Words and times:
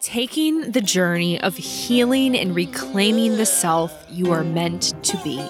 taking 0.00 0.72
the 0.72 0.80
journey 0.80 1.38
of 1.40 1.56
healing 1.56 2.34
and 2.34 2.54
reclaiming 2.54 3.36
the 3.36 3.44
self 3.44 4.06
you 4.10 4.32
are 4.32 4.42
meant 4.42 4.94
to 5.04 5.16
be. 5.18 5.46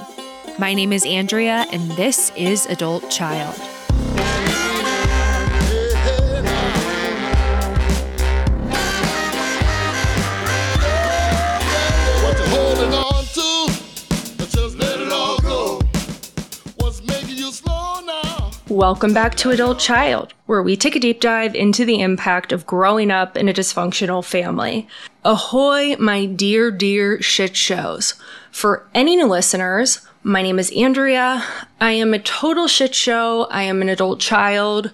My 0.58 0.74
name 0.74 0.92
is 0.92 1.06
Andrea, 1.06 1.66
and 1.72 1.90
this 1.92 2.32
is 2.36 2.66
Adult 2.66 3.08
Child. 3.10 3.69
Welcome 18.80 19.12
back 19.12 19.34
to 19.34 19.50
Adult 19.50 19.78
Child, 19.78 20.32
where 20.46 20.62
we 20.62 20.74
take 20.74 20.96
a 20.96 21.00
deep 21.00 21.20
dive 21.20 21.54
into 21.54 21.84
the 21.84 22.00
impact 22.00 22.50
of 22.50 22.66
growing 22.66 23.10
up 23.10 23.36
in 23.36 23.46
a 23.46 23.52
dysfunctional 23.52 24.24
family. 24.24 24.88
Ahoy, 25.22 25.96
my 25.98 26.24
dear, 26.24 26.70
dear 26.70 27.20
shit 27.20 27.54
shows. 27.54 28.14
For 28.50 28.88
any 28.94 29.16
new 29.16 29.26
listeners, 29.26 30.00
my 30.22 30.40
name 30.40 30.58
is 30.58 30.72
Andrea. 30.74 31.44
I 31.78 31.92
am 31.92 32.14
a 32.14 32.18
total 32.18 32.68
shit 32.68 32.94
show. 32.94 33.44
I 33.50 33.64
am 33.64 33.82
an 33.82 33.90
adult 33.90 34.18
child. 34.18 34.92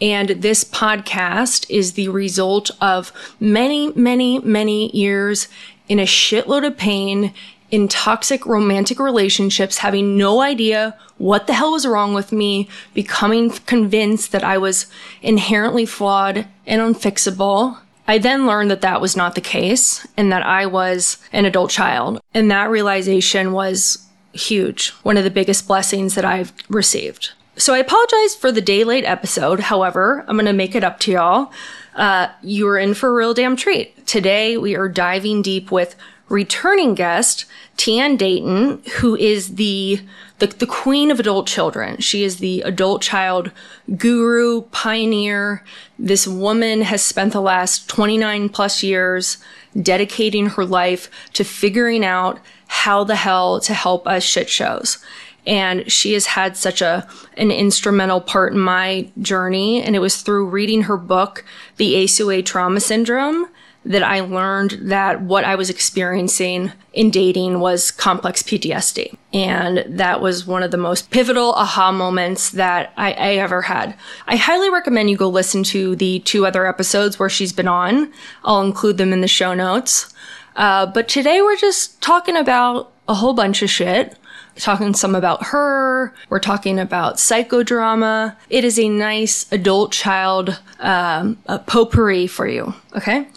And 0.00 0.30
this 0.30 0.64
podcast 0.64 1.64
is 1.70 1.92
the 1.92 2.08
result 2.08 2.72
of 2.80 3.12
many, 3.38 3.92
many, 3.92 4.40
many 4.40 4.90
years 4.90 5.46
in 5.88 6.00
a 6.00 6.06
shitload 6.06 6.66
of 6.66 6.76
pain 6.76 7.32
in 7.70 7.88
toxic 7.88 8.46
romantic 8.46 8.98
relationships, 8.98 9.78
having 9.78 10.16
no 10.16 10.40
idea 10.40 10.96
what 11.18 11.46
the 11.46 11.52
hell 11.52 11.72
was 11.72 11.86
wrong 11.86 12.14
with 12.14 12.32
me, 12.32 12.68
becoming 12.94 13.50
convinced 13.50 14.32
that 14.32 14.44
I 14.44 14.58
was 14.58 14.86
inherently 15.20 15.84
flawed 15.84 16.46
and 16.66 16.80
unfixable. 16.80 17.78
I 18.06 18.18
then 18.18 18.46
learned 18.46 18.70
that 18.70 18.80
that 18.80 19.00
was 19.00 19.16
not 19.16 19.34
the 19.34 19.42
case 19.42 20.06
and 20.16 20.32
that 20.32 20.44
I 20.44 20.64
was 20.64 21.18
an 21.32 21.44
adult 21.44 21.70
child. 21.70 22.20
And 22.32 22.50
that 22.50 22.70
realization 22.70 23.52
was 23.52 24.06
huge. 24.32 24.90
One 25.02 25.18
of 25.18 25.24
the 25.24 25.30
biggest 25.30 25.66
blessings 25.66 26.14
that 26.14 26.24
I've 26.24 26.52
received. 26.70 27.32
So 27.56 27.74
I 27.74 27.78
apologize 27.78 28.36
for 28.36 28.52
the 28.52 28.60
day 28.60 28.84
late 28.84 29.04
episode. 29.04 29.60
However, 29.60 30.24
I'm 30.26 30.36
going 30.36 30.46
to 30.46 30.52
make 30.52 30.74
it 30.74 30.84
up 30.84 31.00
to 31.00 31.12
y'all. 31.12 31.52
Uh, 31.96 32.28
you're 32.40 32.78
in 32.78 32.94
for 32.94 33.08
a 33.08 33.12
real 33.12 33.34
damn 33.34 33.56
treat. 33.56 34.06
Today 34.06 34.56
we 34.56 34.76
are 34.76 34.88
diving 34.88 35.42
deep 35.42 35.72
with 35.72 35.96
returning 36.28 36.94
guest 36.94 37.44
Tian 37.76 38.16
Dayton, 38.16 38.82
who 38.98 39.16
is 39.16 39.54
the, 39.54 40.00
the 40.38 40.46
the 40.46 40.66
queen 40.66 41.10
of 41.10 41.20
adult 41.20 41.46
children. 41.46 41.98
She 42.00 42.24
is 42.24 42.38
the 42.38 42.62
adult 42.62 43.02
child 43.02 43.50
guru, 43.96 44.62
pioneer. 44.62 45.64
This 45.98 46.26
woman 46.26 46.82
has 46.82 47.02
spent 47.02 47.32
the 47.32 47.40
last 47.40 47.88
29 47.88 48.48
plus 48.48 48.82
years 48.82 49.38
dedicating 49.80 50.46
her 50.50 50.64
life 50.64 51.10
to 51.34 51.44
figuring 51.44 52.04
out 52.04 52.40
how 52.66 53.04
the 53.04 53.16
hell 53.16 53.60
to 53.60 53.74
help 53.74 54.06
us 54.06 54.22
shit 54.22 54.48
shows 54.48 54.98
and 55.46 55.90
she 55.90 56.12
has 56.12 56.26
had 56.26 56.56
such 56.56 56.82
a 56.82 57.08
an 57.36 57.50
instrumental 57.50 58.20
part 58.20 58.52
in 58.52 58.58
my 58.58 59.08
journey 59.20 59.82
and 59.82 59.96
it 59.96 60.00
was 60.00 60.20
through 60.20 60.46
reading 60.46 60.82
her 60.82 60.96
book 60.96 61.44
the 61.76 61.94
ACOA 61.94 62.44
trauma 62.44 62.80
syndrome 62.80 63.48
that 63.84 64.02
I 64.02 64.20
learned 64.20 64.72
that 64.82 65.22
what 65.22 65.44
I 65.44 65.54
was 65.54 65.70
experiencing 65.70 66.72
in 66.92 67.10
dating 67.10 67.60
was 67.60 67.90
complex 67.90 68.42
PTSD. 68.42 69.16
And 69.32 69.84
that 69.86 70.20
was 70.20 70.46
one 70.46 70.62
of 70.62 70.70
the 70.70 70.76
most 70.76 71.10
pivotal 71.10 71.52
aha 71.52 71.92
moments 71.92 72.50
that 72.50 72.92
I, 72.96 73.12
I, 73.12 73.34
ever 73.34 73.62
had. 73.62 73.96
I 74.26 74.36
highly 74.36 74.68
recommend 74.68 75.10
you 75.10 75.16
go 75.16 75.28
listen 75.28 75.62
to 75.64 75.96
the 75.96 76.18
two 76.20 76.44
other 76.44 76.66
episodes 76.66 77.18
where 77.18 77.28
she's 77.28 77.52
been 77.52 77.68
on. 77.68 78.12
I'll 78.44 78.62
include 78.62 78.98
them 78.98 79.12
in 79.12 79.20
the 79.20 79.28
show 79.28 79.54
notes. 79.54 80.12
Uh, 80.56 80.86
but 80.86 81.08
today 81.08 81.40
we're 81.40 81.56
just 81.56 82.00
talking 82.02 82.36
about 82.36 82.92
a 83.06 83.14
whole 83.14 83.32
bunch 83.32 83.62
of 83.62 83.70
shit 83.70 84.16
talking 84.56 84.94
some 84.94 85.14
about 85.14 85.46
her. 85.46 86.12
We're 86.28 86.40
talking 86.40 86.78
about 86.78 87.16
psychodrama. 87.16 88.36
It 88.50 88.64
is 88.64 88.78
a 88.78 88.88
nice 88.88 89.50
adult 89.52 89.92
child 89.92 90.60
um, 90.80 91.38
a 91.46 91.58
potpourri 91.58 92.26
for 92.26 92.46
you. 92.46 92.74
Okay. 92.96 93.28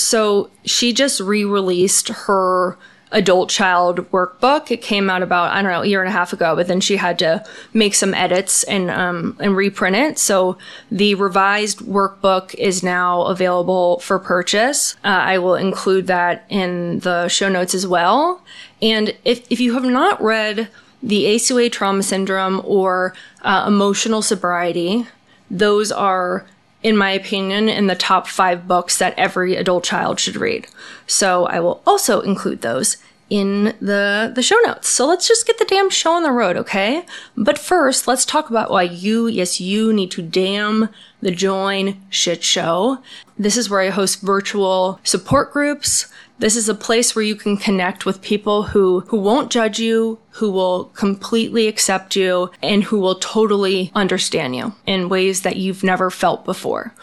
So 0.00 0.50
she 0.64 0.92
just 0.92 1.20
re 1.20 1.44
released 1.44 2.08
her 2.08 2.78
adult 3.10 3.48
child 3.48 3.98
workbook. 4.10 4.70
It 4.70 4.82
came 4.82 5.08
out 5.08 5.22
about, 5.22 5.52
I 5.52 5.62
don't 5.62 5.72
know, 5.72 5.82
a 5.82 5.86
year 5.86 6.02
and 6.02 6.08
a 6.08 6.12
half 6.12 6.32
ago, 6.32 6.54
but 6.54 6.68
then 6.68 6.80
she 6.80 6.96
had 6.96 7.18
to 7.20 7.44
make 7.72 7.94
some 7.94 8.14
edits 8.14 8.64
and, 8.64 8.90
um, 8.90 9.36
and 9.40 9.56
reprint 9.56 9.96
it. 9.96 10.18
So 10.18 10.58
the 10.90 11.14
revised 11.14 11.80
workbook 11.80 12.54
is 12.56 12.82
now 12.82 13.22
available 13.22 13.98
for 14.00 14.18
purchase. 14.18 14.94
Uh, 15.04 15.08
I 15.08 15.38
will 15.38 15.54
include 15.54 16.06
that 16.08 16.44
in 16.48 17.00
the 17.00 17.28
show 17.28 17.48
notes 17.48 17.74
as 17.74 17.86
well. 17.86 18.42
And 18.82 19.16
if, 19.24 19.50
if 19.50 19.60
you 19.60 19.74
have 19.74 19.84
not 19.84 20.22
read 20.22 20.68
the 21.02 21.24
ACOA 21.24 21.70
trauma 21.70 22.02
syndrome 22.02 22.60
or 22.64 23.14
uh, 23.42 23.64
emotional 23.66 24.20
sobriety, 24.20 25.06
those 25.50 25.90
are 25.90 26.44
in 26.82 26.96
my 26.96 27.10
opinion, 27.10 27.68
in 27.68 27.86
the 27.86 27.94
top 27.94 28.26
five 28.26 28.68
books 28.68 28.98
that 28.98 29.18
every 29.18 29.56
adult 29.56 29.84
child 29.84 30.20
should 30.20 30.36
read. 30.36 30.66
So 31.06 31.46
I 31.46 31.60
will 31.60 31.82
also 31.86 32.20
include 32.20 32.62
those 32.62 32.98
in 33.30 33.74
the 33.80 34.32
the 34.34 34.42
show 34.42 34.58
notes. 34.64 34.88
So 34.88 35.06
let's 35.06 35.28
just 35.28 35.46
get 35.46 35.58
the 35.58 35.64
damn 35.66 35.90
show 35.90 36.12
on 36.12 36.22
the 36.22 36.30
road, 36.32 36.56
okay? 36.56 37.04
But 37.36 37.58
first, 37.58 38.08
let's 38.08 38.24
talk 38.24 38.48
about 38.48 38.70
why 38.70 38.82
you, 38.82 39.26
yes, 39.26 39.60
you 39.60 39.92
need 39.92 40.10
to 40.12 40.22
damn 40.22 40.88
the 41.20 41.30
join 41.30 42.00
shit 42.08 42.42
show. 42.42 42.98
This 43.38 43.56
is 43.56 43.68
where 43.68 43.80
I 43.80 43.90
host 43.90 44.22
virtual 44.22 45.00
support 45.04 45.52
groups. 45.52 46.06
This 46.38 46.54
is 46.54 46.68
a 46.68 46.74
place 46.74 47.16
where 47.16 47.24
you 47.24 47.34
can 47.34 47.56
connect 47.56 48.06
with 48.06 48.22
people 48.22 48.62
who, 48.62 49.00
who 49.08 49.18
won't 49.18 49.50
judge 49.50 49.80
you, 49.80 50.18
who 50.30 50.50
will 50.52 50.84
completely 50.94 51.66
accept 51.66 52.14
you, 52.14 52.52
and 52.62 52.84
who 52.84 53.00
will 53.00 53.16
totally 53.16 53.90
understand 53.94 54.54
you 54.54 54.72
in 54.86 55.08
ways 55.08 55.42
that 55.42 55.56
you've 55.56 55.82
never 55.82 56.10
felt 56.10 56.44
before. 56.44 56.94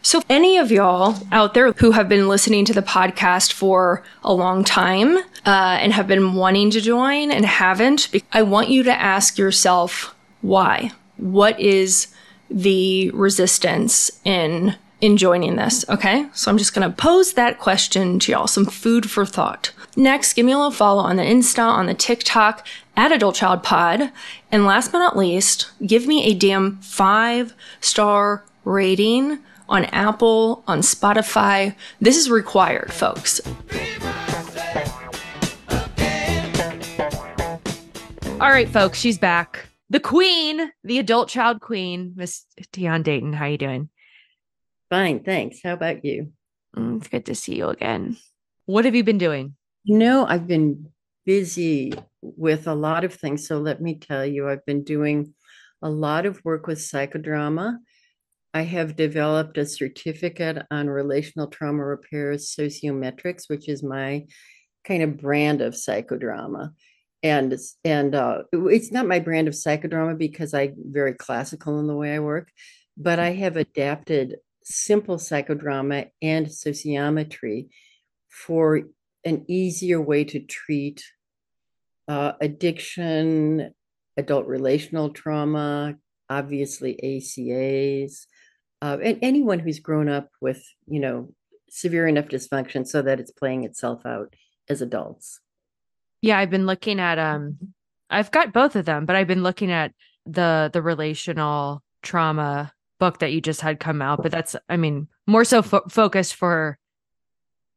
So, 0.00 0.22
any 0.30 0.56
of 0.56 0.70
y'all 0.70 1.16
out 1.32 1.52
there 1.52 1.72
who 1.72 1.90
have 1.90 2.08
been 2.08 2.28
listening 2.28 2.64
to 2.66 2.72
the 2.72 2.82
podcast 2.82 3.52
for 3.52 4.02
a 4.24 4.32
long 4.32 4.64
time 4.64 5.18
uh, 5.44 5.78
and 5.80 5.92
have 5.92 6.06
been 6.06 6.32
wanting 6.34 6.70
to 6.70 6.80
join 6.80 7.30
and 7.30 7.44
haven't, 7.44 8.08
I 8.32 8.42
want 8.42 8.70
you 8.70 8.84
to 8.84 8.92
ask 8.92 9.36
yourself 9.36 10.14
why. 10.40 10.92
What 11.18 11.60
is 11.60 12.06
the 12.48 13.10
resistance 13.10 14.10
in 14.24 14.76
in 15.00 15.16
joining 15.16 15.56
this. 15.56 15.88
Okay. 15.88 16.26
So 16.32 16.50
I'm 16.50 16.58
just 16.58 16.74
going 16.74 16.88
to 16.88 16.96
pose 16.96 17.34
that 17.34 17.58
question 17.58 18.18
to 18.20 18.32
y'all, 18.32 18.46
some 18.46 18.66
food 18.66 19.10
for 19.10 19.24
thought. 19.24 19.72
Next, 19.96 20.34
give 20.34 20.46
me 20.46 20.52
a 20.52 20.56
little 20.56 20.70
follow 20.70 21.02
on 21.02 21.16
the 21.16 21.22
Insta, 21.22 21.62
on 21.62 21.86
the 21.86 21.94
TikTok 21.94 22.66
at 22.96 23.12
Adult 23.12 23.36
Child 23.36 23.62
Pod. 23.62 24.12
And 24.50 24.64
last 24.64 24.92
but 24.92 24.98
not 24.98 25.16
least, 25.16 25.70
give 25.86 26.06
me 26.06 26.24
a 26.24 26.34
damn 26.34 26.76
five 26.78 27.54
star 27.80 28.44
rating 28.64 29.38
on 29.68 29.84
Apple, 29.86 30.64
on 30.66 30.80
Spotify. 30.80 31.74
This 32.00 32.16
is 32.16 32.30
required, 32.30 32.92
folks. 32.92 33.40
All 38.40 38.50
right, 38.50 38.68
folks, 38.68 38.98
she's 38.98 39.18
back. 39.18 39.68
The 39.90 40.00
queen, 40.00 40.70
the 40.84 40.98
adult 40.98 41.28
child 41.28 41.60
queen, 41.60 42.12
Miss 42.14 42.44
Tian 42.72 43.02
Dayton. 43.02 43.32
How 43.32 43.46
you 43.46 43.58
doing? 43.58 43.88
Fine, 44.90 45.24
thanks. 45.24 45.60
How 45.62 45.74
about 45.74 46.04
you? 46.04 46.32
Mm, 46.76 46.98
it's 46.98 47.08
good 47.08 47.26
to 47.26 47.34
see 47.34 47.56
you 47.56 47.68
again. 47.68 48.16
What 48.66 48.84
have 48.84 48.94
you 48.94 49.04
been 49.04 49.18
doing? 49.18 49.54
You 49.84 49.98
know, 49.98 50.26
I've 50.26 50.46
been 50.46 50.90
busy 51.26 51.92
with 52.22 52.66
a 52.66 52.74
lot 52.74 53.04
of 53.04 53.14
things. 53.14 53.46
So 53.46 53.58
let 53.58 53.82
me 53.82 53.98
tell 53.98 54.24
you, 54.24 54.48
I've 54.48 54.64
been 54.64 54.84
doing 54.84 55.34
a 55.82 55.90
lot 55.90 56.26
of 56.26 56.42
work 56.44 56.66
with 56.66 56.78
psychodrama. 56.78 57.78
I 58.54 58.62
have 58.62 58.96
developed 58.96 59.58
a 59.58 59.66
certificate 59.66 60.64
on 60.70 60.88
relational 60.88 61.48
trauma 61.48 61.84
repairs 61.84 62.54
sociometrics, 62.58 63.44
which 63.48 63.68
is 63.68 63.82
my 63.82 64.26
kind 64.84 65.02
of 65.02 65.18
brand 65.18 65.60
of 65.60 65.74
psychodrama. 65.74 66.72
And 67.22 67.58
and 67.84 68.14
uh, 68.14 68.44
it's 68.52 68.90
not 68.90 69.06
my 69.06 69.18
brand 69.18 69.48
of 69.48 69.54
psychodrama 69.54 70.16
because 70.16 70.54
I'm 70.54 70.74
very 70.78 71.12
classical 71.12 71.78
in 71.78 71.86
the 71.86 71.96
way 71.96 72.14
I 72.14 72.20
work, 72.20 72.50
but 72.96 73.18
I 73.18 73.32
have 73.32 73.56
adapted 73.56 74.36
simple 74.68 75.16
psychodrama 75.16 76.10
and 76.20 76.46
sociometry 76.46 77.68
for 78.28 78.82
an 79.24 79.44
easier 79.48 80.00
way 80.00 80.24
to 80.24 80.40
treat 80.40 81.04
uh, 82.06 82.32
addiction, 82.40 83.74
adult 84.16 84.46
relational 84.46 85.10
trauma, 85.10 85.96
obviously 86.30 86.98
ACAs, 87.02 88.26
uh, 88.80 88.98
and 89.02 89.18
anyone 89.22 89.58
who's 89.58 89.80
grown 89.80 90.08
up 90.08 90.30
with, 90.40 90.62
you 90.86 91.00
know, 91.00 91.32
severe 91.68 92.06
enough 92.06 92.26
dysfunction 92.26 92.86
so 92.86 93.02
that 93.02 93.20
it's 93.20 93.30
playing 93.30 93.64
itself 93.64 94.06
out 94.06 94.34
as 94.68 94.80
adults. 94.80 95.40
Yeah, 96.22 96.38
I've 96.38 96.50
been 96.50 96.66
looking 96.66 97.00
at 97.00 97.18
um 97.18 97.58
I've 98.10 98.30
got 98.30 98.52
both 98.52 98.74
of 98.74 98.86
them, 98.86 99.04
but 99.04 99.16
I've 99.16 99.26
been 99.26 99.42
looking 99.42 99.70
at 99.70 99.92
the 100.26 100.70
the 100.72 100.82
relational 100.82 101.82
trauma 102.02 102.72
book 102.98 103.18
that 103.18 103.32
you 103.32 103.40
just 103.40 103.60
had 103.60 103.80
come 103.80 104.02
out, 104.02 104.22
but 104.22 104.32
that's, 104.32 104.56
I 104.68 104.76
mean, 104.76 105.08
more 105.26 105.44
so 105.44 105.62
fo- 105.62 105.88
focused 105.88 106.34
for 106.34 106.78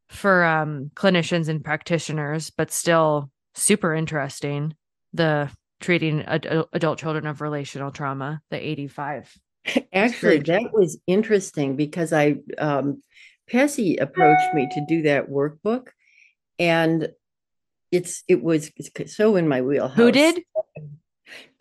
for 0.09 0.44
um 0.44 0.91
clinicians 0.94 1.47
and 1.47 1.63
practitioners, 1.63 2.50
but 2.50 2.71
still 2.71 3.31
super 3.56 3.95
interesting. 3.95 4.75
The 5.13 5.50
treating 5.79 6.21
ad- 6.23 6.65
adult 6.73 7.00
children 7.00 7.25
of 7.27 7.41
relational 7.41 7.91
trauma, 7.91 8.41
the 8.50 8.57
85. 8.57 9.33
Actually, 9.94 10.39
that 10.39 10.71
was 10.73 11.00
interesting 11.07 11.75
because 11.75 12.12
I 12.13 12.35
um 12.57 13.01
PESI 13.50 14.01
approached 14.01 14.53
me 14.53 14.68
to 14.71 14.85
do 14.88 15.01
that 15.03 15.29
workbook 15.29 15.88
and 16.59 17.09
it's 17.91 18.23
it 18.27 18.41
was 18.41 18.71
so 19.07 19.35
in 19.35 19.47
my 19.47 19.62
wheelhouse. 19.62 19.97
Who 19.97 20.12
did? 20.12 20.44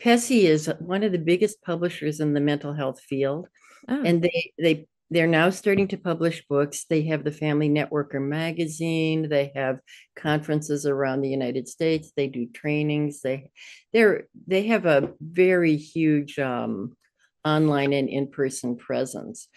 PESI 0.03 0.45
is 0.45 0.71
one 0.79 1.03
of 1.03 1.13
the 1.13 1.19
biggest 1.19 1.63
publishers 1.63 2.21
in 2.21 2.35
the 2.35 2.41
mental 2.41 2.73
health 2.73 3.01
field. 3.01 3.49
Oh. 3.89 4.03
and 4.05 4.23
they 4.23 4.53
they 4.59 4.87
they're 5.13 5.27
now 5.27 5.51
starting 5.51 5.89
to 5.89 5.97
publish 5.97 6.47
books. 6.49 6.85
They 6.85 7.03
have 7.07 7.25
the 7.25 7.33
family 7.33 7.69
networker 7.69 8.23
magazine. 8.23 9.29
They 9.29 9.51
have 9.57 9.81
conferences 10.15 10.87
around 10.87 11.23
the 11.23 11.29
united 11.29 11.69
states. 11.69 12.13
They 12.15 12.29
do 12.29 12.47
trainings. 12.47 13.21
They 13.21 13.51
they're 13.93 14.27
they 14.47 14.67
have 14.69 14.87
a 14.87 15.13
very 15.21 15.77
huge 15.77 16.39
um, 16.39 16.97
online 17.45 17.93
and 17.93 18.09
in-person 18.09 18.77
presence. 18.77 19.49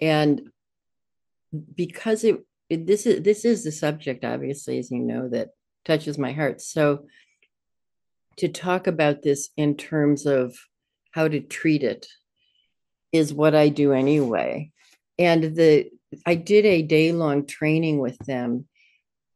And 0.00 0.50
because 1.74 2.24
it, 2.24 2.44
it 2.68 2.86
this 2.86 3.06
is 3.06 3.22
this 3.22 3.44
is 3.44 3.62
the 3.62 3.72
subject 3.72 4.24
obviously 4.24 4.78
as 4.78 4.90
you 4.90 5.00
know 5.00 5.28
that 5.28 5.50
touches 5.84 6.18
my 6.18 6.32
heart. 6.32 6.60
So 6.60 7.06
to 8.40 8.48
talk 8.48 8.86
about 8.86 9.22
this 9.22 9.50
in 9.56 9.76
terms 9.76 10.26
of 10.26 10.56
how 11.12 11.28
to 11.28 11.40
treat 11.40 11.82
it 11.82 12.06
is 13.12 13.34
what 13.34 13.54
I 13.54 13.68
do 13.68 13.92
anyway. 13.92 14.70
And 15.18 15.54
the 15.56 15.90
I 16.26 16.34
did 16.34 16.64
a 16.64 16.82
day 16.82 17.12
long 17.12 17.46
training 17.46 17.98
with 17.98 18.18
them, 18.18 18.66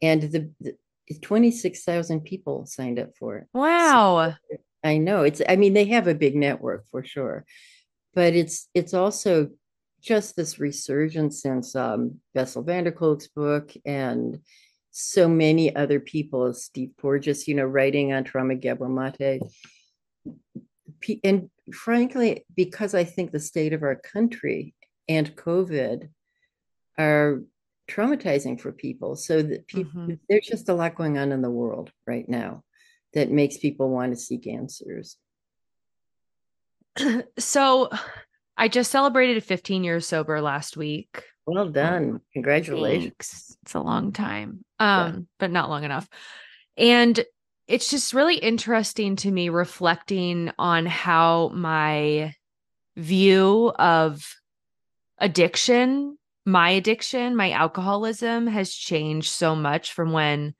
and 0.03 0.23
the, 0.23 0.51
the 0.61 0.75
26,000 1.21 2.23
people 2.23 2.67
signed 2.67 2.99
up 2.99 3.11
for 3.19 3.37
it. 3.37 3.47
Wow. 3.53 4.35
I 4.83 4.99
know 4.99 5.23
it's 5.23 5.41
I 5.49 5.57
mean 5.57 5.73
they 5.73 5.87
have 5.87 6.09
a 6.09 6.15
big 6.15 6.35
network 6.35 6.87
for 6.91 7.05
sure. 7.05 7.45
But 8.15 8.35
it's 8.35 8.69
it's 8.75 8.95
also 8.95 9.51
just 10.01 10.37
this 10.37 10.59
resurgence 10.59 11.43
since 11.43 11.75
um 11.77 12.21
Bessel 12.35 12.63
van 12.63 12.85
der 12.85 12.93
Kolk's 12.93 13.29
book 13.29 13.73
and 13.85 14.41
so 14.97 15.29
many 15.29 15.75
other 15.75 15.99
people, 15.99 16.55
Steve 16.55 16.93
Porges, 16.97 17.49
you 17.49 17.55
know, 17.57 17.65
writing 17.65 18.13
on 18.13 18.23
trauma 18.23 18.55
Gabor 18.55 18.89
Mate. 18.89 19.43
And 21.25 21.51
frankly, 21.73 22.47
because 22.55 22.95
I 22.95 23.03
think 23.03 23.33
the 23.33 23.41
state 23.41 23.73
of 23.73 23.83
our 23.83 23.97
country 23.97 24.73
and 25.09 25.35
COVID 25.35 26.11
are 26.97 27.43
traumatizing 27.89 28.61
for 28.61 28.71
people. 28.71 29.17
So 29.17 29.43
that 29.43 29.67
people, 29.67 30.01
Mhm. 30.03 30.21
there's 30.29 30.47
just 30.47 30.69
a 30.69 30.75
lot 30.75 30.95
going 30.95 31.19
on 31.19 31.33
in 31.33 31.43
the 31.43 31.51
world 31.51 31.91
right 32.07 32.29
now 32.29 32.63
that 33.15 33.33
makes 33.33 33.59
people 33.59 33.91
want 33.91 34.13
to 34.13 34.17
seek 34.17 34.47
answers. 34.47 35.17
So 37.37 37.91
I 38.57 38.69
just 38.69 38.93
celebrated 38.93 39.43
15 39.43 39.83
years 39.83 40.07
sober 40.07 40.41
last 40.41 40.77
week. 40.77 41.25
Well 41.47 41.69
done. 41.69 42.21
Congratulations. 42.33 43.05
Thanks. 43.19 43.57
It's 43.63 43.75
a 43.75 43.81
long 43.81 44.13
time. 44.13 44.65
Um, 44.85 45.29
but 45.39 45.51
not 45.51 45.71
long 45.71 45.85
enough. 45.85 46.09
And 46.77 47.25
it's 47.67 47.91
just 47.91 48.15
really 48.15 48.37
interesting 48.37 49.17
to 49.17 49.31
me 49.31 49.49
reflecting 49.49 50.53
on 50.59 50.87
how 50.87 51.51
my 51.55 52.35
view 52.97 53.73
of 53.79 54.35
addiction, 55.19 56.19
my 56.45 56.71
addiction, 56.71 57.37
my 57.37 57.53
alcoholism 57.53 58.47
has 58.47 58.73
changed 58.75 59.31
so 59.31 59.57
much 59.57 59.93
from 59.93 60.13
when 60.13 60.55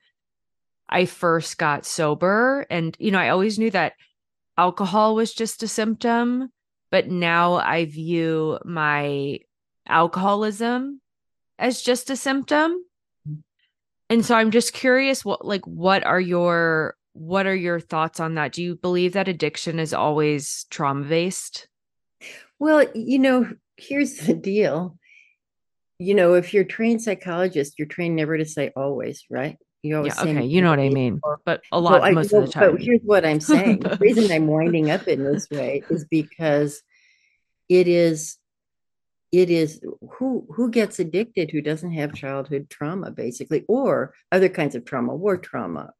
I 0.89 1.05
first 1.05 1.57
got 1.57 1.85
sober. 1.85 2.65
And, 2.69 2.95
you 2.99 3.11
know, 3.11 3.19
I 3.19 3.29
always 3.29 3.59
knew 3.59 3.71
that 3.71 3.93
alcohol 4.57 5.15
was 5.15 5.33
just 5.33 5.63
a 5.63 5.67
symptom, 5.67 6.49
but 6.89 7.07
now 7.07 7.53
I 7.55 7.85
view 7.85 8.59
my 8.63 9.39
alcoholism 9.87 11.01
as 11.59 11.81
just 11.81 12.09
a 12.09 12.15
symptom. 12.15 12.83
And 14.09 14.25
so 14.25 14.35
I'm 14.35 14.51
just 14.51 14.73
curious 14.73 15.25
what 15.25 15.45
like 15.45 15.65
what 15.65 16.03
are 16.05 16.19
your 16.21 16.95
what 17.13 17.47
are 17.47 17.55
your 17.55 17.79
thoughts 17.79 18.19
on 18.19 18.35
that? 18.35 18.51
Do 18.51 18.61
you 18.63 18.75
believe 18.75 19.13
that 19.13 19.27
addiction 19.27 19.79
is 19.79 19.93
always 19.93 20.65
trauma 20.69 21.05
based? 21.05 21.67
Well, 22.59 22.85
you 22.93 23.19
know, 23.19 23.49
here's 23.77 24.17
the 24.17 24.33
deal. 24.33 24.97
You 25.97 26.13
know, 26.13 26.33
if 26.33 26.53
you're 26.53 26.63
a 26.63 26.67
trained 26.67 27.01
psychologist, 27.01 27.75
you're 27.79 27.87
trained 27.87 28.15
never 28.15 28.37
to 28.37 28.45
say 28.45 28.71
always, 28.75 29.23
right? 29.29 29.57
You 29.81 29.97
always 29.97 30.15
Yeah, 30.17 30.23
say 30.23 30.29
okay, 30.31 30.45
you 30.45 30.61
know 30.61 30.69
what 30.69 30.79
I 30.79 30.89
mean. 30.89 31.19
or- 31.23 31.39
But 31.45 31.61
a 31.71 31.75
Well, 31.81 31.83
lot 31.83 32.03
I- 32.03 32.11
most 32.11 32.31
well, 32.33 32.41
of 32.41 32.47
the 32.47 32.53
time. 32.53 32.71
But 32.73 32.81
here's 32.81 33.01
what 33.03 33.25
I'm 33.25 33.39
saying. 33.39 33.79
the 33.79 33.97
reason 33.99 34.29
I'm 34.31 34.47
winding 34.47 34.91
up 34.91 35.07
in 35.07 35.23
this 35.23 35.49
way 35.49 35.83
is 35.89 36.05
because 36.05 36.81
it 37.69 37.87
is 37.87 38.37
it 39.39 39.49
is 39.49 39.81
who 40.17 40.47
who 40.55 40.69
gets 40.71 40.99
addicted 40.99 41.51
who 41.51 41.61
doesn't 41.61 41.91
have 41.93 42.13
childhood 42.13 42.69
trauma 42.69 43.11
basically 43.11 43.63
or 43.67 44.13
other 44.31 44.49
kinds 44.49 44.75
of 44.75 44.85
trauma 44.85 45.15
war 45.15 45.37
trauma? 45.37 45.91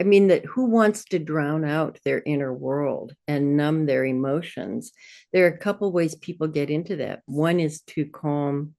I 0.00 0.04
mean 0.04 0.28
that 0.28 0.44
who 0.44 0.66
wants 0.66 1.04
to 1.06 1.18
drown 1.18 1.64
out 1.64 1.98
their 2.04 2.22
inner 2.26 2.52
world 2.52 3.14
and 3.28 3.56
numb 3.56 3.86
their 3.86 4.04
emotions? 4.04 4.92
There 5.32 5.44
are 5.46 5.54
a 5.54 5.58
couple 5.58 5.92
ways 5.92 6.14
people 6.16 6.48
get 6.48 6.70
into 6.70 6.96
that. 6.96 7.22
One 7.26 7.60
is 7.60 7.82
to 7.94 8.06
calm 8.06 8.74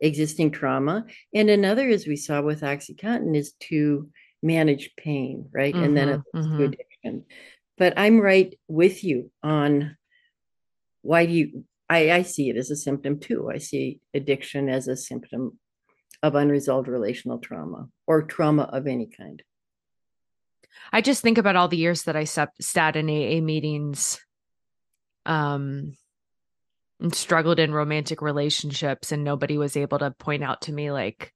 existing 0.00 0.52
trauma 0.52 1.04
and 1.34 1.50
another 1.50 1.88
as 1.88 2.06
we 2.06 2.16
saw 2.16 2.40
with 2.42 2.60
oxycontin 2.62 3.36
is 3.36 3.52
to 3.60 4.08
manage 4.42 4.90
pain 4.96 5.48
right? 5.52 5.76
And 5.76 5.96
then 5.96 6.08
it 6.10 6.20
Mhm, 6.20 6.24
leads 6.26 6.48
to 6.58 6.64
mhm. 6.64 6.74
addiction. 6.76 7.24
But 7.78 7.94
i'm 7.98 8.20
right 8.20 8.58
with 8.68 9.04
you 9.04 9.30
on 9.42 9.96
why 11.02 11.26
do 11.26 11.32
you 11.32 11.64
I, 11.88 12.10
I 12.10 12.22
see 12.22 12.50
it 12.50 12.56
as 12.56 12.70
a 12.70 12.76
symptom 12.76 13.18
too. 13.18 13.50
I 13.52 13.58
see 13.58 14.00
addiction 14.12 14.68
as 14.68 14.88
a 14.88 14.96
symptom 14.96 15.58
of 16.22 16.34
unresolved 16.34 16.88
relational 16.88 17.38
trauma 17.38 17.88
or 18.06 18.22
trauma 18.22 18.64
of 18.64 18.86
any 18.86 19.06
kind. 19.06 19.42
I 20.92 21.00
just 21.00 21.22
think 21.22 21.38
about 21.38 21.56
all 21.56 21.68
the 21.68 21.76
years 21.76 22.04
that 22.04 22.16
I 22.16 22.24
sat, 22.24 22.96
in 22.96 23.08
AA 23.08 23.42
meetings 23.42 24.20
um 25.26 25.94
and 27.00 27.14
struggled 27.14 27.58
in 27.58 27.72
romantic 27.72 28.22
relationships 28.22 29.12
and 29.12 29.22
nobody 29.22 29.58
was 29.58 29.76
able 29.76 29.98
to 29.98 30.10
point 30.12 30.42
out 30.42 30.62
to 30.62 30.72
me 30.72 30.90
like 30.90 31.34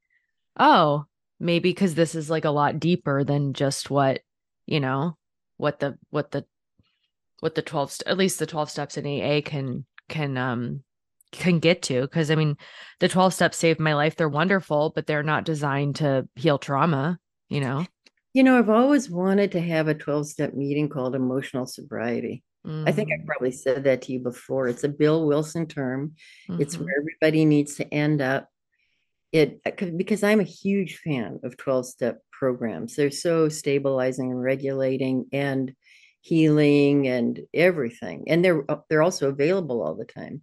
oh 0.59 1.05
maybe 1.39 1.69
because 1.69 1.95
this 1.95 2.15
is 2.15 2.31
like 2.31 2.47
a 2.47 2.51
lot 2.51 2.81
deeper 2.81 3.23
than 3.23 3.53
just 3.53 3.91
what 3.91 4.21
you 4.67 4.81
know 4.81 5.17
what 5.59 5.79
the 5.81 5.99
what 6.11 6.31
the 6.31 6.45
what 7.41 7.55
the 7.55 7.63
12 7.63 7.93
st- 7.93 8.09
at 8.09 8.17
least 8.17 8.39
the 8.39 8.47
12 8.47 8.71
steps 8.71 8.97
in 8.97 9.07
AA 9.07 9.41
can 9.45 9.85
can 10.09 10.37
um 10.37 10.83
can 11.33 11.59
get 11.59 11.83
to 11.83 12.03
because 12.03 12.31
I 12.31 12.35
mean 12.37 12.57
the 13.01 13.09
12 13.09 13.35
steps 13.35 13.57
saved 13.59 13.81
my 13.81 13.95
life 13.95 14.17
they're 14.17 14.29
wonderful 14.29 14.91
but 14.95 15.07
they're 15.07 15.23
not 15.23 15.45
designed 15.45 15.97
to 15.97 16.29
heal 16.37 16.59
trauma 16.59 17.19
you 17.49 17.61
know 17.61 17.87
You 18.35 18.43
know, 18.43 18.59
I've 18.59 18.71
always 18.71 19.11
wanted 19.11 19.53
to 19.53 19.61
have 19.61 19.89
a 19.89 19.95
12 19.95 20.27
step 20.29 20.55
meeting 20.55 20.89
called 20.89 21.15
emotional 21.15 21.67
sobriety. 21.67 22.43
I 22.87 22.93
think 22.93 23.09
I 23.13 23.17
Mhm, 23.17 23.27
probably 23.27 23.53
said 23.53 23.85
that 23.85 24.03
to 24.03 24.13
you 24.13 24.21
before. 24.21 24.69
It's 24.69 24.85
a 24.85 24.89
Bill 24.89 25.27
Wilson 25.27 25.67
term. 25.67 26.15
It's 26.59 26.79
mhm. 26.79 26.81
where 26.81 26.95
everybody 26.99 27.45
needs 27.45 27.77
to 27.77 27.95
end 27.95 28.21
up. 28.23 28.49
It 29.33 29.61
uh, 29.67 29.73
'cause- 29.73 29.91
because 29.93 30.23
I'm 30.25 30.41
a 30.41 30.45
huge 30.45 30.99
fan 30.99 31.41
of 31.45 31.57
12 31.59 31.87
step 31.87 32.23
programs. 32.33 32.97
They're 32.97 33.11
so 33.13 33.49
stabilizing 33.51 34.33
and 34.33 34.43
regulating 34.43 35.27
and 35.33 35.75
healing 36.23 37.09
and 37.09 37.41
everything. 37.53 38.25
And 38.29 38.45
they're 38.45 38.69
uh, 38.71 38.79
they're 38.89 39.03
also 39.03 39.29
available 39.29 39.83
all 39.83 39.95
the 39.95 40.05
time. 40.05 40.43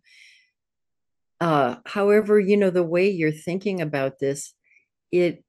Uh, 1.41 1.77
however, 1.85 2.39
you 2.39 2.57
know, 2.57 2.69
the 2.69 2.83
way 2.83 3.09
you're 3.09 3.31
thinking 3.31 3.81
about 3.81 4.19
this, 4.19 4.53
it, 5.11 5.43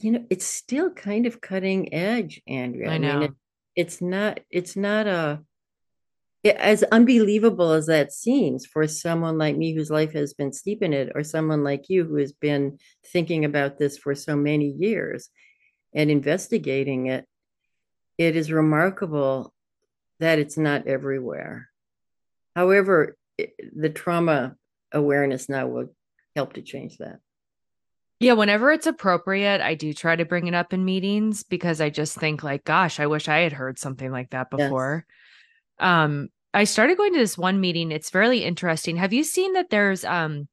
you 0.00 0.12
know, 0.12 0.24
it's 0.30 0.46
still 0.46 0.90
kind 0.90 1.26
of 1.26 1.40
cutting 1.40 1.92
edge, 1.92 2.40
Andrea. 2.46 2.90
I 2.90 2.98
mean, 2.98 3.22
it, 3.22 3.30
know. 3.30 3.36
it's 3.74 4.00
not, 4.00 4.40
it's 4.48 4.76
not 4.76 5.08
a, 5.08 5.42
it- 6.44 6.56
as 6.56 6.84
unbelievable 6.84 7.72
as 7.72 7.86
that 7.86 8.12
seems 8.12 8.64
for 8.64 8.86
someone 8.86 9.36
like 9.36 9.56
me 9.56 9.74
whose 9.74 9.90
life 9.90 10.12
has 10.12 10.34
been 10.34 10.52
steeped 10.52 10.84
in 10.84 10.92
it, 10.92 11.10
or 11.16 11.24
someone 11.24 11.64
like 11.64 11.88
you 11.88 12.04
who 12.04 12.16
has 12.16 12.32
been 12.32 12.78
thinking 13.12 13.44
about 13.44 13.76
this 13.76 13.98
for 13.98 14.14
so 14.14 14.36
many 14.36 14.68
years 14.68 15.30
and 15.92 16.12
investigating 16.12 17.06
it, 17.06 17.26
it 18.18 18.36
is 18.36 18.52
remarkable 18.52 19.53
that 20.24 20.38
it's 20.38 20.56
not 20.56 20.86
everywhere. 20.86 21.68
However, 22.56 23.16
the 23.76 23.90
trauma 23.90 24.56
awareness 24.92 25.48
now 25.48 25.66
will 25.66 25.94
help 26.34 26.54
to 26.54 26.62
change 26.62 26.98
that. 26.98 27.18
Yeah, 28.20 28.34
whenever 28.34 28.70
it's 28.70 28.86
appropriate, 28.86 29.60
I 29.60 29.74
do 29.74 29.92
try 29.92 30.16
to 30.16 30.24
bring 30.24 30.46
it 30.46 30.54
up 30.54 30.72
in 30.72 30.84
meetings 30.84 31.42
because 31.42 31.80
I 31.80 31.90
just 31.90 32.16
think 32.16 32.42
like, 32.42 32.64
gosh, 32.64 33.00
I 33.00 33.06
wish 33.06 33.28
I 33.28 33.40
had 33.40 33.52
heard 33.52 33.78
something 33.78 34.10
like 34.10 34.30
that 34.30 34.48
Yes. 34.56 34.60
before. 34.60 35.04
Um, 35.78 36.28
I 36.54 36.64
started 36.64 36.96
going 36.96 37.12
to 37.12 37.18
this 37.18 37.36
one 37.36 37.60
meeting. 37.60 37.90
It's 37.90 38.08
fairly 38.10 38.44
interesting. 38.44 38.96
Have 38.96 39.12
you 39.12 39.24
seen 39.24 39.54
that 39.54 39.70
there's 39.70 40.04
um 40.04 40.48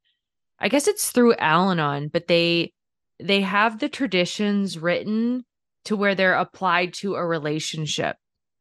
I 0.60 0.68
guess 0.70 0.88
it's 0.88 1.12
through 1.12 1.36
Al-Anon, 1.36 2.10
but 2.10 2.28
they 2.28 2.74
they 3.20 3.42
have 3.42 3.80
the 3.80 3.90
traditions 3.90 4.78
written 4.78 5.46
to 5.86 5.96
where 5.96 6.16
they're 6.16 6.36
applied 6.36 6.94
to 6.96 7.16
a 7.16 7.26
relationship. 7.26 8.16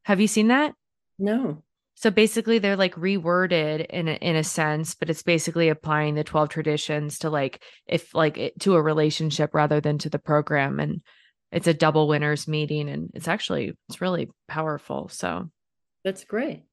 Have 0.05 0.21
you 0.21 0.27
seen 0.27 0.49
that? 0.49 0.75
No. 1.21 1.63
So 1.95 2.11
basically 2.11 2.59
they're 2.59 2.77
like 2.77 2.95
reworded 2.95 3.87
in 3.87 4.09
a, 4.09 4.13
in 4.13 4.35
a 4.35 4.43
sense, 4.45 4.95
but 4.95 5.11
it's 5.11 5.23
basically 5.23 5.69
applying 5.69 6.15
the 6.15 6.25
12 6.25 6.49
traditions 6.49 7.19
to 7.21 7.31
like 7.31 7.63
if 7.87 8.15
like 8.15 8.39
it, 8.39 8.61
to 8.61 8.75
a 8.75 8.83
relationship 8.83 9.55
rather 9.55 9.81
than 9.81 9.99
to 9.99 10.09
the 10.11 10.19
program 10.19 10.81
and 10.81 11.03
it's 11.53 11.67
a 11.67 11.75
double 11.75 12.09
winners 12.09 12.49
meeting 12.49 12.89
and 12.89 13.11
it's 13.15 13.29
actually 13.29 13.77
it's 13.89 14.01
really 14.01 14.31
powerful. 14.49 15.09
So 15.09 15.51
That's 16.03 16.25
great. 16.25 16.65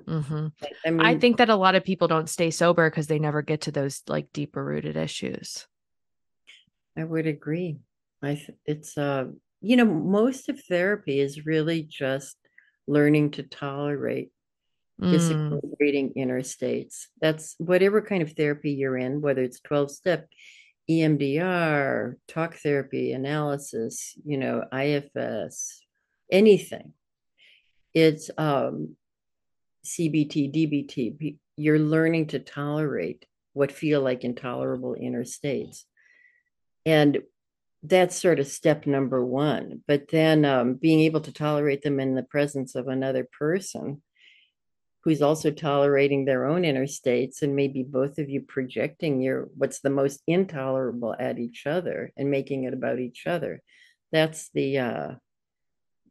mhm. 0.00 0.52
I 0.84 0.90
mean, 0.90 1.00
I 1.00 1.16
think 1.16 1.36
that 1.36 1.50
a 1.50 1.56
lot 1.56 1.76
of 1.76 1.84
people 1.84 2.08
don't 2.08 2.28
stay 2.28 2.50
sober 2.50 2.90
because 2.90 3.06
they 3.06 3.20
never 3.20 3.42
get 3.42 3.62
to 3.62 3.72
those 3.72 4.02
like 4.08 4.32
deeper 4.32 4.64
rooted 4.64 4.96
issues. 4.96 5.68
I 6.96 7.04
would 7.04 7.26
agree. 7.26 7.78
I 8.22 8.34
th- 8.34 8.58
it's 8.66 8.96
uh 8.98 9.26
you 9.60 9.76
know 9.76 9.84
most 9.84 10.48
of 10.48 10.60
therapy 10.64 11.20
is 11.20 11.46
really 11.46 11.82
just 11.82 12.36
learning 12.86 13.32
to 13.32 13.42
tolerate 13.42 14.30
Mm, 15.00 15.14
disequilibrating 15.14 16.12
inner 16.16 16.42
states. 16.42 17.08
That's 17.20 17.54
whatever 17.58 18.02
kind 18.02 18.22
of 18.22 18.32
therapy 18.32 18.72
you're 18.72 18.96
in, 18.96 19.20
whether 19.20 19.42
it's 19.42 19.60
12 19.60 19.90
step, 19.90 20.28
EMDR, 20.88 22.14
talk 22.28 22.54
therapy, 22.56 23.12
analysis, 23.12 24.14
you 24.24 24.38
know, 24.38 24.64
IFS, 24.72 25.84
anything. 26.30 26.92
It's 27.94 28.30
um 28.38 28.96
CBT, 29.84 30.54
DBT. 30.54 31.36
You're 31.56 31.78
learning 31.78 32.28
to 32.28 32.38
tolerate 32.38 33.26
what 33.54 33.72
feel 33.72 34.00
like 34.00 34.24
intolerable 34.24 34.96
inner 34.98 35.24
states. 35.24 35.84
And 36.86 37.18
that's 37.82 38.20
sort 38.20 38.38
of 38.38 38.46
step 38.46 38.86
number 38.86 39.24
one. 39.24 39.82
But 39.88 40.08
then 40.08 40.44
um, 40.44 40.74
being 40.74 41.00
able 41.00 41.20
to 41.22 41.32
tolerate 41.32 41.82
them 41.82 41.98
in 42.00 42.14
the 42.14 42.22
presence 42.22 42.74
of 42.74 42.88
another 42.88 43.26
person 43.38 44.02
who's 45.04 45.22
also 45.22 45.50
tolerating 45.50 46.24
their 46.24 46.46
own 46.46 46.64
inner 46.64 46.86
states, 46.86 47.42
and 47.42 47.56
maybe 47.56 47.82
both 47.82 48.18
of 48.18 48.30
you 48.30 48.40
projecting 48.40 49.20
your 49.20 49.48
what's 49.56 49.80
the 49.80 49.90
most 49.90 50.22
intolerable 50.28 51.14
at 51.18 51.38
each 51.38 51.66
other 51.66 52.12
and 52.16 52.30
making 52.30 52.64
it 52.64 52.72
about 52.72 53.00
each 53.00 53.26
other. 53.26 53.60
That's 54.12 54.50
the 54.54 54.78
uh, 54.78 55.08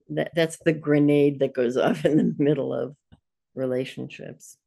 that 0.10 0.32
that's 0.36 0.58
the 0.66 0.74
grenade 0.74 1.40
that 1.40 1.54
goes 1.54 1.78
off 1.86 2.04
in 2.06 2.18
the 2.18 2.36
middle 2.38 2.74
of 2.74 2.96
relationships. 3.56 4.58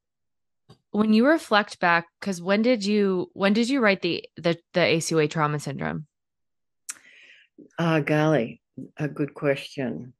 when 0.90 1.12
you 1.12 1.26
reflect 1.26 1.80
back, 1.80 2.06
because 2.20 2.40
when 2.40 2.62
did 2.62 2.84
you 2.84 3.30
when 3.34 3.52
did 3.52 3.68
you 3.68 3.80
write 3.80 4.00
the 4.00 4.24
the 4.36 4.56
the 4.72 4.80
ACOA 4.80 5.28
trauma 5.28 5.58
syndrome? 5.60 6.06
Ah, 7.78 8.00
golly, 8.00 8.60
a 8.96 9.08
good 9.08 9.34
question. 9.34 10.12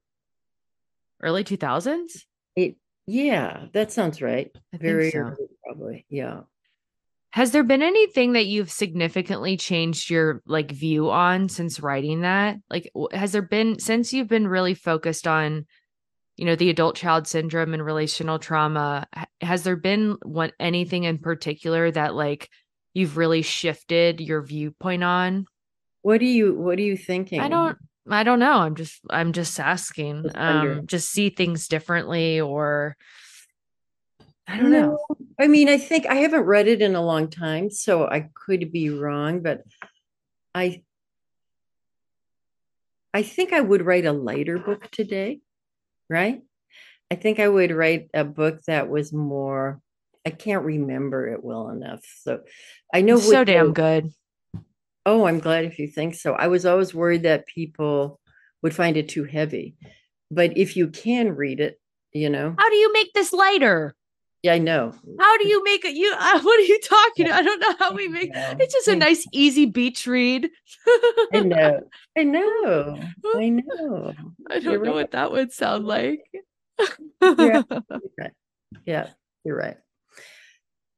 Early 1.23 1.45
2000s? 1.45 2.25
It, 2.57 2.77
yeah, 3.07 3.67
that 3.73 3.93
sounds 3.93 4.23
right. 4.23 4.51
I 4.73 4.77
Very 4.77 5.11
so. 5.11 5.19
early, 5.19 5.49
probably. 5.65 6.07
Yeah. 6.09 6.41
Has 7.31 7.51
there 7.51 7.65
been 7.65 7.83
anything 7.83 8.35
that 8.35 8.47
you've 8.47 8.71
significantly 8.71 9.57
changed 9.57 10.09
your 10.09 10.41
like 10.47 10.71
view 10.71 11.11
on 11.11 11.49
since 11.49 11.81
writing 11.81 12.21
that? 12.21 12.59
Like 12.71 12.93
has 13.13 13.33
there 13.33 13.43
been 13.43 13.81
since 13.81 14.13
you've 14.13 14.29
been 14.29 14.47
really 14.47 14.75
focused 14.75 15.27
on 15.27 15.67
you 16.37 16.45
know 16.45 16.55
the 16.55 16.71
adult 16.71 16.95
child 16.95 17.27
syndrome 17.27 17.75
and 17.75 17.85
relational 17.85 18.39
trauma 18.39 19.07
has 19.41 19.65
there 19.65 19.77
been 19.77 20.17
one 20.23 20.53
anything 20.61 21.05
in 21.05 21.19
particular 21.19 21.91
that 21.91 22.15
like 22.15 22.49
you've 22.93 23.17
really 23.17 23.43
shifted 23.43 24.21
your 24.21 24.43
viewpoint 24.43 25.03
on? 25.03 25.47
What 26.05 26.21
are 26.21 26.25
you 26.25 26.53
What 26.53 26.79
are 26.79 26.83
you 26.83 26.99
thinking? 26.99 27.41
I 27.41 27.49
don't 27.49 27.79
I 28.11 28.25
don't 28.25 28.39
know. 28.39 28.59
I'm 28.59 28.75
just 28.75 29.01
I'm 29.09 29.33
just 29.33 29.59
asking. 29.59 30.25
Just. 30.25 30.37
Um 30.37 30.87
just 30.87 31.09
see 31.09 31.31
things 31.31 31.67
differently 31.67 32.43
or 32.43 32.95
I 34.47 34.59
don't 34.59 34.71
know. 34.71 34.99
I 35.41 35.47
mean, 35.47 35.71
I 35.71 35.79
think 35.79 36.05
I 36.05 36.17
haven't 36.17 36.43
read 36.43 36.69
it 36.69 36.83
in 36.83 36.95
a 36.95 37.01
long 37.01 37.31
time, 37.31 37.71
so 37.71 38.07
I 38.07 38.29
could 38.35 38.71
be 38.71 38.91
wrong, 38.91 39.41
but 39.41 39.63
I 40.55 40.83
I 43.15 43.23
think 43.23 43.55
I 43.55 43.63
would 43.63 43.81
write 43.81 44.05
a 44.05 44.13
lighter 44.13 44.59
book 44.59 44.91
today, 44.91 45.41
right? 46.11 46.43
I 47.11 47.15
think 47.15 47.41
I 47.41 47.49
would 47.49 47.71
write 47.71 48.11
a 48.13 48.25
book 48.25 48.61
that 48.67 48.91
was 48.91 49.11
more, 49.11 49.81
I 50.27 50.31
can't 50.31 50.65
remember 50.65 51.29
it 51.29 51.43
well 51.43 51.71
enough. 51.71 52.05
So 52.21 52.41
I 52.93 53.01
know 53.01 53.19
so 53.19 53.45
damn 53.45 53.69
the- 53.69 53.73
good. 53.73 54.11
Oh, 55.07 55.27
I'm 55.27 55.39
glad 55.41 55.65
if 55.65 55.79
you 55.79 55.87
think 55.89 56.15
so. 56.15 56.33
I 56.35 56.47
was 56.49 56.65
always 56.65 56.95
worried 56.95 57.25
that 57.25 57.47
people 57.47 58.21
would 58.63 58.75
find 58.75 58.97
it 58.97 59.09
too 59.09 59.25
heavy. 59.25 59.77
But 60.31 60.57
if 60.57 60.77
you 60.77 60.89
can 60.89 61.37
read 61.37 61.61
it, 61.61 61.79
you 62.13 62.31
know, 62.31 62.55
How 62.59 62.71
do 62.71 62.77
you 62.77 62.93
make 62.93 63.13
this 63.13 63.33
lighter? 63.33 63.95
yeah, 64.43 64.55
I 64.55 64.59
know. 64.59 64.93
How 65.19 65.39
do 65.39 65.49
you 65.49 65.63
make 65.65 65.85
it? 65.85 65.95
You, 65.95 66.15
uh, 66.19 66.41
what 66.41 66.61
are 66.61 66.63
you 66.63 66.79
talking? 66.81 67.31
I 67.31 67.43
don't 67.43 67.61
know 67.61 67.75
how 67.79 67.93
we 67.95 68.09
make. 68.09 68.31
It's 68.35 68.75
just 68.75 68.89
a 68.89 68.97
nice, 68.97 69.27
easy 69.33 69.67
beach 69.67 70.07
read. 70.07 70.51
I 71.33 71.41
know. 71.41 71.81
I 72.17 72.25
know. 72.25 72.99
I 73.37 73.49
know. 73.49 74.13
I 74.51 74.61
don't 74.61 74.63
You're 74.65 74.85
know 74.85 74.91
right. 74.91 74.95
what 74.95 75.11
that 75.13 75.33
would 75.33 75.53
sound 75.53 75.87
like. 75.87 76.21
Yeah. 77.23 77.63
Yeah, 78.87 79.09
you're 79.45 79.57
right. 79.57 79.77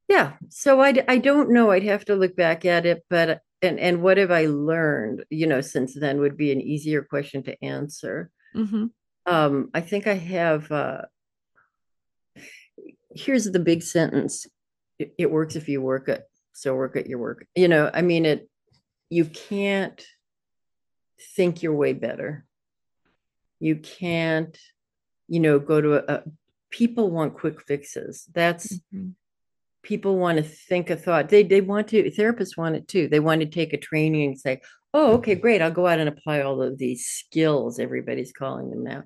Yeah. 0.09 0.33
So 0.49 0.81
I 0.81 1.05
I 1.07 1.19
don't 1.19 1.51
know. 1.51 1.71
I'd 1.71 1.85
have 1.85 2.05
to 2.07 2.15
look 2.17 2.35
back 2.35 2.65
at 2.65 2.87
it, 2.87 3.05
but 3.11 3.43
and 3.63 3.79
and 3.81 4.03
what 4.03 4.19
have 4.19 4.31
I 4.31 4.47
learned, 4.47 5.25
you 5.31 5.47
know, 5.47 5.61
since 5.61 5.95
then 5.95 6.21
would 6.21 6.37
be 6.37 6.53
an 6.53 6.61
easier 6.61 7.03
question 7.03 7.43
to 7.45 7.65
answer. 7.65 8.31
Mhm. 8.55 8.91
Um, 9.27 9.71
I 9.75 9.81
think 9.81 10.07
I 10.07 10.15
have 10.15 10.71
uh 10.71 11.03
here's 13.11 13.45
the 13.51 13.59
big 13.59 13.83
sentence. 13.83 14.47
It, 14.99 15.15
it 15.19 15.31
works 15.31 15.57
if 15.57 15.69
you 15.69 15.81
work 15.83 16.09
it. 16.09 16.23
So 16.53 16.75
work 16.75 16.97
at 16.97 17.07
your 17.07 17.19
work. 17.19 17.47
You 17.55 17.69
know, 17.69 17.91
I 17.93 18.03
mean 18.03 18.25
it 18.27 18.49
you 19.11 19.25
can't 19.25 20.05
think 21.37 21.63
your 21.63 21.75
way 21.75 21.93
better. 21.93 22.45
You 23.61 23.77
can't, 23.77 24.57
you 25.29 25.41
know, 25.41 25.59
go 25.59 25.81
to 25.81 25.95
a, 25.95 26.17
a 26.19 26.23
people 26.71 27.11
want 27.11 27.35
quick 27.39 27.61
fixes. 27.63 28.29
That's 28.33 28.79
Mhm. 28.95 29.15
People 29.87 30.19
want 30.19 30.37
to 30.37 30.43
think 30.43 30.91
a 30.91 30.97
thought. 30.97 31.29
They 31.29 31.43
they 31.43 31.61
want 31.61 31.89
to 31.89 32.11
therapists 32.11 32.57
want 32.57 32.77
it 32.77 32.89
too. 32.89 33.09
They 33.09 33.21
want 33.21 33.41
to 33.41 33.47
take 33.47 33.73
a 33.73 33.79
training 33.79 34.27
and 34.27 34.39
say, 34.39 34.61
"Oh, 34.93 35.15
okay, 35.15 35.33
mm-hmm. 35.33 35.41
great. 35.41 35.63
I'll 35.63 35.71
go 35.71 35.87
out 35.87 36.01
and 36.01 36.09
apply 36.09 36.43
all 36.43 36.61
of 36.61 36.77
these 36.77 37.07
skills 37.07 37.79
everybody's 37.79 38.33
calling 38.33 38.71
them 38.71 38.83
now." 38.83 39.05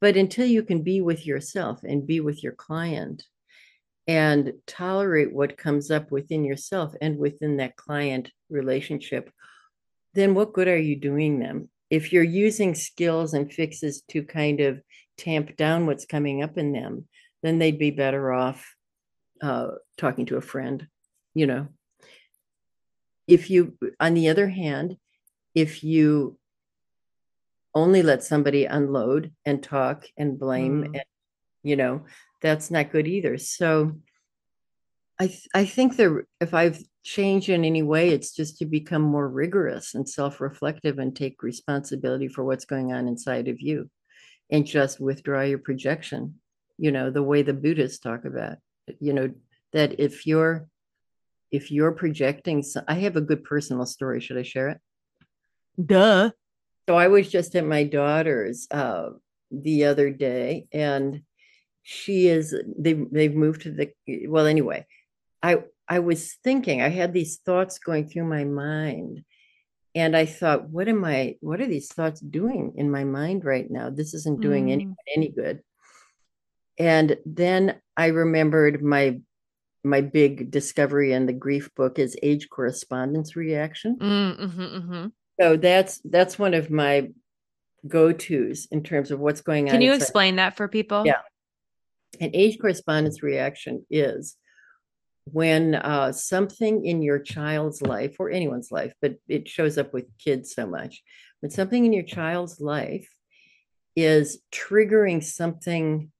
But 0.00 0.16
until 0.16 0.46
you 0.46 0.62
can 0.62 0.82
be 0.82 1.00
with 1.00 1.26
yourself 1.26 1.80
and 1.84 2.06
be 2.06 2.20
with 2.20 2.42
your 2.42 2.52
client 2.52 3.22
and 4.06 4.54
tolerate 4.66 5.32
what 5.32 5.56
comes 5.56 5.90
up 5.90 6.10
within 6.10 6.44
yourself 6.44 6.94
and 7.00 7.18
within 7.18 7.58
that 7.58 7.76
client 7.76 8.30
relationship, 8.50 9.30
then 10.14 10.34
what 10.34 10.52
good 10.52 10.68
are 10.68 10.78
you 10.78 10.96
doing 10.96 11.38
them? 11.38 11.68
If 11.90 12.12
you're 12.12 12.22
using 12.22 12.74
skills 12.74 13.34
and 13.34 13.52
fixes 13.52 14.02
to 14.08 14.24
kind 14.24 14.60
of 14.60 14.80
tamp 15.16 15.56
down 15.56 15.86
what's 15.86 16.06
coming 16.06 16.42
up 16.42 16.58
in 16.58 16.72
them, 16.72 17.06
then 17.42 17.58
they'd 17.58 17.78
be 17.78 17.90
better 17.90 18.32
off 18.32 18.73
uh, 19.42 19.68
talking 19.96 20.26
to 20.26 20.36
a 20.36 20.42
friend, 20.42 20.86
you 21.34 21.46
know. 21.46 21.68
If 23.26 23.50
you, 23.50 23.78
on 23.98 24.14
the 24.14 24.28
other 24.28 24.48
hand, 24.48 24.96
if 25.54 25.82
you 25.82 26.38
only 27.74 28.02
let 28.02 28.22
somebody 28.22 28.66
unload 28.66 29.32
and 29.44 29.62
talk 29.62 30.06
and 30.16 30.38
blame, 30.38 30.82
Mm. 30.82 30.86
and, 30.94 31.04
you 31.62 31.76
know, 31.76 32.04
that's 32.42 32.70
not 32.70 32.92
good 32.92 33.08
either. 33.08 33.38
So 33.38 33.92
I, 35.18 35.28
th- 35.28 35.48
I 35.54 35.64
think 35.64 35.96
that 35.96 36.24
if 36.40 36.54
I've 36.54 36.82
changed 37.02 37.48
in 37.48 37.64
any 37.64 37.82
way, 37.82 38.10
it's 38.10 38.34
just 38.34 38.58
to 38.58 38.66
become 38.66 39.02
more 39.02 39.28
rigorous 39.28 39.94
and 39.94 40.08
self-reflective 40.08 40.98
and 40.98 41.14
take 41.14 41.42
responsibility 41.42 42.28
for 42.28 42.44
what's 42.44 42.64
going 42.64 42.92
on 42.92 43.08
inside 43.08 43.48
of 43.48 43.60
you 43.60 43.90
and 44.50 44.66
just 44.66 45.00
withdraw 45.00 45.42
your 45.42 45.58
projection, 45.58 46.40
you 46.78 46.92
know, 46.92 47.10
the 47.10 47.22
way 47.22 47.42
the 47.42 47.54
Buddhists 47.54 47.98
talk 47.98 48.24
about, 48.24 48.58
you 49.00 49.12
know, 49.12 49.30
that 49.72 49.98
if 50.00 50.26
you're 50.26 50.68
if 51.50 51.70
you're 51.70 51.92
projecting 51.92 52.62
so 52.62 52.82
I 52.88 52.94
have 52.94 53.16
a 53.16 53.20
good 53.20 53.44
personal 53.44 53.86
story. 53.86 54.20
Should 54.20 54.38
I 54.38 54.42
share 54.42 54.68
it? 54.70 54.78
Duh. 55.84 56.30
So 56.88 56.96
I 56.96 57.08
was 57.08 57.30
just 57.30 57.54
at 57.56 57.64
my 57.64 57.84
daughter's 57.84 58.66
uh, 58.70 59.10
the 59.50 59.84
other 59.84 60.10
day, 60.10 60.66
and 60.72 61.22
she 61.82 62.28
is 62.28 62.54
they 62.78 62.92
they've 62.92 63.34
moved 63.34 63.62
to 63.62 63.70
the 63.70 63.90
well 64.28 64.46
anyway. 64.46 64.86
I 65.42 65.62
I 65.88 66.00
was 66.00 66.34
thinking 66.44 66.82
I 66.82 66.88
had 66.88 67.12
these 67.12 67.38
thoughts 67.38 67.78
going 67.78 68.08
through 68.08 68.24
my 68.24 68.44
mind, 68.44 69.24
and 69.94 70.16
I 70.16 70.26
thought, 70.26 70.68
what 70.70 70.88
am 70.88 71.04
I? 71.04 71.36
What 71.40 71.60
are 71.60 71.66
these 71.66 71.88
thoughts 71.88 72.20
doing 72.20 72.74
in 72.76 72.90
my 72.90 73.04
mind 73.04 73.44
right 73.44 73.70
now? 73.70 73.90
This 73.90 74.12
isn't 74.14 74.40
doing 74.40 74.66
Mm. 74.66 74.72
anyone 74.72 74.96
any 75.16 75.28
good. 75.30 75.62
And 76.78 77.16
then 77.24 77.80
I 77.96 78.06
remembered 78.08 78.82
my 78.82 79.20
my 79.86 80.00
big 80.00 80.50
discovery 80.50 81.12
in 81.12 81.26
the 81.26 81.32
grief 81.32 81.68
book 81.74 81.98
is 81.98 82.16
age 82.22 82.48
correspondence 82.48 83.36
reaction. 83.36 83.98
Mm, 84.00 84.40
mhm, 84.40 84.82
mhm. 84.82 85.12
So 85.38 85.56
that's 85.56 86.00
that's 86.04 86.38
one 86.38 86.54
of 86.54 86.70
my 86.70 87.10
go-tos 87.86 88.66
in 88.70 88.82
terms 88.82 89.10
of 89.10 89.20
what's 89.20 89.42
going 89.42 89.68
on. 89.68 89.72
Can 89.72 89.82
you 89.82 89.92
inside. 89.92 90.04
explain 90.04 90.36
that 90.36 90.56
for 90.56 90.68
people? 90.68 91.04
Yeah. 91.04 91.20
An 92.20 92.30
age 92.32 92.58
correspondence 92.58 93.22
reaction 93.22 93.84
is 93.90 94.36
when 95.24 95.74
uh, 95.74 96.12
something 96.12 96.84
in 96.84 97.02
your 97.02 97.18
child's 97.18 97.82
life 97.82 98.16
or 98.18 98.30
anyone's 98.30 98.70
life, 98.70 98.94
but 99.02 99.16
it 99.28 99.48
shows 99.48 99.76
up 99.76 99.92
with 99.92 100.06
kids 100.18 100.54
so 100.54 100.66
much, 100.66 101.02
when 101.40 101.50
something 101.50 101.84
in 101.84 101.92
your 101.92 102.04
child's 102.04 102.60
life 102.60 103.08
is 103.96 104.40
triggering 104.52 105.22
something 105.22 106.10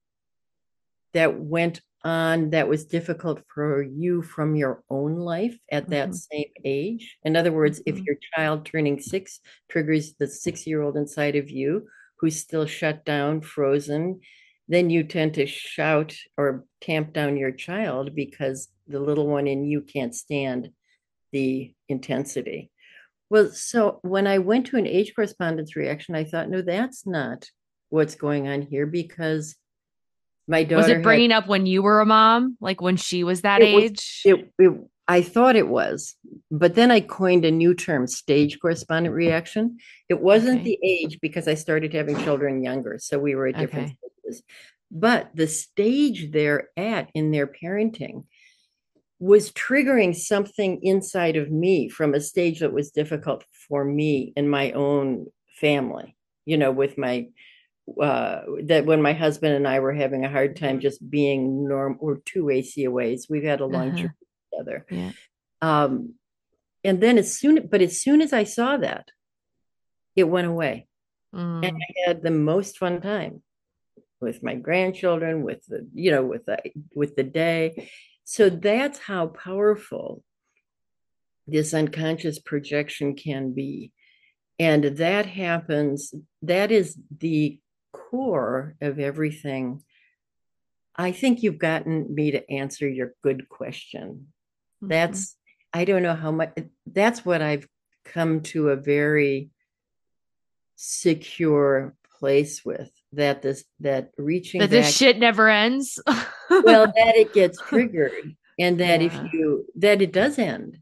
that 1.15 1.41
went 1.41 1.81
on 2.05 2.51
that 2.51 2.69
was 2.69 2.85
difficult 2.87 3.43
for 3.53 3.83
you 3.83 4.23
from 4.23 4.57
your 4.57 4.85
own 4.91 5.17
life 5.17 5.59
at 5.73 5.91
that 5.91 6.15
Mhm. 6.15 6.15
same 6.15 6.51
age. 6.65 7.17
In 7.25 7.37
other 7.37 7.53
words, 7.53 7.81
if 7.87 8.01
Mhm. 8.01 8.07
your 8.07 8.17
child 8.35 8.67
turning 8.67 9.01
six 9.01 9.41
triggers 9.71 10.15
the 10.17 10.27
six 10.27 10.67
year 10.67 10.83
old 10.83 10.97
inside 10.99 11.37
of 11.37 11.51
you 11.51 11.89
who's 12.19 12.37
still 12.39 12.67
shut 12.67 13.05
down, 13.07 13.41
frozen, 13.41 14.21
then 14.69 14.91
you 14.91 15.05
tend 15.05 15.35
to 15.35 15.47
shout 15.47 16.15
or 16.39 16.67
tamp 16.81 17.13
down 17.13 17.37
your 17.37 17.53
child 17.53 18.15
because 18.15 18.69
the 18.87 19.01
little 19.01 19.27
one 19.27 19.47
in 19.47 19.65
you 19.65 19.81
can't 19.83 20.15
stand 20.15 20.71
the 21.33 21.75
intensity. 21.89 22.71
Well, 23.31 23.51
so 23.51 24.01
when 24.03 24.27
I 24.27 24.39
went 24.39 24.67
to 24.69 24.77
an 24.77 24.87
age 24.87 25.15
correspondence 25.15 25.77
reaction, 25.77 26.15
I 26.15 26.25
thought, 26.25 26.51
no, 26.51 26.63
that's 26.63 27.07
not 27.07 27.49
what's 27.91 28.15
going 28.15 28.49
on 28.49 28.63
here 28.63 28.87
because 28.87 29.57
my 30.47 30.63
daughter 30.65 30.77
Was 30.77 30.89
it 30.89 30.95
had- 30.95 31.03
bringing 31.03 31.33
up 31.33 31.47
when 31.49 31.67
you 31.67 31.83
were 31.83 32.01
a 32.01 32.07
mom, 32.07 32.57
like 32.61 32.81
when 32.81 32.97
she 32.97 33.25
was 33.25 33.43
that 33.43 33.63
It 33.63 33.75
was- 33.75 33.85
age? 33.85 34.23
it, 34.25 34.53
it 34.59 34.73
I 35.07 35.21
thought 35.21 35.55
it 35.55 35.69
was, 35.69 36.17
but 36.51 36.77
then 36.77 36.91
I 36.91 37.01
coined 37.01 37.45
a 37.45 37.51
new 37.51 37.75
term, 37.75 38.07
stage 38.07 38.59
correspondent 38.59 39.15
reaction. 39.15 39.77
It 40.09 40.21
wasn't 40.23 40.61
Okay. 40.63 40.65
the 40.65 40.79
age 40.83 41.19
because 41.21 41.47
I 41.47 41.55
started 41.55 41.93
having 41.93 42.17
children 42.25 42.63
younger, 42.65 42.97
so 42.99 43.19
we 43.19 43.35
were 43.35 43.49
at 43.49 43.59
different 43.59 43.89
Okay. 43.89 43.97
stages. 44.23 44.43
But 44.91 45.29
the 45.35 45.47
stage 45.47 46.31
they're 46.33 46.71
at 46.79 47.11
in 47.13 47.33
their 47.33 47.47
parenting 47.47 48.25
was 49.21 49.53
triggering 49.53 50.17
something 50.17 50.83
inside 50.83 51.37
of 51.37 51.51
me 51.51 51.91
from 51.91 52.15
a 52.15 52.21
stage 52.21 52.61
that 52.61 52.73
was 52.73 52.91
difficult 52.91 53.45
for 53.69 53.85
me 53.85 54.33
in 54.37 54.49
my 54.49 54.73
own 54.73 55.27
family, 55.61 56.17
you 56.47 56.57
know, 56.57 56.73
with 56.73 56.97
my 56.97 57.29
uh 58.01 58.41
that 58.65 58.87
when 58.87 59.03
my 59.03 59.13
husband 59.13 59.55
and 59.55 59.69
I 59.69 59.81
were 59.81 59.93
having 59.93 60.25
a 60.25 60.31
hard 60.31 60.57
time 60.57 60.81
just 60.81 60.99
being 61.11 61.69
norm 61.69 61.97
or 62.01 62.21
two 62.25 62.45
ACOAs, 62.45 63.29
we've 63.29 63.45
had 63.45 63.61
a 63.61 63.67
long 63.67 63.89
Uh-huh. 63.89 63.97
journey 63.99 64.15
together. 64.53 64.87
Yeah. 64.91 65.13
Um, 65.61 66.15
and 66.83 67.03
then 67.03 67.19
as 67.19 67.39
soon, 67.39 67.67
but 67.67 67.83
as 67.83 68.01
soon 68.01 68.21
as 68.21 68.33
I 68.33 68.45
saw 68.45 68.77
that, 68.79 69.09
it 70.17 70.25
went 70.25 70.47
away. 70.47 70.87
Mm. 71.35 71.67
And 71.67 71.77
I 71.77 72.09
had 72.09 72.23
the 72.23 72.31
most 72.31 72.79
fun 72.79 73.01
time 73.01 73.43
with 74.21 74.43
my 74.43 74.55
grandchildren, 74.55 75.43
with 75.43 75.65
the, 75.67 75.87
you 75.95 76.11
know, 76.11 76.25
with 76.25 76.45
the 76.47 76.59
with 76.95 77.17
the 77.17 77.23
day. 77.25 77.91
So 78.25 78.49
that's 78.49 78.99
how 78.99 79.27
powerful 79.27 80.23
this 81.47 81.75
unconscious 81.75 82.39
projection 82.39 83.17
can 83.17 83.53
be. 83.53 83.93
And 84.59 84.85
that 84.85 85.27
happens, 85.27 86.15
that 86.43 86.71
is 86.71 86.97
the 87.19 87.59
core 88.15 88.77
of 88.81 88.99
everything. 89.01 89.83
I 90.97 91.11
think 91.11 91.43
you've 91.43 91.59
gotten 91.59 92.15
me 92.15 92.31
to 92.31 92.49
answer 92.51 92.89
your 92.89 93.15
good 93.23 93.49
question. 93.49 94.29
Mhm. 94.83 94.89
That's, 94.89 95.37
I 95.73 95.85
don't 95.85 96.05
know 96.05 96.15
how 96.15 96.31
much, 96.31 96.53
that's 96.87 97.25
what 97.25 97.43
I've 97.43 97.67
come 98.05 98.43
to 98.43 98.69
a 98.69 98.77
very 98.77 99.51
secure 100.77 101.97
place 102.21 102.65
with 102.65 102.93
that 103.13 103.43
this, 103.43 103.65
that 103.81 104.13
reaching 104.17 104.61
that 104.61 104.71
back, 104.71 104.85
this 104.85 104.97
shit 104.97 105.19
never 105.19 105.49
ends. 105.49 106.01
well, 106.07 106.87
that 106.87 107.17
it 107.17 107.35
gets 107.35 107.59
triggered 107.69 108.37
and 108.61 108.79
that 108.79 109.01
Yeah. 109.01 109.07
if 109.07 109.33
you, 109.33 109.67
that 109.77 110.01
it 110.01 110.13
does 110.13 110.39
end, 110.39 110.79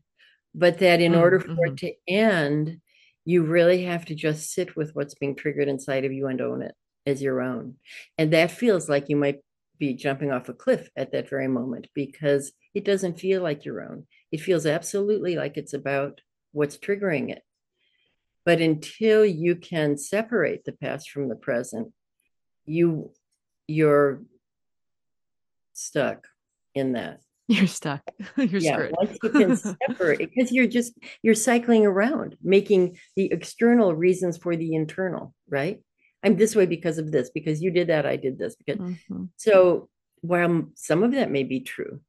but 0.55 0.79
that 0.81 1.01
in 1.01 1.13
Mm, 1.13 1.19
order 1.19 1.41
for 1.41 1.67
it 1.67 1.79
to 1.79 1.95
end, 2.07 2.81
you 3.25 3.45
really 3.45 3.85
have 3.85 4.05
to 4.07 4.15
just 4.15 4.53
sit 4.53 4.77
with 4.77 4.95
what's 4.95 5.15
being 5.15 5.35
triggered 5.35 5.69
inside 5.69 6.05
of 6.05 6.13
you 6.13 6.27
and 6.27 6.43
own 6.43 6.61
it 6.61 6.75
as 7.07 7.23
your 7.23 7.41
own. 7.41 7.77
And 8.19 8.33
that 8.33 8.51
feels 8.51 8.89
like 8.89 9.09
you 9.09 9.17
might 9.17 9.41
be 9.79 9.95
jumping 9.95 10.31
off 10.31 10.49
a 10.49 10.55
cliff 10.55 10.89
at 10.97 11.13
that 11.13 11.29
very 11.29 11.49
moment 11.49 11.89
because 11.95 12.53
it 12.75 12.85
doesn't 12.85 13.19
feel 13.19 13.43
like 13.43 13.65
your 13.65 13.83
own. 13.83 14.07
It 14.31 14.41
feels 14.41 14.67
absolutely 14.67 15.37
like 15.37 15.57
it's 15.57 15.75
about 15.75 16.21
what's 16.53 16.79
triggering 16.79 17.31
it. 17.31 17.43
But 18.45 18.61
until 18.61 19.25
you 19.25 19.57
can 19.57 19.97
separate 19.97 20.65
the 20.65 20.73
past 20.73 21.11
from 21.11 21.29
the 21.29 21.37
present, 21.37 21.93
you 22.65 23.13
you're 23.69 24.23
stuck 25.73 26.27
in 26.75 26.93
that. 26.93 27.21
You're 27.49 27.67
stuck. 27.67 28.03
You're 28.37 28.61
yeah, 28.61 28.75
screwed. 28.75 28.95
once 28.97 29.19
you 29.23 29.31
can 29.31 29.57
separate, 29.89 30.19
because 30.19 30.53
you're 30.53 30.69
just 30.69 30.95
you're 31.23 31.35
cycling 31.35 31.85
around, 31.85 32.37
making 32.43 32.99
the 33.17 33.31
external 33.33 33.95
reasons 33.95 34.39
for 34.39 34.57
the 34.57 34.75
internal, 34.75 35.35
right? 35.49 35.81
I'm 36.23 36.37
this 36.37 36.55
way 36.55 36.67
because 36.67 36.99
of 36.99 37.11
this, 37.11 37.31
because 37.31 37.63
you 37.63 37.71
did 37.71 37.89
that, 37.89 38.07
I 38.07 38.17
did 38.17 38.39
this. 38.39 38.55
Because 38.55 38.79
Mhm. 38.79 39.31
so 39.37 39.89
while 40.21 40.71
some 40.77 41.03
of 41.03 41.13
that 41.13 41.31
may 41.31 41.43
be 41.43 41.61
true, 41.61 42.01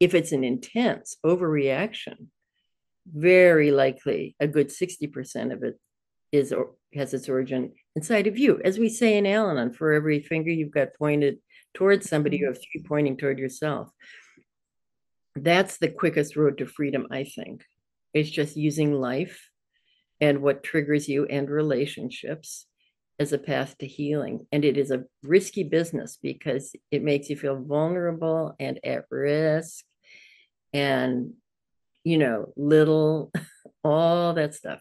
if 0.00 0.14
it's 0.14 0.32
an 0.32 0.44
intense 0.44 1.16
overreaction, 1.24 2.28
very 3.06 3.70
likely 3.70 4.36
a 4.40 4.46
good 4.46 4.70
60% 4.70 5.52
of 5.52 5.62
it 5.62 5.78
is 6.32 6.52
or 6.52 6.74
has 6.94 7.12
its 7.14 7.28
origin 7.28 7.74
inside 7.96 8.26
of 8.26 8.38
you. 8.38 8.60
As 8.62 8.78
we 8.78 8.88
say 8.88 9.16
in 9.16 9.26
Al 9.26 9.50
Anon, 9.50 9.72
for 9.72 9.92
every 9.92 10.20
finger 10.20 10.50
you've 10.50 10.70
got 10.70 10.94
pointed 10.94 11.40
towards 11.74 12.08
somebody, 12.08 12.38
you 12.38 12.46
have 12.46 12.58
three 12.58 12.82
pointing 12.82 13.16
toward 13.16 13.38
yourself. 13.38 13.90
That's 15.34 15.78
the 15.78 15.88
quickest 15.90 16.36
road 16.36 16.58
to 16.58 16.66
freedom, 16.66 17.06
I 17.10 17.24
think. 17.24 17.64
It's 18.14 18.30
just 18.30 18.56
using 18.56 18.92
life 18.92 19.50
and 20.20 20.42
what 20.42 20.62
triggers 20.64 21.08
you 21.08 21.26
and 21.26 21.48
relationships 21.48 22.66
as 23.18 23.32
a 23.32 23.38
path 23.38 23.76
to 23.78 23.86
healing. 23.86 24.46
And 24.52 24.64
it 24.64 24.76
is 24.76 24.90
a 24.90 25.04
risky 25.22 25.64
business 25.64 26.18
because 26.22 26.74
it 26.90 27.02
makes 27.02 27.28
you 27.28 27.36
feel 27.36 27.62
vulnerable 27.62 28.54
and 28.60 28.78
at 28.84 29.04
risk 29.10 29.84
and, 30.72 31.34
you 32.04 32.18
know, 32.18 32.52
little, 32.56 33.32
all 33.84 34.34
that 34.34 34.54
stuff. 34.54 34.80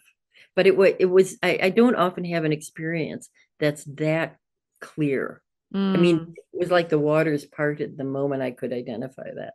But 0.56 0.68
it, 0.68 0.76
it 1.00 1.06
was, 1.06 1.38
I, 1.42 1.60
I 1.64 1.70
don't 1.70 1.96
often 1.96 2.26
have 2.26 2.46
an 2.46 2.54
experience 2.54 3.30
that's 3.60 3.84
that 3.96 4.38
clear. 4.82 5.42
I 5.74 5.78
Mm. 5.78 6.00
mean, 6.00 6.36
it 6.38 6.60
was 6.60 6.72
like 6.72 6.90
the 6.90 6.98
waters 7.00 7.46
parted 7.46 7.98
the 7.98 8.04
moment 8.04 8.42
I 8.42 8.52
could 8.52 8.72
identify 8.72 9.30
that. 9.36 9.54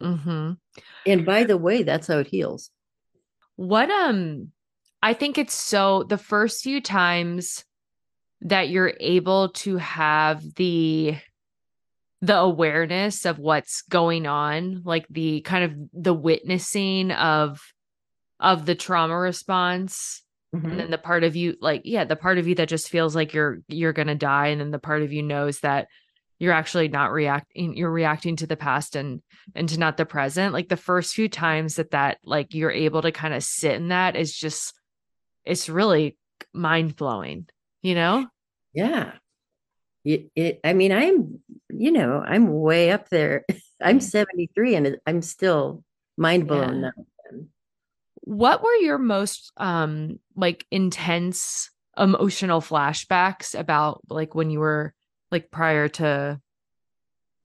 Mhm. 0.00 0.56
And 1.04 1.26
by 1.26 1.44
the 1.44 1.56
way, 1.56 1.82
that's 1.82 2.06
how 2.06 2.18
it 2.18 2.28
heals. 2.28 2.70
What 3.56 3.90
um 3.90 4.52
I 5.02 5.14
think 5.14 5.36
it's 5.36 5.54
so 5.54 6.04
the 6.04 6.18
first 6.18 6.62
few 6.62 6.80
times 6.80 7.64
that 8.42 8.68
you're 8.68 8.94
able 9.00 9.50
to 9.50 9.76
have 9.76 10.42
the 10.54 11.16
the 12.20 12.36
awareness 12.36 13.24
of 13.24 13.38
what's 13.38 13.82
going 13.82 14.26
on, 14.26 14.82
like 14.84 15.06
the 15.08 15.40
kind 15.42 15.64
of 15.64 15.74
the 15.92 16.14
witnessing 16.14 17.12
of 17.12 17.60
of 18.40 18.66
the 18.66 18.74
trauma 18.74 19.16
response. 19.16 20.22
Mhm. 20.54 20.70
and 20.70 20.80
then 20.80 20.90
the 20.90 20.96
part 20.96 21.24
of 21.24 21.36
you 21.36 21.56
like 21.60 21.82
yeah, 21.84 22.04
the 22.04 22.16
part 22.16 22.38
of 22.38 22.48
you 22.48 22.54
that 22.54 22.70
just 22.70 22.88
feels 22.88 23.14
like 23.14 23.34
you're 23.34 23.58
you're 23.68 23.92
going 23.92 24.08
to 24.08 24.14
die. 24.14 24.46
And 24.48 24.60
then 24.60 24.70
the 24.70 24.78
part 24.78 25.02
of 25.02 25.12
you 25.12 25.22
knows 25.22 25.60
that 25.60 25.88
you're 26.38 26.54
actually 26.54 26.88
not 26.88 27.12
reacting 27.12 27.76
you're 27.76 27.90
reacting 27.90 28.36
to 28.36 28.46
the 28.46 28.56
past 28.56 28.96
and 28.96 29.20
and 29.54 29.68
to 29.68 29.78
not 29.78 29.98
the 29.98 30.06
present. 30.06 30.54
Like 30.54 30.68
the 30.70 30.76
first 30.78 31.14
few 31.14 31.28
times 31.28 31.74
that 31.76 31.90
that 31.90 32.16
like 32.24 32.54
you're 32.54 32.70
able 32.70 33.02
to 33.02 33.12
kind 33.12 33.34
of 33.34 33.44
sit 33.44 33.72
in 33.74 33.88
that 33.88 34.16
is 34.16 34.34
just 34.34 34.72
it's 35.44 35.68
really 35.68 36.16
mind 36.54 36.96
blowing 36.96 37.46
you 37.82 37.94
know 37.94 38.26
Yeah. 38.74 39.14
It, 40.04 40.30
it, 40.34 40.60
I 40.64 40.72
mean, 40.72 40.90
I'm, 40.92 41.40
you 41.68 41.90
know, 41.90 42.22
I'm 42.24 42.48
way 42.48 42.90
up 42.92 43.08
there. 43.10 43.44
I'm 43.82 44.00
73 44.00 44.74
and 44.76 44.98
I'm 45.06 45.20
still 45.22 45.84
mind 46.16 46.46
blown 46.48 46.80
Yeah. 46.82 46.90
now. 46.96 47.40
what 48.22 48.62
were 48.62 48.74
your 48.76 48.98
most 48.98 49.52
um 49.56 50.18
like 50.34 50.64
intense 50.70 51.70
emotional 51.96 52.60
flashbacks 52.60 53.58
about 53.58 54.00
like 54.08 54.34
when 54.34 54.50
you 54.50 54.60
were 54.60 54.94
like 55.30 55.50
prior 55.50 55.88
to 55.88 56.40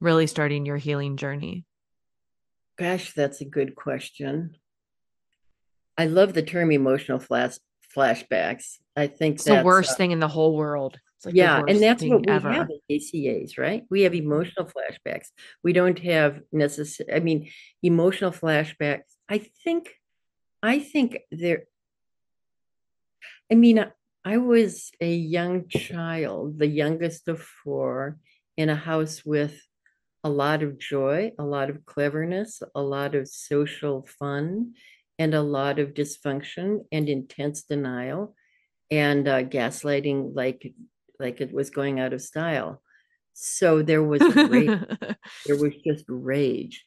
really 0.00 0.26
starting 0.26 0.64
your 0.64 0.76
healing 0.78 1.16
journey 1.16 1.64
Gosh, 2.76 3.12
that's 3.12 3.40
a 3.40 3.44
good 3.44 3.76
question. 3.76 4.56
I 5.96 6.06
love 6.06 6.34
the 6.34 6.42
term 6.42 6.72
emotional 6.72 7.20
flash 7.20 7.54
flashbacks. 7.94 8.78
I 8.96 9.06
think 9.06 9.36
it's 9.36 9.44
that's 9.44 9.60
the 9.60 9.64
worst 9.64 9.92
uh, 9.92 9.94
thing 9.94 10.10
in 10.12 10.20
the 10.20 10.28
whole 10.28 10.56
world 10.56 10.98
it's 11.24 11.26
like 11.26 11.34
yeah, 11.36 11.62
and 11.66 11.82
that's 11.82 12.02
what 12.02 12.26
we 12.26 12.32
ever. 12.32 12.52
have 12.52 12.68
in 12.70 12.80
ACAs, 12.90 13.56
right? 13.56 13.84
We 13.90 14.02
have 14.02 14.14
emotional 14.14 14.66
flashbacks. 14.66 15.28
We 15.62 15.72
don't 15.72 15.98
have 16.00 16.40
necessary. 16.52 17.12
I 17.14 17.20
mean, 17.20 17.50
emotional 17.82 18.30
flashbacks. 18.30 19.14
I 19.28 19.38
think, 19.38 19.94
I 20.62 20.80
think 20.80 21.18
there. 21.30 21.64
I 23.50 23.54
mean, 23.54 23.78
I- 23.78 23.92
I 24.26 24.38
was 24.38 24.90
a 25.02 25.14
young 25.14 25.68
child, 25.68 26.58
the 26.58 26.66
youngest 26.66 27.28
of 27.28 27.42
four, 27.42 28.18
in 28.56 28.70
a 28.70 28.76
house 28.76 29.22
with 29.22 29.60
a 30.22 30.30
lot 30.30 30.62
of 30.62 30.78
joy, 30.78 31.32
a 31.38 31.44
lot 31.44 31.68
of 31.68 31.84
cleverness, 31.84 32.62
a 32.74 32.80
lot 32.80 33.14
of 33.14 33.28
social 33.28 34.06
fun, 34.18 34.74
and 35.18 35.34
a 35.34 35.42
lot 35.42 35.78
of 35.78 35.94
dysfunction 35.94 36.80
and 36.90 37.08
intense 37.08 37.62
denial 37.62 38.34
and 38.90 39.28
uh, 39.28 39.42
gaslighting 39.42 40.34
like 40.34 40.74
like 41.18 41.40
it 41.40 41.52
was 41.52 41.70
going 41.70 42.00
out 42.00 42.12
of 42.12 42.20
style. 42.20 42.82
So 43.34 43.82
there 43.82 44.02
was 44.02 44.22
rage, 44.22 44.80
there 45.46 45.56
was 45.56 45.74
just 45.86 46.04
rage. 46.08 46.84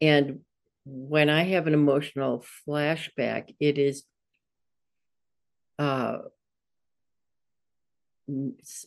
And 0.00 0.40
when 0.84 1.28
I 1.30 1.42
have 1.42 1.66
an 1.66 1.74
emotional 1.74 2.44
flashback, 2.66 3.54
it 3.60 3.78
is 3.78 4.04
uh 5.78 6.18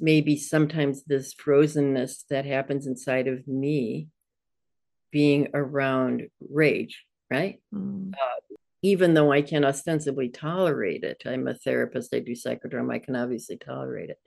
maybe 0.02 0.36
sometimes 0.36 1.04
this 1.06 1.34
frozenness 1.34 2.26
that 2.30 2.46
happens 2.46 2.86
inside 2.88 3.28
of 3.28 3.48
me 3.48 4.10
being 5.12 5.48
around 5.54 6.30
rage, 6.50 7.06
right? 7.32 7.62
Mm. 7.74 8.14
Even 8.82 9.14
though 9.14 9.32
I 9.32 9.42
can 9.42 9.66
ostensibly 9.66 10.30
tolerate 10.30 11.04
it, 11.04 11.24
I'm 11.26 11.48
a 11.48 11.54
therapist, 11.54 12.14
I 12.14 12.20
do 12.20 12.32
psychodrama, 12.32 12.94
I 12.94 13.00
can 13.00 13.16
obviously 13.16 13.58
tolerate 13.58 14.10
it. 14.10 14.20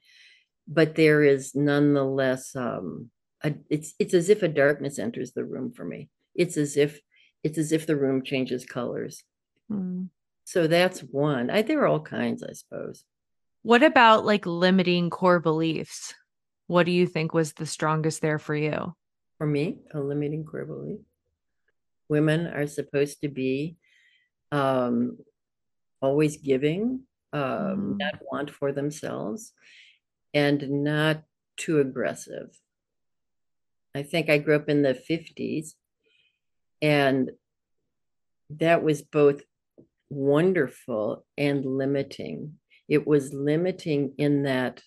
But 0.68 0.94
there 0.94 1.22
is 1.22 1.54
nonetheless 1.54 2.54
um 2.54 3.10
a, 3.42 3.54
it's 3.68 3.94
it's 3.98 4.14
as 4.14 4.28
if 4.28 4.42
a 4.42 4.48
darkness 4.48 4.98
enters 4.98 5.32
the 5.32 5.44
room 5.44 5.72
for 5.72 5.84
me. 5.84 6.10
It's 6.34 6.56
as 6.56 6.76
if 6.76 7.00
it's 7.42 7.58
as 7.58 7.72
if 7.72 7.86
the 7.86 7.96
room 7.96 8.22
changes 8.22 8.64
colors. 8.64 9.24
Mm. 9.70 10.08
So 10.44 10.66
that's 10.66 11.00
one. 11.00 11.50
I 11.50 11.62
there 11.62 11.80
are 11.82 11.86
all 11.86 12.00
kinds, 12.00 12.42
I 12.42 12.52
suppose. 12.52 13.04
What 13.62 13.82
about 13.82 14.24
like 14.24 14.46
limiting 14.46 15.10
core 15.10 15.40
beliefs? 15.40 16.14
What 16.66 16.86
do 16.86 16.92
you 16.92 17.06
think 17.06 17.34
was 17.34 17.52
the 17.52 17.66
strongest 17.66 18.20
there 18.20 18.38
for 18.38 18.54
you? 18.54 18.94
For 19.38 19.46
me, 19.46 19.78
a 19.94 20.00
limiting 20.00 20.44
core 20.44 20.64
belief. 20.64 21.00
Women 22.08 22.46
are 22.46 22.66
supposed 22.66 23.20
to 23.22 23.28
be 23.28 23.76
um, 24.52 25.18
always 26.00 26.36
giving, 26.36 27.06
um, 27.32 27.40
Mm. 27.40 27.98
not 27.98 28.20
want 28.30 28.50
for 28.50 28.70
themselves, 28.72 29.52
and 30.34 30.84
not 30.84 31.24
too 31.56 31.80
aggressive. 31.80 32.56
I 33.94 34.02
think 34.02 34.28
I 34.30 34.38
grew 34.38 34.56
up 34.56 34.68
in 34.68 34.82
the 34.82 34.94
50s, 34.94 35.74
and 36.80 37.30
that 38.50 38.82
was 38.82 39.02
both 39.02 39.42
wonderful 40.10 41.24
and 41.38 41.64
limiting. 41.64 42.58
It 42.88 43.06
was 43.06 43.32
limiting 43.32 44.14
in 44.18 44.42
that 44.42 44.82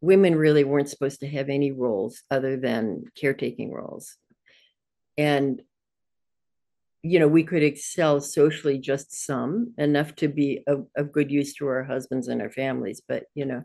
women 0.00 0.34
really 0.34 0.64
weren't 0.64 0.88
supposed 0.88 1.20
to 1.20 1.28
have 1.28 1.48
any 1.48 1.70
roles 1.70 2.22
other 2.30 2.56
than 2.56 3.04
caretaking 3.14 3.70
roles. 3.72 4.16
And, 5.18 5.62
you 7.02 7.18
know, 7.18 7.28
we 7.28 7.44
could 7.44 7.62
excel 7.62 8.20
socially 8.20 8.78
just 8.78 9.12
some, 9.24 9.72
enough 9.78 10.14
to 10.16 10.28
be 10.28 10.62
of, 10.66 10.86
of 10.96 11.12
good 11.12 11.30
use 11.30 11.54
to 11.54 11.66
our 11.66 11.82
husbands 11.82 12.28
and 12.28 12.42
our 12.42 12.50
families. 12.50 13.00
But, 13.06 13.24
you 13.34 13.46
know, 13.46 13.64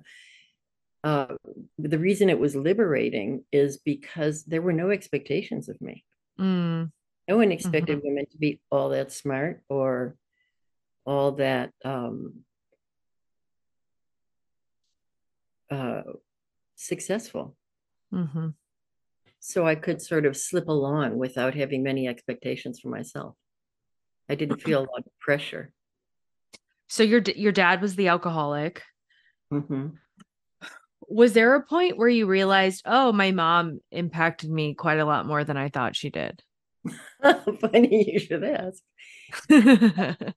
uh, 1.03 1.35
the 1.77 1.99
reason 1.99 2.29
it 2.29 2.39
was 2.39 2.55
liberating 2.55 3.43
is 3.51 3.77
because 3.77 4.43
there 4.45 4.61
were 4.61 4.73
no 4.73 4.89
expectations 4.89 5.69
of 5.69 5.79
me. 5.81 6.05
Mm. 6.39 6.91
No 7.27 7.37
one 7.37 7.51
expected 7.51 8.01
women 8.03 8.25
to 8.31 8.37
be 8.37 8.61
all 8.71 8.89
that 8.89 9.11
smart 9.11 9.61
or 9.67 10.15
all 11.05 11.33
that 11.33 11.71
um, 11.83 12.41
uh, 15.69 16.03
successful. 16.75 17.55
hmm 18.11 18.49
So 19.47 19.67
I 19.67 19.75
could 19.75 20.01
sort 20.01 20.25
of 20.25 20.35
slip 20.35 20.69
along 20.69 21.19
without 21.19 21.53
having 21.53 21.83
many 21.83 22.07
expectations 22.07 22.79
for 22.79 22.89
myself. 22.89 23.35
I 24.27 24.33
didn't 24.33 24.59
feel 24.59 24.79
a 24.79 24.89
lot 24.89 25.05
of 25.05 25.19
pressure. 25.19 25.71
So 26.87 27.03
your 27.03 27.21
your 27.35 27.51
dad 27.51 27.79
was 27.79 27.95
the 27.95 28.07
alcoholic. 28.07 28.81
hmm 29.51 29.89
Was 31.07 31.33
there 31.33 31.53
a 31.53 31.61
point 31.61 31.95
where 31.95 32.09
you 32.09 32.25
realized, 32.25 32.81
oh, 32.87 33.11
my 33.11 33.29
mom 33.29 33.81
impacted 33.91 34.49
me 34.49 34.73
quite 34.73 34.97
a 34.97 35.05
lot 35.05 35.27
more 35.27 35.43
than 35.43 35.57
I 35.57 35.69
thought 35.69 35.95
she 35.95 36.09
did? 36.09 36.41
Funny 37.61 38.13
you 38.13 38.17
should 38.17 38.43
ask. 38.43 38.81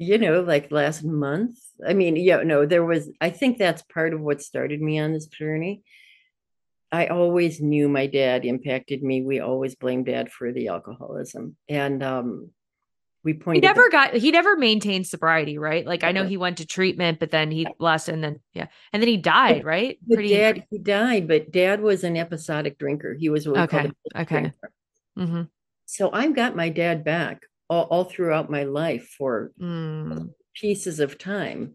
You 0.00 0.18
know, 0.18 0.40
like 0.40 0.72
last 0.72 1.04
month. 1.04 1.60
I 1.86 1.94
mean, 1.94 2.16
yeah, 2.16 2.42
no, 2.42 2.66
there 2.66 2.84
was, 2.84 3.08
I 3.20 3.30
think 3.30 3.56
that's 3.56 3.82
part 3.82 4.14
of 4.14 4.20
what 4.20 4.42
started 4.42 4.82
me 4.82 4.98
on 4.98 5.12
this 5.12 5.26
journey. 5.26 5.84
I 6.92 7.06
always 7.06 7.60
knew 7.60 7.88
my 7.88 8.06
dad 8.06 8.44
impacted 8.44 9.02
me. 9.02 9.22
We 9.22 9.40
always 9.40 9.74
blamed 9.74 10.06
dad 10.06 10.30
for 10.30 10.52
the 10.52 10.68
alcoholism. 10.68 11.56
And 11.68 12.02
um, 12.02 12.50
we 13.24 13.32
pointed. 13.32 13.62
he 13.64 13.68
never 13.68 13.88
that- 13.90 14.12
got 14.12 14.14
he 14.14 14.30
never 14.30 14.56
maintained 14.56 15.06
sobriety, 15.06 15.56
right? 15.56 15.86
Like 15.86 16.04
I 16.04 16.12
know 16.12 16.24
he 16.26 16.36
went 16.36 16.58
to 16.58 16.66
treatment, 16.66 17.18
but 17.18 17.30
then 17.30 17.50
he 17.50 17.66
lost 17.78 18.08
and 18.10 18.22
then 18.22 18.40
yeah. 18.52 18.66
And 18.92 19.02
then 19.02 19.08
he 19.08 19.16
died, 19.16 19.64
right? 19.64 19.98
But 20.06 20.18
dad, 20.18 20.64
he 20.70 20.78
died, 20.78 21.26
but 21.28 21.50
dad 21.50 21.80
was 21.80 22.04
an 22.04 22.16
episodic 22.18 22.78
drinker. 22.78 23.14
He 23.18 23.30
was 23.30 23.46
what 23.48 23.56
we 23.56 23.62
Okay, 23.62 23.90
okay. 24.16 24.40
drinker. 24.40 24.72
hmm 25.16 25.42
So 25.86 26.10
I've 26.12 26.34
got 26.36 26.56
my 26.56 26.68
dad 26.68 27.04
back 27.04 27.42
all, 27.70 27.84
all 27.84 28.04
throughout 28.04 28.50
my 28.50 28.64
life 28.64 29.08
for 29.16 29.52
Mm. 29.60 30.30
pieces 30.54 31.00
of 31.00 31.16
time, 31.16 31.74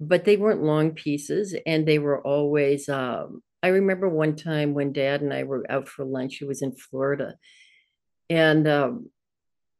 but 0.00 0.24
they 0.24 0.36
weren't 0.36 0.62
long 0.64 0.92
pieces 0.92 1.54
and 1.64 1.86
they 1.86 1.98
were 2.00 2.20
always 2.26 2.88
um 2.88 3.40
I 3.62 3.68
remember 3.68 4.08
one 4.08 4.36
time 4.36 4.74
when 4.74 4.92
dad 4.92 5.20
and 5.20 5.32
I 5.32 5.42
were 5.44 5.64
out 5.68 5.88
for 5.88 6.04
lunch, 6.04 6.36
he 6.36 6.44
was 6.44 6.62
in 6.62 6.72
Florida. 6.72 7.34
And 8.30 8.68
um 8.68 9.10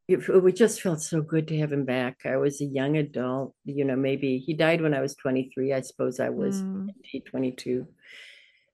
it, 0.08 0.26
it 0.26 0.56
just 0.56 0.80
felt 0.80 1.02
so 1.02 1.20
good 1.20 1.46
to 1.48 1.58
have 1.58 1.70
him 1.70 1.84
back. 1.84 2.20
I 2.24 2.38
was 2.38 2.62
a 2.62 2.64
young 2.64 2.96
adult, 2.96 3.54
you 3.66 3.84
know, 3.84 3.94
maybe 3.94 4.38
he 4.38 4.54
died 4.54 4.80
when 4.80 4.94
I 4.94 5.02
was 5.02 5.14
23. 5.14 5.74
I 5.74 5.82
suppose 5.82 6.18
I 6.18 6.30
was 6.30 6.62
Mm. 6.62 7.24
22. 7.26 7.86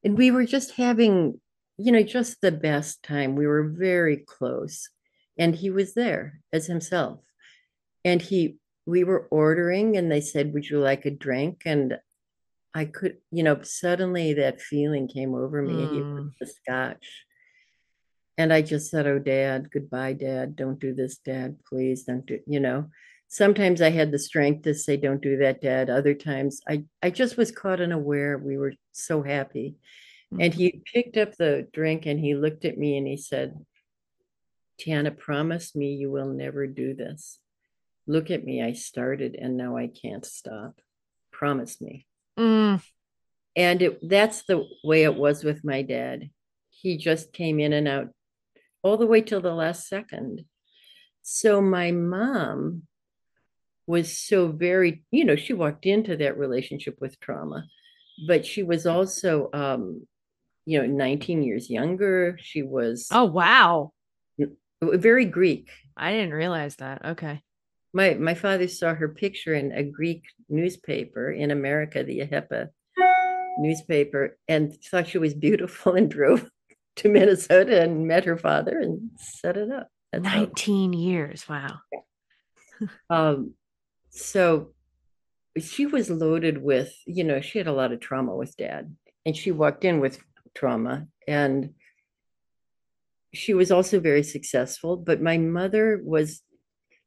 And 0.04 0.16
we 0.16 0.30
were 0.30 0.44
just 0.44 0.72
having, 0.72 1.40
you 1.76 1.90
know, 1.90 2.04
just 2.04 2.40
the 2.40 2.52
best 2.52 3.02
time. 3.02 3.34
We 3.34 3.48
were 3.48 3.68
very 3.68 4.18
close. 4.18 4.88
And 5.36 5.56
he 5.56 5.70
was 5.70 5.94
there 5.94 6.40
as 6.52 6.66
himself. 6.66 7.20
And 8.04 8.22
he, 8.22 8.58
we 8.86 9.02
were 9.02 9.26
ordering 9.30 9.96
and 9.96 10.12
they 10.12 10.20
said, 10.20 10.52
Would 10.54 10.70
you 10.70 10.78
like 10.78 11.04
a 11.04 11.10
drink? 11.10 11.62
And 11.66 11.98
I 12.74 12.87
could, 12.87 13.18
you 13.30 13.42
know, 13.44 13.62
suddenly 13.62 14.34
that 14.34 14.60
feeling 14.60 15.06
came 15.06 15.34
over 15.34 15.62
me. 15.62 15.87
He 15.87 16.00
Mm. 16.00 16.32
the 16.40 16.46
scotch. 16.46 17.24
And 18.37 18.52
I 18.52 18.62
just 18.62 18.90
said, 18.90 19.06
Oh, 19.06 19.20
dad, 19.20 19.70
goodbye, 19.70 20.14
dad. 20.14 20.56
Don't 20.56 20.80
do 20.80 20.92
this, 20.92 21.18
dad. 21.18 21.56
Please 21.68 22.02
don't 22.02 22.26
do, 22.26 22.40
you 22.46 22.58
know. 22.58 22.90
Sometimes 23.28 23.80
I 23.80 23.90
had 23.90 24.10
the 24.10 24.18
strength 24.18 24.62
to 24.62 24.74
say, 24.74 24.96
Don't 24.96 25.22
do 25.22 25.37
that, 25.38 25.60
dad. 25.60 25.88
Other 25.88 26.14
times 26.14 26.60
I, 26.68 26.84
I 27.00 27.10
just 27.10 27.37
was 27.37 27.52
caught 27.52 27.80
unaware. 27.80 28.38
We 28.38 28.58
were 28.58 28.74
so 28.92 29.22
happy. 29.22 29.76
And 30.40 30.52
he 30.52 30.82
picked 30.92 31.16
up 31.16 31.37
the 31.37 31.68
drink 31.72 32.06
and 32.06 32.18
he 32.18 32.34
looked 32.34 32.64
at 32.64 32.76
me 32.76 32.96
and 32.96 33.06
he 33.06 33.16
said, 33.16 33.64
Tiana, 34.80 35.16
promise 35.16 35.76
me 35.76 35.94
you 35.94 36.10
will 36.10 36.26
never 36.26 36.66
do 36.66 36.92
this. 36.92 37.38
Look 38.08 38.32
at 38.32 38.44
me. 38.44 38.60
I 38.60 38.72
started 38.72 39.37
and 39.37 39.56
now 39.56 39.76
I 39.76 39.87
can't 39.87 40.26
stop. 40.26 40.80
Promise 41.30 41.80
me. 41.80 42.06
Mm. 42.38 42.83
And 43.57 43.83
it, 43.83 44.09
that's 44.09 44.42
the 44.44 44.66
way 44.83 45.05
it 45.05 45.14
was 45.14 45.44
with 45.44 45.64
my 45.64 45.83
dad. 45.83 46.31
He 46.70 46.97
just 46.97 47.33
came 47.33 47.61
in 47.61 47.73
and 47.73 47.87
out 47.87 48.09
all 48.83 48.97
the 48.97 49.07
way 49.07 49.20
till 49.20 49.40
the 49.40 49.55
last 49.55 49.88
second. 49.88 50.44
So 51.23 51.61
my 51.62 51.90
mom 51.92 52.83
was 53.87 54.18
so 54.18 54.49
very, 54.49 55.05
you 55.11 55.25
know, 55.25 55.37
she 55.37 55.53
walked 55.53 55.87
into 55.87 56.16
that 56.16 56.38
relationship 56.38 56.97
with 57.01 57.20
trauma, 57.20 57.64
but 58.27 58.44
she 58.44 58.62
was 58.62 58.87
also, 58.87 59.51
um, 59.53 60.07
you 60.66 60.81
know, 60.81 60.87
19 60.87 61.42
years 61.42 61.70
younger. 61.70 62.37
She 62.40 62.62
was 62.62 63.09
Oh 63.11 63.25
wow. 63.25 63.92
very 64.83 65.27
Greek. 65.27 65.70
I 65.97 66.12
didn't 66.12 66.35
realize 66.35 66.77
that. 66.77 67.05
Okay. 67.05 67.42
My 67.94 68.14
my 68.14 68.35
father 68.35 68.66
saw 68.68 68.92
her 68.92 69.09
picture 69.09 69.54
in 69.54 69.72
a 69.72 69.85
Greek 69.85 70.24
newspaper 70.48 71.30
in 71.30 71.50
America, 71.52 72.02
the 72.02 72.20
Ahepa 72.20 72.68
newspaper, 73.59 74.37
and 74.48 74.74
thought 74.83 75.07
she 75.09 75.18
was 75.18 75.33
beautiful 75.33 75.92
and 75.94 76.11
drove 76.11 76.50
to 76.96 77.09
Minnesota 77.09 77.80
and 77.83 78.07
met 78.09 78.24
her 78.24 78.37
father 78.37 78.78
and 78.78 79.11
set 79.16 79.57
it 79.57 79.70
up. 79.70 79.88
That's 80.12 80.26
how- 80.26 80.40
19 80.40 80.92
years. 80.92 81.48
Wow. 81.48 81.78
um, 83.11 83.54
so 84.11 84.74
she 85.59 85.87
was 85.87 86.11
loaded 86.11 86.59
with, 86.59 86.92
you 87.07 87.22
know, 87.22 87.40
she 87.40 87.59
had 87.59 87.68
a 87.68 87.72
lot 87.72 87.92
of 87.92 88.00
trauma 88.00 88.35
with 88.35 88.57
dad, 88.57 88.94
and 89.24 89.37
she 89.37 89.52
walked 89.52 89.85
in 89.85 90.00
with 90.00 90.18
trauma, 90.54 91.07
and 91.28 91.74
she 93.33 93.54
was 93.54 93.70
also 93.70 94.00
very 94.00 94.22
successful. 94.24 94.96
But 94.96 95.22
my 95.22 95.38
mother 95.38 96.00
was 96.02 96.42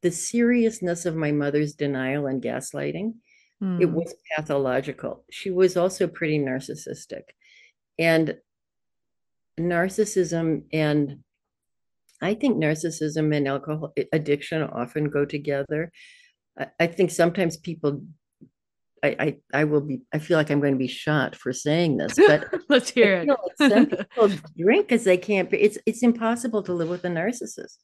the 0.07 0.11
seriousness 0.15 1.05
of 1.05 1.15
my 1.17 1.31
mother's 1.33 1.73
denial 1.73 2.27
and 2.27 2.41
gaslighting. 2.41 3.15
It 3.61 3.87
Mm. 3.89 3.93
was 3.93 4.13
pathological. 4.35 5.25
She 5.29 5.49
was 5.51 5.75
also 5.75 6.07
pretty 6.07 6.39
narcissistic. 6.39 7.23
And 7.99 8.37
narcissism 9.59 10.63
and 10.71 11.19
I 12.21 12.33
think 12.33 12.57
narcissism 12.57 13.35
and 13.35 13.47
alcohol 13.47 13.93
addiction 14.13 14.61
often 14.63 15.09
go 15.09 15.25
together. 15.25 15.91
I, 16.57 16.67
I 16.79 16.87
think 16.87 17.11
sometimes 17.11 17.57
people 17.57 18.03
I, 19.03 19.09
I 19.19 19.37
I 19.61 19.63
will 19.65 19.81
be 19.81 20.01
I 20.13 20.19
feel 20.19 20.37
like 20.37 20.49
I'm 20.49 20.59
going 20.61 20.73
to 20.73 20.79
be 20.87 20.87
shot 20.87 21.35
for 21.35 21.51
saying 21.53 21.97
this, 21.97 22.15
but 22.29 22.47
Let's 22.69 22.89
hear 22.89 23.13
it. 23.21 23.27
like 23.27 23.57
some 23.71 23.85
people 23.97 24.29
drink 24.57 24.87
because 24.87 25.03
they 25.03 25.17
can't 25.17 25.49
be 25.51 25.57
it's 25.57 25.77
it's 25.85 26.03
impossible 26.03 26.63
to 26.63 26.73
live 26.73 26.89
with 26.89 27.03
a 27.05 27.09
narcissist, 27.09 27.77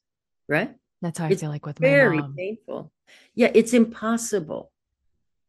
right? 0.47 0.71
That's 1.03 1.19
how 1.19 1.25
I 1.25 1.31
It's 1.31 1.41
feel 1.41 1.51
like 1.51 1.65
with 1.65 1.81
my 1.81 1.87
Very 1.87 2.21
mom. 2.21 2.33
painful. 2.37 2.91
Yeah, 3.35 3.51
it's 3.53 3.73
impossible. 3.73 4.71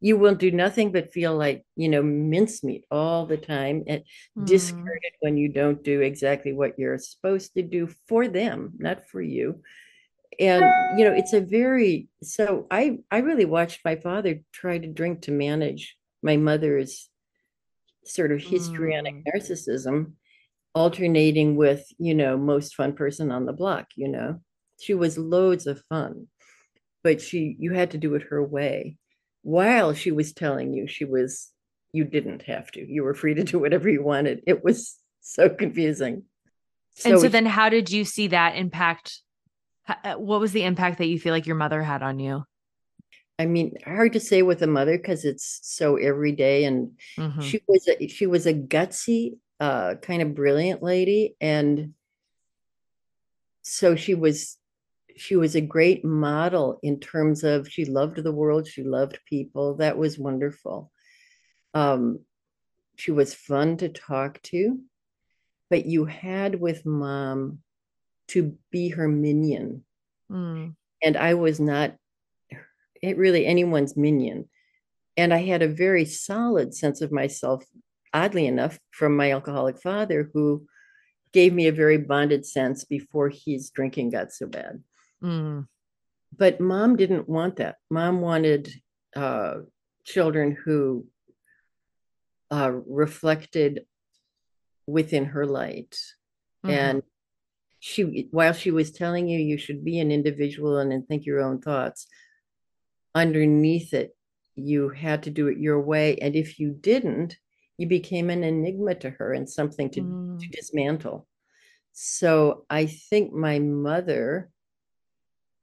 You 0.00 0.18
will 0.18 0.34
do 0.34 0.50
nothing 0.50 0.92
but 0.92 1.12
feel 1.12 1.36
like, 1.36 1.64
you 1.76 1.88
know, 1.88 2.02
mincemeat 2.02 2.84
all 2.90 3.24
the 3.26 3.38
time 3.38 3.84
and 3.86 4.02
Mm. 4.36 4.46
discarded 4.46 5.12
when 5.20 5.36
you 5.38 5.48
don't 5.48 5.82
do 5.84 6.00
exactly 6.02 6.52
what 6.52 6.78
you're 6.78 6.98
supposed 6.98 7.54
to 7.54 7.62
do 7.62 7.88
for 8.08 8.28
them, 8.28 8.72
not 8.78 9.08
for 9.08 9.22
you. 9.22 9.62
And 10.40 10.64
you 10.98 11.04
know, 11.04 11.12
it's 11.14 11.32
a 11.34 11.40
very 11.40 12.08
so 12.22 12.66
I 12.70 12.98
I 13.10 13.18
really 13.18 13.46
watched 13.46 13.80
my 13.84 13.96
father 13.96 14.40
try 14.52 14.78
to 14.78 14.88
drink 14.88 15.22
to 15.22 15.32
manage 15.32 15.96
my 16.22 16.36
mother's 16.36 17.10
sort 18.04 18.32
of 18.32 18.40
histrionic 18.42 19.14
Mm. 19.14 19.24
narcissism, 19.34 20.14
alternating 20.74 21.56
with, 21.56 21.86
you 21.98 22.14
know, 22.14 22.36
most 22.38 22.74
fun 22.76 22.94
person 22.94 23.32
on 23.32 23.46
the 23.46 23.52
block, 23.54 23.88
you 23.96 24.08
know. 24.08 24.40
She 24.80 24.94
was 24.94 25.16
loads 25.18 25.66
of 25.66 25.82
fun, 25.88 26.26
but 27.02 27.20
she 27.20 27.56
you 27.58 27.72
had 27.72 27.92
to 27.92 27.98
do 27.98 28.14
it 28.14 28.22
her 28.30 28.42
way 28.42 28.96
while 29.42 29.92
she 29.94 30.10
was 30.10 30.32
telling 30.32 30.72
you 30.72 30.86
she 30.86 31.04
was 31.04 31.50
you 31.92 32.04
didn't 32.04 32.42
have 32.42 32.70
to. 32.72 32.80
You 32.84 33.04
were 33.04 33.14
free 33.14 33.34
to 33.34 33.44
do 33.44 33.58
whatever 33.58 33.88
you 33.88 34.02
wanted. 34.02 34.42
It 34.46 34.64
was 34.64 34.96
so 35.20 35.48
confusing. 35.48 36.24
and 37.04 37.18
so 37.20 37.28
then 37.28 37.46
how 37.46 37.68
did 37.68 37.90
you 37.90 38.04
see 38.04 38.28
that 38.28 38.56
impact 38.56 39.20
uh, 39.88 40.14
what 40.14 40.40
was 40.40 40.52
the 40.52 40.64
impact 40.64 40.98
that 40.98 41.06
you 41.06 41.18
feel 41.18 41.32
like 41.32 41.46
your 41.46 41.56
mother 41.56 41.82
had 41.82 42.02
on 42.02 42.18
you 42.18 42.44
I 43.38 43.46
mean, 43.46 43.76
hard 43.84 44.12
to 44.12 44.20
say 44.20 44.42
with 44.42 44.62
a 44.62 44.68
mother 44.68 44.96
because 44.96 45.24
it's 45.24 45.58
so 45.62 45.96
everyday 45.96 46.64
and 46.64 46.92
Mhm. 47.18 47.42
she 47.42 47.60
was 47.66 47.88
a 47.88 48.06
she 48.06 48.26
was 48.26 48.46
a 48.46 48.54
gutsy, 48.54 49.38
uh, 49.58 49.96
kind 49.96 50.22
of 50.22 50.36
brilliant 50.36 50.84
lady, 50.84 51.34
and 51.40 51.94
so 53.62 53.96
she 53.96 54.14
was 54.14 54.56
she 55.16 55.36
was 55.36 55.54
a 55.54 55.60
great 55.60 56.04
model 56.04 56.78
in 56.82 57.00
terms 57.00 57.44
of 57.44 57.68
she 57.68 57.84
loved 57.84 58.22
the 58.22 58.32
world, 58.32 58.66
she 58.66 58.82
loved 58.82 59.18
people. 59.26 59.76
That 59.76 59.96
was 59.96 60.18
wonderful. 60.18 60.90
Um, 61.72 62.20
she 62.96 63.10
was 63.10 63.34
fun 63.34 63.76
to 63.78 63.88
talk 63.88 64.40
to, 64.42 64.80
but 65.70 65.86
you 65.86 66.04
had 66.04 66.60
with 66.60 66.86
mom 66.86 67.58
to 68.28 68.56
be 68.70 68.88
her 68.90 69.08
minion, 69.08 69.84
Mm. 70.30 70.74
and 71.02 71.16
I 71.16 71.34
was 71.34 71.60
not 71.60 71.96
it 73.02 73.18
really 73.18 73.44
anyone's 73.44 73.96
minion. 73.96 74.48
And 75.16 75.34
I 75.34 75.42
had 75.42 75.60
a 75.60 75.68
very 75.68 76.06
solid 76.06 76.74
sense 76.74 77.02
of 77.02 77.12
myself, 77.12 77.62
oddly 78.14 78.46
enough, 78.46 78.78
from 78.90 79.14
my 79.16 79.32
alcoholic 79.32 79.78
father, 79.80 80.30
who 80.32 80.66
gave 81.32 81.52
me 81.52 81.66
a 81.66 81.72
very 81.72 81.98
bonded 81.98 82.46
sense 82.46 82.84
before 82.84 83.28
his 83.28 83.68
drinking 83.70 84.10
got 84.10 84.32
so 84.32 84.46
bad. 84.46 84.82
Mm. 85.24 85.66
But 86.36 86.60
mom 86.60 86.96
didn't 86.96 87.28
want 87.28 87.56
that. 87.56 87.76
Mom 87.90 88.20
wanted 88.20 88.70
uh, 89.16 89.60
children 90.04 90.56
who 90.64 91.06
uh, 92.50 92.70
reflected 92.86 93.86
within 94.86 95.24
her 95.26 95.46
light. 95.46 95.96
Mhm. 96.64 96.70
And 96.70 97.02
she, 97.78 98.28
while 98.30 98.52
she 98.52 98.70
was 98.70 98.92
telling 98.92 99.28
you 99.28 99.38
you 99.38 99.58
should 99.58 99.84
be 99.84 99.98
an 99.98 100.10
individual 100.10 100.78
and, 100.78 100.92
and 100.92 101.06
think 101.06 101.24
your 101.24 101.40
own 101.40 101.60
thoughts, 101.60 102.06
underneath 103.14 103.94
it, 103.94 104.16
you 104.56 104.88
had 104.88 105.22
to 105.24 105.30
do 105.30 105.48
it 105.48 105.58
your 105.58 105.80
way. 105.80 106.16
And 106.18 106.36
if 106.36 106.58
you 106.58 106.76
didn't, 106.78 107.36
you 107.76 107.86
became 107.88 108.30
an 108.30 108.44
enigma 108.44 108.94
to 108.96 109.10
her 109.10 109.32
and 109.32 109.48
something 109.48 109.90
to, 109.90 110.00
to 110.00 110.06
Mm. 110.06 110.50
dismantle. 110.50 111.26
So 111.92 112.66
I 112.68 112.86
think 112.86 113.32
my 113.32 113.58
mother 113.58 114.50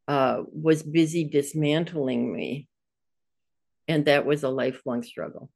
uh, 0.07 0.43
was 0.51 0.83
busy 0.83 1.23
dismantling 1.23 2.33
me. 2.33 2.67
And 3.87 4.05
that 4.05 4.25
was 4.25 4.43
a 4.43 4.49
lifelong 4.49 5.03
struggle. 5.03 5.49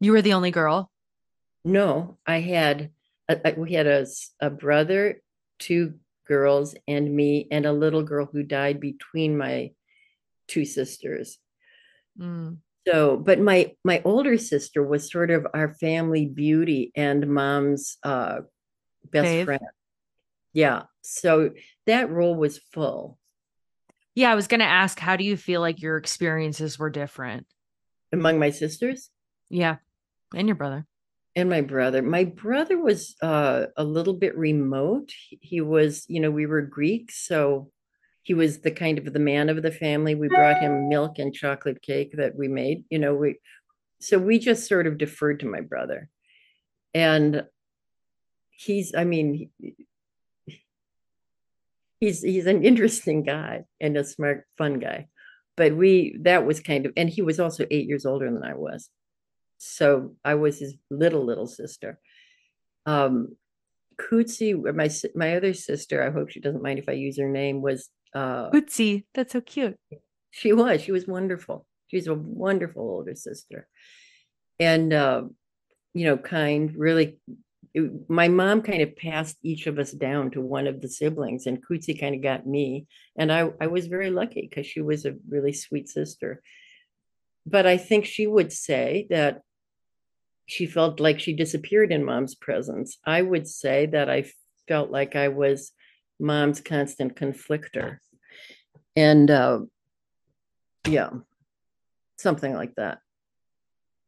you 0.00 0.12
were 0.12 0.22
the 0.22 0.32
only 0.34 0.50
girl 0.50 0.90
No, 1.64 2.18
I 2.26 2.40
had, 2.40 2.90
a, 3.28 3.40
a- 3.44 3.60
we 3.60 3.72
had 3.72 3.86
a, 3.86 4.06
a 4.40 4.50
brother, 4.50 5.20
two 5.58 5.94
girls, 6.26 6.74
and 6.88 7.14
me, 7.14 7.48
and 7.50 7.66
a 7.66 7.72
little 7.72 8.02
girl 8.02 8.26
who 8.30 8.42
died 8.42 8.80
between 8.80 9.36
my 9.36 9.72
two 10.48 10.64
sisters. 10.64 11.38
Mm. 12.18 12.58
So, 12.86 13.16
but 13.16 13.40
my 13.40 13.72
my 13.82 14.02
older 14.04 14.36
sister 14.36 14.82
was 14.82 15.10
sort 15.10 15.30
of 15.30 15.46
our 15.54 15.74
family 15.80 16.26
beauty 16.26 16.92
and 16.94 17.26
mom's 17.28 17.96
uh 18.02 18.40
best 19.10 19.26
Fave. 19.26 19.44
friend. 19.44 19.68
Yeah. 20.52 20.82
So 21.00 21.50
that 21.86 22.10
role 22.10 22.34
was 22.36 22.58
full. 22.72 23.18
Yeah 24.14 24.30
i 24.30 24.34
was 24.34 24.48
going 24.48 24.60
to 24.60 24.66
ask 24.66 24.98
how 24.98 25.16
do 25.16 25.24
you 25.24 25.36
feel 25.36 25.60
like 25.60 25.80
your 25.80 25.96
experiences 25.96 26.78
were 26.78 26.90
different 26.90 27.46
Among 28.12 28.38
my 28.38 28.50
sisters 28.50 29.10
yeah 29.50 29.76
and 30.34 30.48
your 30.48 30.56
brother 30.56 30.86
and 31.36 31.50
my 31.50 31.62
brother. 31.62 32.02
My 32.02 32.24
brother 32.24 32.78
was 32.78 33.16
uh 33.20 33.66
a 33.76 33.84
little 33.84 34.14
bit 34.14 34.36
remote. 34.36 35.12
He, 35.40 35.60
was, 35.60 36.04
you 36.08 36.20
know, 36.20 36.30
we 36.30 36.46
were 36.46 36.62
Greeks, 36.62 37.26
so 37.26 37.70
he 38.22 38.34
was 38.34 38.60
the 38.60 38.70
kind 38.70 38.98
of 38.98 39.12
the 39.12 39.18
man 39.18 39.48
of 39.48 39.62
the 39.62 39.70
family. 39.70 40.14
We 40.14 40.28
brought 40.28 40.60
him 40.60 40.88
milk 40.88 41.18
and 41.18 41.34
chocolate 41.34 41.82
cake 41.82 42.12
that 42.16 42.36
we 42.36 42.48
made, 42.48 42.84
you 42.88 42.98
know, 42.98 43.14
we 43.14 43.36
so 44.00 44.18
we 44.18 44.38
just 44.38 44.68
sort 44.68 44.86
of 44.86 44.98
deferred 44.98 45.40
to 45.40 45.46
my 45.46 45.60
brother. 45.60 46.08
And 46.92 47.44
he's, 48.50 48.94
I 48.94 49.04
mean, 49.04 49.50
he's 52.04 52.22
he's 52.22 52.46
an 52.46 52.64
interesting 52.64 53.22
guy 53.22 53.64
and 53.80 53.96
a 53.96 54.04
smart, 54.04 54.44
fun 54.58 54.78
guy. 54.78 55.06
But 55.56 55.76
we 55.76 56.16
that 56.22 56.44
was 56.46 56.60
kind 56.60 56.86
of, 56.86 56.92
and 56.96 57.08
he 57.08 57.22
was 57.22 57.38
also 57.38 57.64
eight 57.70 57.86
years 57.86 58.06
older 58.06 58.30
than 58.30 58.42
I 58.42 58.54
was. 58.54 58.90
So 59.58 60.16
I 60.24 60.34
was 60.34 60.58
his 60.58 60.74
little 60.90 61.24
little 61.24 61.46
sister. 61.46 61.98
Um 62.86 63.36
Kootsie, 64.00 64.54
my 64.74 64.90
my 65.14 65.36
other 65.36 65.54
sister, 65.54 66.02
I 66.02 66.10
hope 66.10 66.30
she 66.30 66.40
doesn't 66.40 66.62
mind 66.62 66.78
if 66.78 66.88
I 66.88 66.92
use 66.92 67.18
her 67.18 67.28
name, 67.28 67.62
was 67.62 67.88
uh 68.14 68.50
Ootsie, 68.50 69.04
that's 69.14 69.32
so 69.32 69.40
cute 69.40 69.76
she 70.34 70.52
was. 70.52 70.82
She 70.82 70.90
was 70.90 71.06
wonderful. 71.06 71.64
She's 71.86 72.08
a 72.08 72.14
wonderful 72.14 72.82
older 72.82 73.14
sister. 73.14 73.68
And, 74.58 74.92
uh, 74.92 75.22
you 75.94 76.06
know, 76.06 76.16
kind, 76.16 76.74
really. 76.76 77.18
It- 77.74 78.08
my 78.08 78.28
mom 78.28 78.62
kind 78.62 78.82
of 78.82 78.96
passed 78.96 79.36
each 79.42 79.66
of 79.66 79.78
us 79.78 79.92
down 79.92 80.30
to 80.30 80.40
one 80.40 80.66
of 80.66 80.80
the 80.80 80.88
siblings, 80.88 81.46
and 81.46 81.64
Kootsie 81.64 81.98
kind 81.98 82.14
of 82.14 82.22
got 82.22 82.46
me. 82.46 82.86
And 83.16 83.32
I, 83.32 83.50
I 83.60 83.66
was 83.66 83.88
very 83.88 84.10
lucky 84.10 84.46
because 84.48 84.66
she 84.66 84.80
was 84.80 85.04
a 85.04 85.16
really 85.28 85.52
sweet 85.52 85.88
sister. 85.88 86.40
But 87.46 87.66
I 87.66 87.76
think 87.76 88.06
she 88.06 88.26
would 88.26 88.52
say 88.52 89.06
that 89.10 89.42
she 90.46 90.66
felt 90.66 91.00
like 91.00 91.20
she 91.20 91.34
disappeared 91.34 91.90
in 91.92 92.04
mom's 92.04 92.34
presence. 92.34 92.98
I 93.04 93.22
would 93.22 93.48
say 93.48 93.86
that 93.86 94.08
I 94.08 94.30
felt 94.68 94.90
like 94.90 95.16
I 95.16 95.28
was 95.28 95.72
mom's 96.20 96.60
constant 96.60 97.16
conflictor. 97.16 97.98
And, 98.96 99.30
uh, 99.30 99.60
yeah, 100.86 101.10
something 102.18 102.54
like 102.54 102.74
that. 102.76 102.98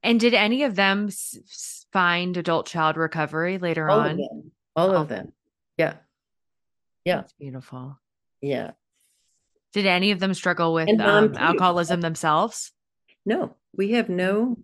And 0.07 0.21
did 0.21 0.35
any 0.35 0.63
of 0.63 0.75
them 0.77 1.07
s- 1.09 1.85
find 1.93 2.37
adult 2.37 2.67
child 2.67 2.97
recovery 2.97 3.59
later 3.59 3.89
All 3.89 4.01
on 4.01 4.11
of 4.13 4.17
them. 4.19 4.53
All 4.75 4.91
Oh. 4.93 5.03
of 5.03 5.09
them. 5.09 5.33
Yeah. 5.77 5.95
Yeah. 7.05 7.17
that's 7.17 7.33
beautiful 7.35 7.99
Yeah. 8.41 8.73
did 9.73 9.87
any 9.87 10.11
of 10.13 10.19
them 10.21 10.35
struggle 10.35 10.73
with 10.75 10.89
um, 11.01 11.35
alcoholism 11.37 12.01
themselves 12.01 12.73
No, 13.25 13.55
we 13.77 13.93
have 13.93 14.09
no. 14.09 14.57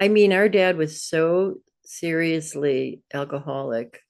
I 0.00 0.08
mean, 0.08 0.32
our 0.32 0.48
dad 0.48 0.76
was 0.76 1.00
so 1.02 1.60
seriously 1.84 3.02
alcoholic. 3.14 4.00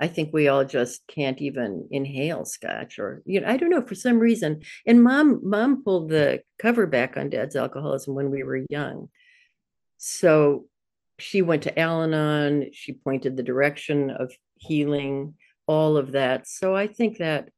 I 0.00 0.08
think 0.08 0.32
we 0.32 0.48
all 0.48 0.64
just 0.64 1.06
can't 1.08 1.40
even 1.40 1.88
inhale 1.90 2.44
scotch 2.44 2.98
or, 2.98 3.22
you 3.26 3.40
know, 3.40 3.48
I 3.48 3.56
don't 3.56 3.70
know, 3.70 3.82
for 3.82 3.94
some 3.94 4.18
reason. 4.18 4.62
And 4.86 5.02
mom, 5.02 5.40
mom 5.42 5.82
pulled 5.84 6.08
the 6.10 6.42
cover 6.58 6.86
back 6.86 7.16
on 7.16 7.30
dad's 7.30 7.56
alcoholism 7.56 8.14
when 8.14 8.30
we 8.30 8.42
were 8.42 8.62
young. 8.68 9.08
So 9.98 10.66
she 11.18 11.42
went 11.42 11.62
to 11.64 11.78
Al 11.78 12.02
Anon, 12.02 12.70
she 12.72 12.92
pointed 12.92 13.36
the 13.36 13.42
direction 13.42 14.10
of 14.10 14.32
healing, 14.56 15.34
all 15.66 15.96
of 15.96 16.12
that. 16.12 16.46
So 16.46 16.74
I 16.74 16.86
think 16.86 17.18
that 17.18 17.50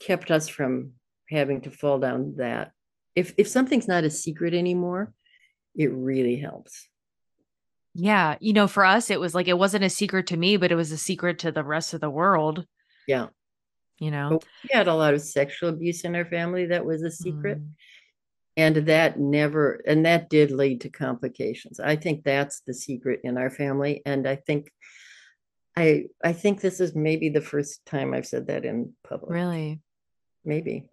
kept 0.00 0.30
us 0.30 0.48
from 0.48 0.92
having 1.30 1.60
to 1.62 1.70
fall 1.70 1.98
down 1.98 2.34
that. 2.36 2.72
If 3.14 3.34
if 3.36 3.48
something's 3.48 3.88
not 3.88 4.04
a 4.04 4.10
secret 4.10 4.54
anymore, 4.54 5.12
it 5.74 5.90
really 5.92 6.36
helps. 6.36 6.88
Yeah. 7.94 8.36
You 8.40 8.52
know, 8.52 8.68
for 8.68 8.84
us, 8.84 9.10
it 9.10 9.18
was 9.18 9.34
like 9.34 9.48
it 9.48 9.58
wasn't 9.58 9.84
a 9.84 9.90
secret 9.90 10.28
to 10.28 10.36
me, 10.36 10.56
but 10.56 10.70
it 10.70 10.76
was 10.76 10.92
a 10.92 10.98
secret 10.98 11.40
to 11.40 11.50
the 11.52 11.64
rest 11.64 11.94
of 11.94 12.00
the 12.00 12.10
world, 12.10 12.64
Yeah. 13.08 13.28
you 13.98 14.10
know? 14.12 14.28
But 14.30 14.44
we 14.62 14.68
had 14.72 14.86
a 14.86 14.94
lot 14.94 15.14
of 15.14 15.20
sexual 15.20 15.70
abuse 15.70 16.04
in 16.04 16.14
our 16.14 16.24
family 16.24 16.66
that 16.66 16.84
was 16.84 17.02
a 17.02 17.10
secret. 17.10 17.58
Mm. 17.58 17.68
And 18.58 18.76
that 18.88 19.18
never, 19.18 19.80
and 19.86 20.04
that 20.04 20.28
did 20.28 20.50
lead 20.50 20.82
to 20.82 20.90
complications. 20.90 21.80
I 21.80 21.96
think 21.96 22.24
that's 22.24 22.60
the 22.66 22.74
secret 22.74 23.20
in 23.24 23.38
our 23.38 23.48
family. 23.50 24.02
And 24.04 24.26
I 24.28 24.36
think, 24.36 24.70
I, 25.76 26.06
I 26.22 26.32
think 26.32 26.60
this 26.60 26.80
is 26.80 26.94
maybe 26.94 27.28
the 27.30 27.40
first 27.40 27.86
time 27.86 28.12
I've 28.12 28.26
said 28.26 28.48
that 28.48 28.64
in 28.64 28.92
public. 29.08 29.30
Really? 29.30 29.80
Maybe. 30.44 30.88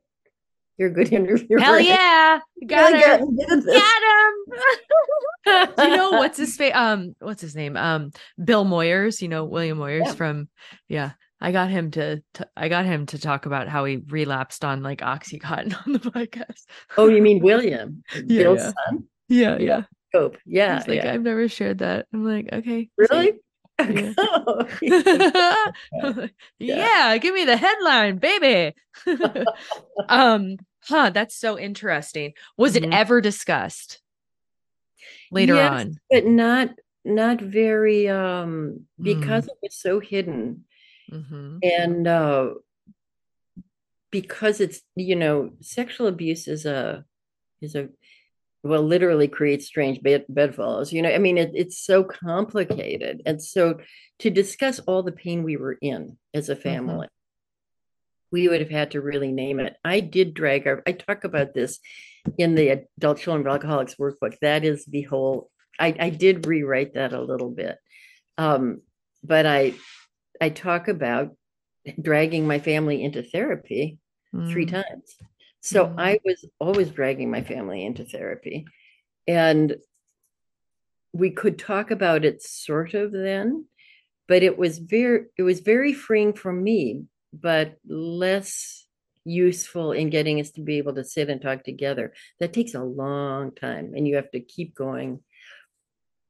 You're 0.78 0.89
a 0.89 0.93
good 0.93 1.12
interviewer. 1.12 1.60
Hell 1.60 1.80
yeah. 1.80 2.39
You 2.56 2.67
Got 2.67 2.91
really 2.93 3.04
her. 3.04 3.17
got 3.17 3.28
me 3.30 3.45
good. 3.47 3.65
Got 3.65 4.04
him. 4.04 5.75
Do 5.78 5.84
you 5.84 5.95
know 5.97 6.12
what's 6.12 6.38
his 6.38 6.56
face? 6.58 6.73
Um, 6.75 7.15
what's 7.19 7.41
his 7.41 7.56
name? 7.56 7.78
Um, 7.78 8.12
Bill 8.43 8.65
Moyers. 8.65 9.21
You 9.21 9.28
know 9.30 9.45
William 9.45 9.78
Moyers 9.78 10.06
Yeah. 10.06 10.13
from. 10.13 10.49
Yeah, 10.89 11.12
I 11.45 11.51
got 11.51 11.69
him 11.69 11.91
to, 11.91 12.23
to. 12.36 12.47
I 12.58 12.69
got 12.69 12.86
him 12.86 13.05
to 13.08 13.19
talk 13.19 13.45
about 13.45 13.67
how 13.67 13.86
he 13.86 13.97
relapsed 13.97 14.65
on 14.65 14.81
like 14.81 15.01
OxyContin 15.01 15.75
on 15.86 15.93
the 15.93 15.99
podcast. 15.99 16.63
Oh, 16.97 17.08
you 17.08 17.21
mean 17.21 17.43
William? 17.43 18.03
Yeah, 18.15 18.43
Bill's 18.43 18.60
yeah. 18.62 18.71
son? 18.89 19.03
Yeah, 19.29 19.58
yeah. 19.60 19.81
Cope. 20.12 20.38
Yeah. 20.47 20.79
He's 20.79 20.88
like, 20.88 21.03
yeah. 21.03 21.13
I've 21.13 21.21
never 21.21 21.47
shared 21.47 21.77
that. 21.79 22.08
I'm 22.12 22.25
like, 22.25 22.49
okay. 22.51 22.89
Really? 22.97 23.34
Yeah. 24.81 25.65
Oh, 26.01 26.27
yeah. 26.60 27.10
yeah, 27.10 27.17
give 27.17 27.34
me 27.36 27.43
the 27.45 27.58
headline, 27.58 28.17
baby. 28.17 28.73
um, 30.10 30.55
huh, 30.84 31.12
that's 31.12 31.36
so 31.36 31.60
interesting. 31.60 32.34
Was 32.58 32.75
it 32.75 32.84
Mhm. 32.84 32.93
ever 32.93 33.21
discussed 33.21 33.99
later 35.29 35.55
Yes, 35.55 35.71
on? 35.81 35.99
but 36.10 36.25
not 36.25 36.69
not 37.03 37.39
very 37.41 38.08
um 38.10 38.88
because 38.99 39.45
Mm. 39.45 39.49
it 39.49 39.58
was 39.62 39.75
so 39.75 39.99
hidden 39.99 40.65
hmm 41.10 41.58
and 41.63 42.08
uh 42.08 42.50
because 44.12 44.62
it's 44.62 44.82
you 44.96 45.15
know 45.15 45.52
sexual 45.62 46.08
abuse 46.08 46.48
is 46.48 46.65
a 46.65 47.04
is 47.62 47.76
a 47.76 47.89
well 48.63 48.82
literally 48.82 49.28
creates 49.28 49.65
strange 49.65 50.02
bed 50.02 50.26
bedfellows 50.30 50.94
you 50.94 51.02
know 51.02 51.10
i 51.13 51.18
mean 51.18 51.38
it, 51.38 51.52
it's 51.54 51.78
so 51.78 52.04
complicated. 52.04 53.22
And 53.26 53.41
so 53.44 53.80
to 54.20 54.30
discuss 54.30 54.80
all 54.80 55.04
the 55.04 55.12
pain 55.12 55.44
we 55.44 55.58
were 55.58 55.78
in 55.82 56.18
as 56.34 56.50
a 56.50 56.56
family 56.56 57.08
we 58.32 58.48
would 58.48 58.60
have 58.60 58.70
had 58.70 58.91
to 58.91 59.02
really 59.02 59.32
name 59.32 59.60
it. 59.60 59.78
I 59.84 60.00
did 60.00 60.34
drag 60.34 60.68
our 60.68 60.84
i 60.88 60.91
talk 60.91 61.24
about 61.24 61.54
this 61.54 61.80
in 62.38 62.56
the 62.56 62.70
adult 62.98 63.20
children 63.20 63.46
of 63.46 63.52
alcoholics 63.54 63.96
workbook. 63.96 64.38
That 64.41 64.63
is 64.65 64.86
the 64.86 65.04
whole 65.04 65.50
i 65.80 65.96
i 66.00 66.10
did 66.10 66.48
rewrite 66.48 66.94
that 66.96 67.13
a 67.13 67.22
little 67.22 67.52
bit. 67.52 67.78
Um 68.38 68.82
but 69.24 69.46
i 69.46 69.74
i 70.41 70.50
talk 70.50 70.88
about 70.88 71.36
dragging 72.02 72.48
my 72.48 72.60
family 72.60 73.04
into 73.04 73.21
therapy 73.24 74.00
three 74.50 74.65
Mm. 74.65 74.84
times. 74.84 75.17
So 75.62 75.86
Mm. 75.86 75.95
I 75.98 76.19
was 76.26 76.45
always 76.60 76.89
dragging 76.89 77.32
my 77.32 77.41
family 77.41 77.86
into 77.86 78.04
therapy. 78.04 78.65
And 79.28 79.78
we 81.13 81.32
could 81.32 81.58
talk 81.58 81.91
about 81.91 82.26
it 82.26 82.41
sort 82.41 82.93
of 82.93 83.12
then, 83.12 83.65
but 84.28 84.43
it 84.43 84.58
was 84.58 84.80
very 84.80 85.26
it 85.38 85.43
was 85.43 85.62
very 85.62 85.93
freeing 85.93 86.34
for 86.34 86.52
me, 86.52 87.06
but 87.34 87.78
less 87.88 88.86
useful 89.24 89.91
in 89.91 90.10
getting 90.10 90.39
us 90.39 90.52
to 90.52 90.62
be 90.62 90.78
able 90.78 90.93
to 90.95 91.04
sit 91.04 91.30
and 91.30 91.41
talk 91.41 91.63
together. 91.63 92.13
That 92.39 92.54
takes 92.54 92.76
a 92.76 92.84
long 92.84 93.56
time 93.56 93.93
and 93.95 94.08
you 94.08 94.15
have 94.17 94.32
to 94.32 94.39
keep 94.39 94.76
going. 94.76 95.24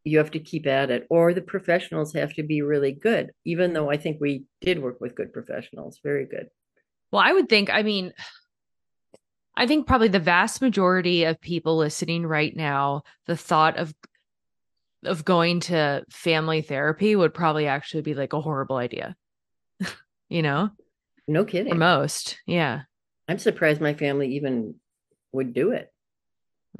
You 0.06 0.20
have 0.20 0.32
to 0.32 0.40
keep 0.40 0.68
at 0.68 0.92
it, 0.92 1.06
or 1.10 1.34
the 1.34 1.42
professionals 1.42 2.14
have 2.14 2.34
to 2.36 2.44
be 2.44 2.62
really 2.62 2.92
good, 2.94 3.32
even 3.44 3.74
though 3.74 3.90
I 3.90 3.98
think 3.98 4.22
we 4.22 4.46
did 4.62 4.82
work 4.82 5.02
with 5.02 5.16
good 5.16 5.34
professionals, 5.34 6.00
very 6.04 6.26
good. 6.26 6.48
Well, 7.12 7.24
I 7.26 7.34
would 7.34 7.50
think, 7.50 7.70
I 7.72 7.82
mean, 7.82 8.14
I 9.58 9.66
think 9.68 9.88
probably 9.88 10.10
the 10.10 10.20
vast 10.20 10.62
majority 10.62 11.24
of 11.24 11.42
people 11.42 11.78
listening 11.78 12.26
right 12.26 12.56
now, 12.56 13.02
the 13.26 13.36
thought 13.38 13.78
of 13.78 13.94
of 15.04 15.24
going 15.24 15.60
to 15.60 16.04
family 16.10 16.62
therapy 16.62 17.16
would 17.16 17.34
probably 17.34 17.68
actually 17.68 18.02
be 18.02 18.16
like 18.16 18.34
a 18.34 18.42
horrible 18.42 18.78
idea. 18.78 19.16
you 20.30 20.42
know, 20.42 20.70
No 21.28 21.46
kidding. 21.46 21.72
for 21.74 21.78
most. 21.78 22.40
Yeah. 22.48 22.82
I'm 23.28 23.38
surprised 23.38 23.82
my 23.82 23.94
family 23.94 24.36
even 24.36 24.76
would 25.32 25.54
do 25.54 25.72
it. 25.72 25.92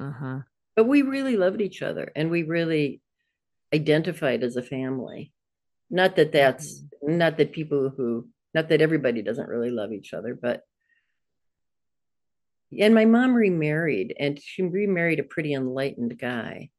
Uh-huh. 0.00 0.40
But 0.74 0.88
we 0.88 1.02
really 1.02 1.36
loved 1.36 1.60
each 1.60 1.82
other 1.82 2.10
and 2.16 2.30
we 2.30 2.42
really 2.42 3.00
identified 3.76 4.42
as 4.42 4.56
a 4.56 4.62
family. 4.62 5.32
Not 5.90 6.16
that 6.16 6.32
that's 6.32 6.80
mm-hmm. 6.80 7.18
not 7.18 7.36
that 7.38 7.52
people 7.52 7.92
who 7.96 8.28
not 8.54 8.68
that 8.70 8.80
everybody 8.80 9.22
doesn't 9.22 9.48
really 9.48 9.70
love 9.70 9.92
each 9.92 10.12
other, 10.12 10.34
but 10.34 10.62
and 12.78 12.94
my 12.94 13.04
mom 13.04 13.34
remarried 13.34 14.14
and 14.18 14.40
she 14.42 14.62
remarried 14.62 15.20
a 15.20 15.24
pretty 15.24 15.54
enlightened 15.54 16.18
guy 16.18 16.70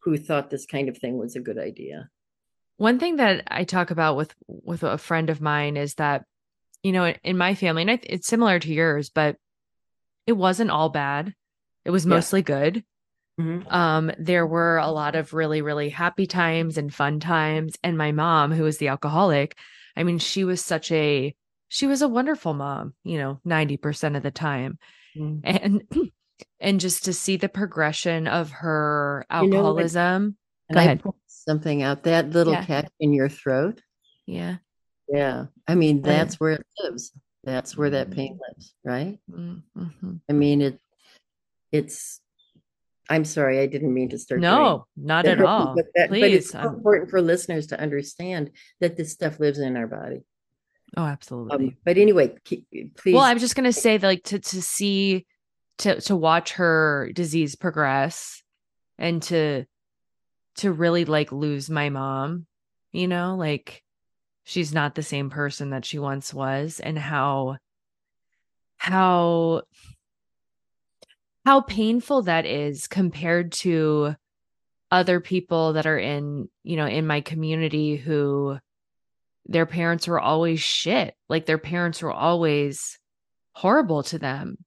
who 0.00 0.16
thought 0.16 0.50
this 0.50 0.66
kind 0.66 0.88
of 0.88 0.96
thing 0.98 1.18
was 1.18 1.34
a 1.34 1.40
good 1.40 1.58
idea. 1.58 2.08
One 2.76 3.00
thing 3.00 3.16
that 3.16 3.44
I 3.48 3.64
talk 3.64 3.90
about 3.90 4.16
with 4.16 4.34
with 4.46 4.84
a 4.84 4.98
friend 4.98 5.30
of 5.30 5.40
mine 5.40 5.76
is 5.76 5.94
that, 5.94 6.24
you 6.84 6.92
know, 6.92 7.12
in 7.24 7.36
my 7.36 7.54
family, 7.54 7.82
and 7.82 8.00
it's 8.04 8.28
similar 8.28 8.60
to 8.60 8.72
yours, 8.72 9.10
but 9.10 9.36
it 10.26 10.32
wasn't 10.32 10.70
all 10.70 10.90
bad. 10.90 11.34
It 11.84 11.90
was 11.90 12.04
Yeah. 12.04 12.10
mostly 12.10 12.42
good. 12.42 12.84
Mhm. 13.38 13.72
Um, 13.72 14.10
there 14.18 14.46
were 14.46 14.78
a 14.78 14.90
lot 14.90 15.14
of 15.14 15.32
really, 15.32 15.62
really 15.62 15.90
happy 15.90 16.26
times 16.26 16.76
and 16.76 16.92
fun 16.92 17.20
times. 17.20 17.76
And 17.84 17.96
my 17.96 18.12
mom, 18.12 18.52
who 18.52 18.64
was 18.64 18.78
the 18.78 18.88
alcoholic, 18.88 19.56
I 19.96 20.02
mean, 20.02 20.18
she 20.18 20.44
was 20.44 20.64
such 20.64 20.90
a 20.92 21.34
she 21.70 21.86
was 21.86 22.00
a 22.00 22.08
wonderful 22.08 22.54
mom, 22.54 22.94
you 23.04 23.18
know, 23.18 23.40
90% 23.46 24.16
of 24.16 24.22
the 24.22 24.30
time. 24.30 24.78
Mm. 25.16 25.40
And 25.44 25.82
and 26.60 26.80
just 26.80 27.04
to 27.04 27.12
see 27.12 27.36
the 27.36 27.48
progression 27.48 28.26
of 28.26 28.50
her 28.50 29.26
You 29.30 29.48
know 29.48 29.56
alcoholism. 29.58 30.36
And 30.70 30.78
I 30.78 30.98
something 31.26 31.82
out 31.82 32.04
that 32.04 32.30
little 32.30 32.52
Yeah. 32.54 32.64
catch 32.64 32.90
in 33.00 33.12
your 33.12 33.28
throat. 33.28 33.80
Yeah. 34.26 34.56
Yeah. 35.08 35.46
I 35.66 35.74
mean, 35.74 36.02
Oh, 36.04 36.08
yeah. 36.08 36.16
that's 36.18 36.40
where 36.40 36.52
it 36.52 36.66
lives. 36.82 37.12
That's 37.44 37.76
where 37.76 37.90
that 37.90 38.10
pain 38.10 38.38
lives, 38.48 38.74
right? 38.84 39.18
Mm-hmm. 39.30 40.16
I 40.28 40.32
mean, 40.32 40.60
it, 40.60 40.78
it's, 41.72 42.20
I'm 43.08 43.24
sorry, 43.24 43.60
I 43.60 43.66
didn't 43.66 43.94
mean 43.94 44.10
to 44.10 44.18
start. 44.18 44.40
No, 44.40 44.86
not 44.96 45.26
at 45.26 45.40
all. 45.40 45.74
But 45.76 45.86
that, 45.94 46.10
but 46.10 46.18
it's 46.18 46.50
so 46.50 46.60
important 46.60 47.10
for 47.10 47.20
listeners 47.22 47.68
to 47.68 47.80
understand 47.80 48.50
that 48.80 48.96
this 48.96 49.12
stuff 49.12 49.40
lives 49.40 49.58
in 49.58 49.76
our 49.76 49.86
body. 49.86 50.20
oh, 50.96 51.04
absolutely. 51.04 51.68
Um, 51.68 51.76
but 51.84 51.96
anyway, 51.96 52.34
keep, 52.44 52.66
please. 52.96 53.14
Well, 53.14 53.24
I'm 53.24 53.38
just 53.38 53.56
gonna 53.56 53.72
say 53.72 53.96
that, 53.96 54.06
like 54.06 54.24
to 54.24 54.38
to 54.38 54.62
see 54.62 55.26
to 55.78 56.00
to 56.02 56.16
watch 56.16 56.52
her 56.54 57.10
disease 57.14 57.54
progress 57.54 58.42
and 58.98 59.22
to 59.24 59.64
to 60.56 60.72
really 60.72 61.04
like 61.04 61.32
lose 61.32 61.70
my 61.70 61.88
mom, 61.88 62.46
you 62.92 63.08
know, 63.08 63.36
like 63.36 63.82
she's 64.44 64.74
not 64.74 64.94
the 64.94 65.02
same 65.02 65.30
person 65.30 65.70
that 65.70 65.84
she 65.84 65.98
once 65.98 66.34
was, 66.34 66.80
and 66.80 66.98
how 66.98 67.56
how 68.76 69.62
how 71.48 71.62
painful 71.62 72.20
that 72.20 72.44
is 72.44 72.86
compared 72.86 73.52
to 73.52 74.14
other 74.90 75.18
people 75.18 75.72
that 75.72 75.86
are 75.86 75.96
in, 75.96 76.46
you 76.62 76.76
know, 76.76 76.84
in 76.84 77.06
my 77.06 77.22
community 77.22 77.96
who 77.96 78.58
their 79.46 79.64
parents 79.64 80.06
were 80.06 80.20
always 80.20 80.60
shit. 80.60 81.14
Like 81.26 81.46
their 81.46 81.56
parents 81.56 82.02
were 82.02 82.12
always 82.12 82.98
horrible 83.52 84.02
to 84.02 84.18
them, 84.18 84.58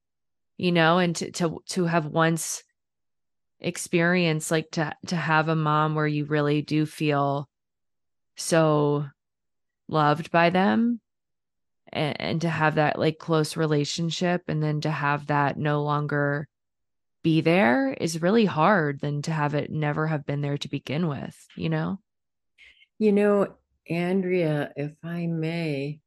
you 0.58 0.72
know, 0.72 0.98
and 0.98 1.16
to 1.18 1.30
to 1.34 1.62
to 1.68 1.86
have 1.86 2.08
once 2.08 2.64
experienced 3.60 4.50
like 4.50 4.72
to 4.72 4.92
to 5.06 5.16
have 5.16 5.50
a 5.50 5.56
mom 5.56 5.94
where 5.94 6.08
you 6.08 6.26
really 6.26 6.64
do 6.64 6.88
feel 6.88 7.48
so 8.38 9.06
loved 9.88 10.32
by 10.32 10.50
them 10.50 11.00
and, 11.94 12.20
and 12.20 12.42
to 12.42 12.50
have 12.50 12.74
that 12.74 12.98
like 12.98 13.20
close 13.20 13.56
relationship 13.56 14.42
and 14.48 14.64
then 14.64 14.82
to 14.82 14.90
have 14.90 15.28
that 15.28 15.60
no 15.60 15.84
longer 15.84 16.48
be 17.24 17.42
there 17.42 17.94
is 17.94 18.22
really 18.22 18.46
hard 18.46 19.00
than 19.00 19.22
to 19.24 19.32
have 19.32 19.54
it 19.54 19.70
never 19.72 20.08
have 20.08 20.26
been 20.26 20.42
there 20.42 20.58
to 20.58 20.68
begin 20.70 21.08
with, 21.08 21.36
you 21.56 21.70
know? 21.70 22.00
you 23.00 23.12
know, 23.12 23.56
Andrea, 23.90 24.72
if 24.76 24.94
I 25.04 25.26
may, 25.26 26.00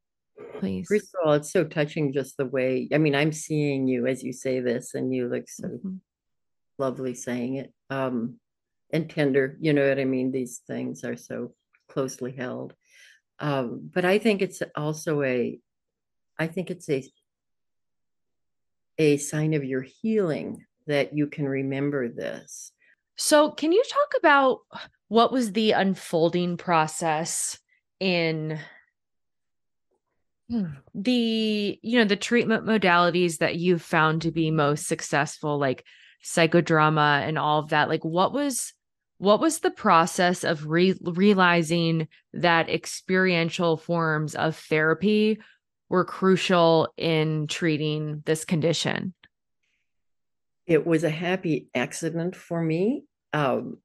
Please. 0.61 0.87
first 0.89 1.15
of 1.15 1.27
all, 1.27 1.33
it's 1.35 1.51
so 1.53 1.65
touching 1.65 2.13
just 2.13 2.37
the 2.37 2.47
way, 2.47 2.89
I 2.93 2.99
mean, 2.99 3.17
I'm 3.17 3.33
seeing 3.33 3.89
you 3.89 4.07
as 4.07 4.23
you 4.23 4.33
say 4.33 4.61
this 4.61 4.95
and 4.95 5.13
you 5.13 5.29
look 5.29 5.49
so 5.49 5.67
Mhm. 5.69 6.01
lovely 6.79 7.15
saying 7.15 7.57
it. 7.57 7.75
Um, 7.91 8.39
and 8.93 9.11
tender, 9.11 9.57
you 9.61 9.73
know 9.73 9.89
what 9.89 9.99
I 9.99 10.05
mean? 10.05 10.31
These 10.31 10.59
things 10.59 11.03
are 11.03 11.17
so 11.17 11.57
closely 11.89 12.31
held. 12.31 12.75
Um, 13.41 13.91
but 13.93 14.05
I 14.05 14.19
think 14.21 14.41
it's 14.41 14.63
also 14.77 15.23
a, 15.23 15.59
I 16.39 16.47
think 16.47 16.71
it's 16.71 16.89
a 16.89 17.03
a 18.99 19.17
sign 19.17 19.55
of 19.55 19.65
your 19.65 19.83
healing 19.83 20.65
that 20.87 21.17
you 21.17 21.27
can 21.27 21.47
remember 21.49 22.09
this. 22.09 22.73
So, 23.17 23.51
can 23.51 23.73
you 23.73 23.83
talk 23.89 24.15
about 24.19 24.61
what 25.09 25.33
was 25.33 25.53
the 25.53 25.73
unfolding 25.73 26.57
process 26.57 27.59
in 28.01 28.59
hmm, 30.51 30.65
the 30.95 31.79
you 31.83 31.99
know 31.99 32.05
the 32.05 32.17
treatment 32.17 32.65
modalities 32.65 33.39
that 33.39 33.57
you 33.57 33.79
found 33.79 34.23
to 34.23 34.33
be 34.33 34.51
most 34.51 34.87
successful 34.87 35.59
like 35.59 35.85
psychodrama 36.25 37.27
and 37.27 37.39
all 37.39 37.61
of 37.61 37.71
that? 37.71 37.89
Like 37.89 38.05
what 38.05 38.33
was 38.33 38.73
what 39.19 39.41
was 39.41 39.61
the 39.61 39.71
process 39.71 40.43
of 40.43 40.67
re- 40.67 40.99
realizing 41.01 42.09
that 42.33 42.69
experiential 42.69 43.77
forms 43.77 44.35
of 44.35 44.57
therapy 44.57 45.39
were 45.89 46.05
crucial 46.05 46.93
in 46.97 47.47
treating 47.47 48.23
this 48.27 48.45
condition 48.45 49.15
it 50.67 50.87
was 50.87 51.05
a 51.05 51.11
happy 51.11 51.69
accident 51.75 52.35
for 52.37 52.61
me. 52.61 53.05
Um, 53.33 53.79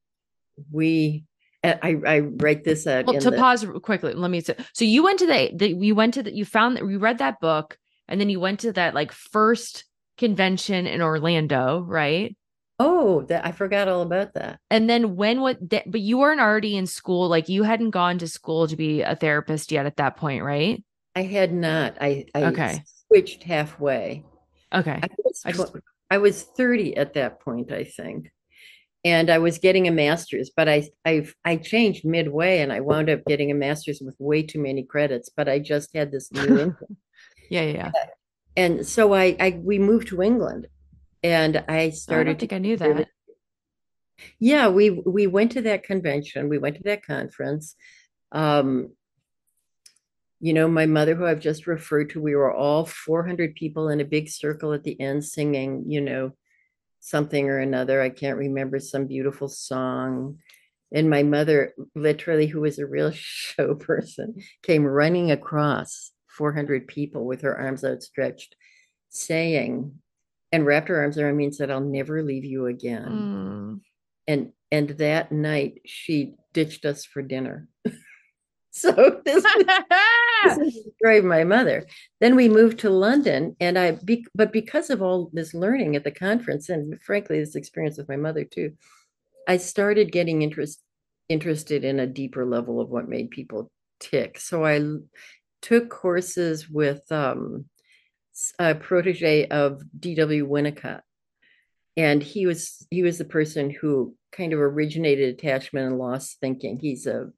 we, 0.71 1.25
I, 1.63 1.97
I 2.05 2.19
write 2.19 2.63
this 2.63 2.88
out. 2.88 3.05
Well, 3.05 3.19
to 3.19 3.32
the, 3.32 3.38
pause 3.38 3.65
quickly, 3.84 4.13
let 4.13 4.32
me 4.32 4.41
say. 4.41 4.55
So 4.73 4.86
you 4.86 5.03
went 5.03 5.19
to 5.19 5.27
the, 5.27 5.51
the 5.53 5.69
you 5.73 5.95
went 5.95 6.13
to 6.13 6.23
the, 6.23 6.34
you 6.34 6.45
found 6.45 6.77
that 6.77 6.88
you 6.88 6.99
read 6.99 7.17
that 7.17 7.39
book, 7.39 7.77
and 8.07 8.19
then 8.19 8.30
you 8.30 8.39
went 8.39 8.61
to 8.61 8.71
that 8.73 8.93
like 8.93 9.11
first 9.11 9.86
convention 10.17 10.88
in 10.88 11.01
Orlando, 11.01 11.82
right? 11.82 12.36
Oh, 12.80 13.23
that 13.23 13.45
I 13.45 13.51
forgot 13.51 13.89
all 13.89 14.01
about 14.01 14.36
that. 14.36 14.59
And 14.69 14.89
then 14.89 15.17
when 15.17 15.41
what? 15.41 15.57
But 15.67 15.99
you 15.99 16.17
weren't 16.17 16.39
already 16.39 16.77
in 16.77 16.88
school, 16.88 17.27
like 17.27 17.49
you 17.49 17.63
hadn't 17.63 17.89
gone 17.89 18.19
to 18.19 18.27
school 18.27 18.67
to 18.67 18.77
be 18.77 19.01
a 19.01 19.17
therapist 19.17 19.71
yet 19.71 19.86
at 19.86 19.97
that 19.97 20.15
point, 20.15 20.43
right? 20.43 20.82
I 21.13 21.23
had 21.23 21.51
not. 21.51 21.97
I, 21.99 22.25
I 22.34 22.43
okay. 22.45 22.84
switched 23.07 23.43
halfway. 23.43 24.23
Okay. 24.73 24.99
I 25.03 25.09
I 25.43 25.51
just, 25.51 25.75
I 26.10 26.18
was 26.18 26.43
30 26.43 26.97
at 26.97 27.14
that 27.14 27.39
point, 27.39 27.72
I 27.72 27.84
think. 27.84 28.32
And 29.05 29.30
I 29.30 29.38
was 29.38 29.60
getting 29.60 29.88
a 29.88 29.91
master's, 29.91 30.51
but 30.53 30.68
I 30.68 30.89
I 31.05 31.26
I 31.45 31.55
changed 31.55 32.03
midway 32.03 32.60
and 32.60 32.74
I 32.74 32.82
wound 32.82 33.10
up 33.10 33.24
getting 33.26 33.49
a 33.49 33.55
master's 33.55 34.01
with 34.01 34.16
way 34.20 34.43
too 34.43 34.62
many 34.62 34.84
credits, 34.84 35.30
but 35.30 35.47
I 35.47 35.60
just 35.60 35.95
had 35.95 36.12
this 36.12 36.32
new 36.34 36.60
income. 36.60 36.97
yeah, 37.49 37.62
yeah. 37.62 37.91
And 38.57 38.86
so 38.86 39.14
I 39.14 39.38
I 39.39 39.62
we 39.64 39.80
moved 39.80 40.10
to 40.10 40.22
England 40.22 40.68
and 41.24 41.64
I 41.70 41.91
started 41.91 42.22
I 42.22 42.34
don't 42.34 42.39
think 42.39 42.53
I 42.53 42.57
knew 42.57 42.76
that. 42.76 43.07
Yeah, 44.38 44.68
we 44.68 44.89
we 44.89 45.28
went 45.28 45.53
to 45.53 45.62
that 45.62 45.84
convention, 45.84 46.49
we 46.49 46.57
went 46.57 46.76
to 46.76 46.84
that 46.84 47.05
conference. 47.05 47.76
Um 48.34 48.91
you 50.39 50.53
know, 50.53 50.67
my 50.67 50.85
mother, 50.85 51.15
who 51.15 51.25
I've 51.25 51.41
just 51.41 51.67
referred 51.67 52.11
to, 52.11 52.21
we 52.21 52.35
were 52.35 52.53
all 52.53 52.85
400 52.85 53.55
people 53.55 53.89
in 53.89 53.99
a 53.99 54.05
big 54.05 54.29
circle 54.29 54.73
at 54.73 54.83
the 54.83 54.99
end 54.99 55.25
singing, 55.25 55.83
you 55.87 56.01
know, 56.01 56.31
something 57.01 57.49
or 57.49 57.59
another. 57.59 58.01
I 58.01 58.09
can't 58.09 58.37
remember 58.37 58.79
some 58.79 59.05
beautiful 59.05 59.49
song. 59.49 60.39
And 60.93 61.09
my 61.09 61.23
mother, 61.23 61.73
literally, 61.93 62.47
who 62.47 62.61
was 62.61 62.79
a 62.79 62.87
real 62.87 63.11
show 63.13 63.75
person, 63.75 64.35
came 64.63 64.85
running 64.85 65.31
across 65.31 66.11
400 66.29 66.87
people 66.87 67.25
with 67.25 67.41
her 67.41 67.57
arms 67.57 67.83
outstretched, 67.83 68.55
saying, 69.09 69.99
and 70.51 70.65
wrapped 70.65 70.87
her 70.87 71.01
arms 71.01 71.17
around 71.17 71.35
me 71.35 71.45
and 71.45 71.55
said, 71.55 71.69
I'll 71.69 71.81
never 71.81 72.23
leave 72.23 72.45
you 72.45 72.67
again. 72.67 73.05
Mm. 73.05 73.81
And 74.27 74.51
and 74.71 74.89
that 74.99 75.31
night 75.31 75.81
she 75.85 76.35
ditched 76.53 76.85
us 76.85 77.03
for 77.03 77.21
dinner. 77.21 77.67
so 78.72 79.22
this, 79.26 79.43
this 80.43 80.57
destroyed 80.57 81.24
my 81.24 81.43
mother. 81.43 81.86
Then 82.22 82.36
we 82.36 82.47
moved 82.47 82.80
to 82.80 82.89
London, 82.89 83.55
and 83.59 83.80
I, 83.80 83.91
be, 83.91 84.28
but 84.36 84.53
because 84.53 84.91
of 84.91 85.01
all 85.01 85.32
this 85.34 85.55
learning 85.55 85.95
at 85.95 86.03
the 86.03 86.11
conference, 86.11 86.70
and 86.70 87.01
frankly, 87.01 87.39
this 87.39 87.55
experience 87.55 87.97
with 87.97 88.07
my 88.07 88.15
mother 88.15 88.43
too, 88.43 88.74
I 89.47 89.57
started 89.57 90.11
getting 90.11 90.43
interest 90.43 90.82
interested 91.30 91.84
in 91.84 91.99
a 91.99 92.07
deeper 92.07 92.45
level 92.45 92.80
of 92.80 92.89
what 92.89 93.07
made 93.07 93.30
people 93.30 93.72
tick. 93.99 94.39
So 94.39 94.65
I 94.65 94.82
took 95.61 95.89
courses 95.89 96.70
with 96.70 97.11
um, 97.11 97.65
a 98.57 98.76
protege 98.76 99.47
of 99.47 99.82
D.W. 99.99 100.47
Winnicott, 100.47 101.01
and 101.97 102.22
he 102.22 102.45
was 102.45 102.86
he 102.91 103.03
was 103.03 103.17
the 103.17 103.26
person 103.26 103.70
who 103.70 104.15
kind 104.32 104.53
of 104.53 104.59
originated 104.59 105.34
attachment 105.34 105.88
and 105.88 105.97
loss 105.97 106.36
thinking. 106.39 106.80
He's 106.80 107.07
a 107.07 107.32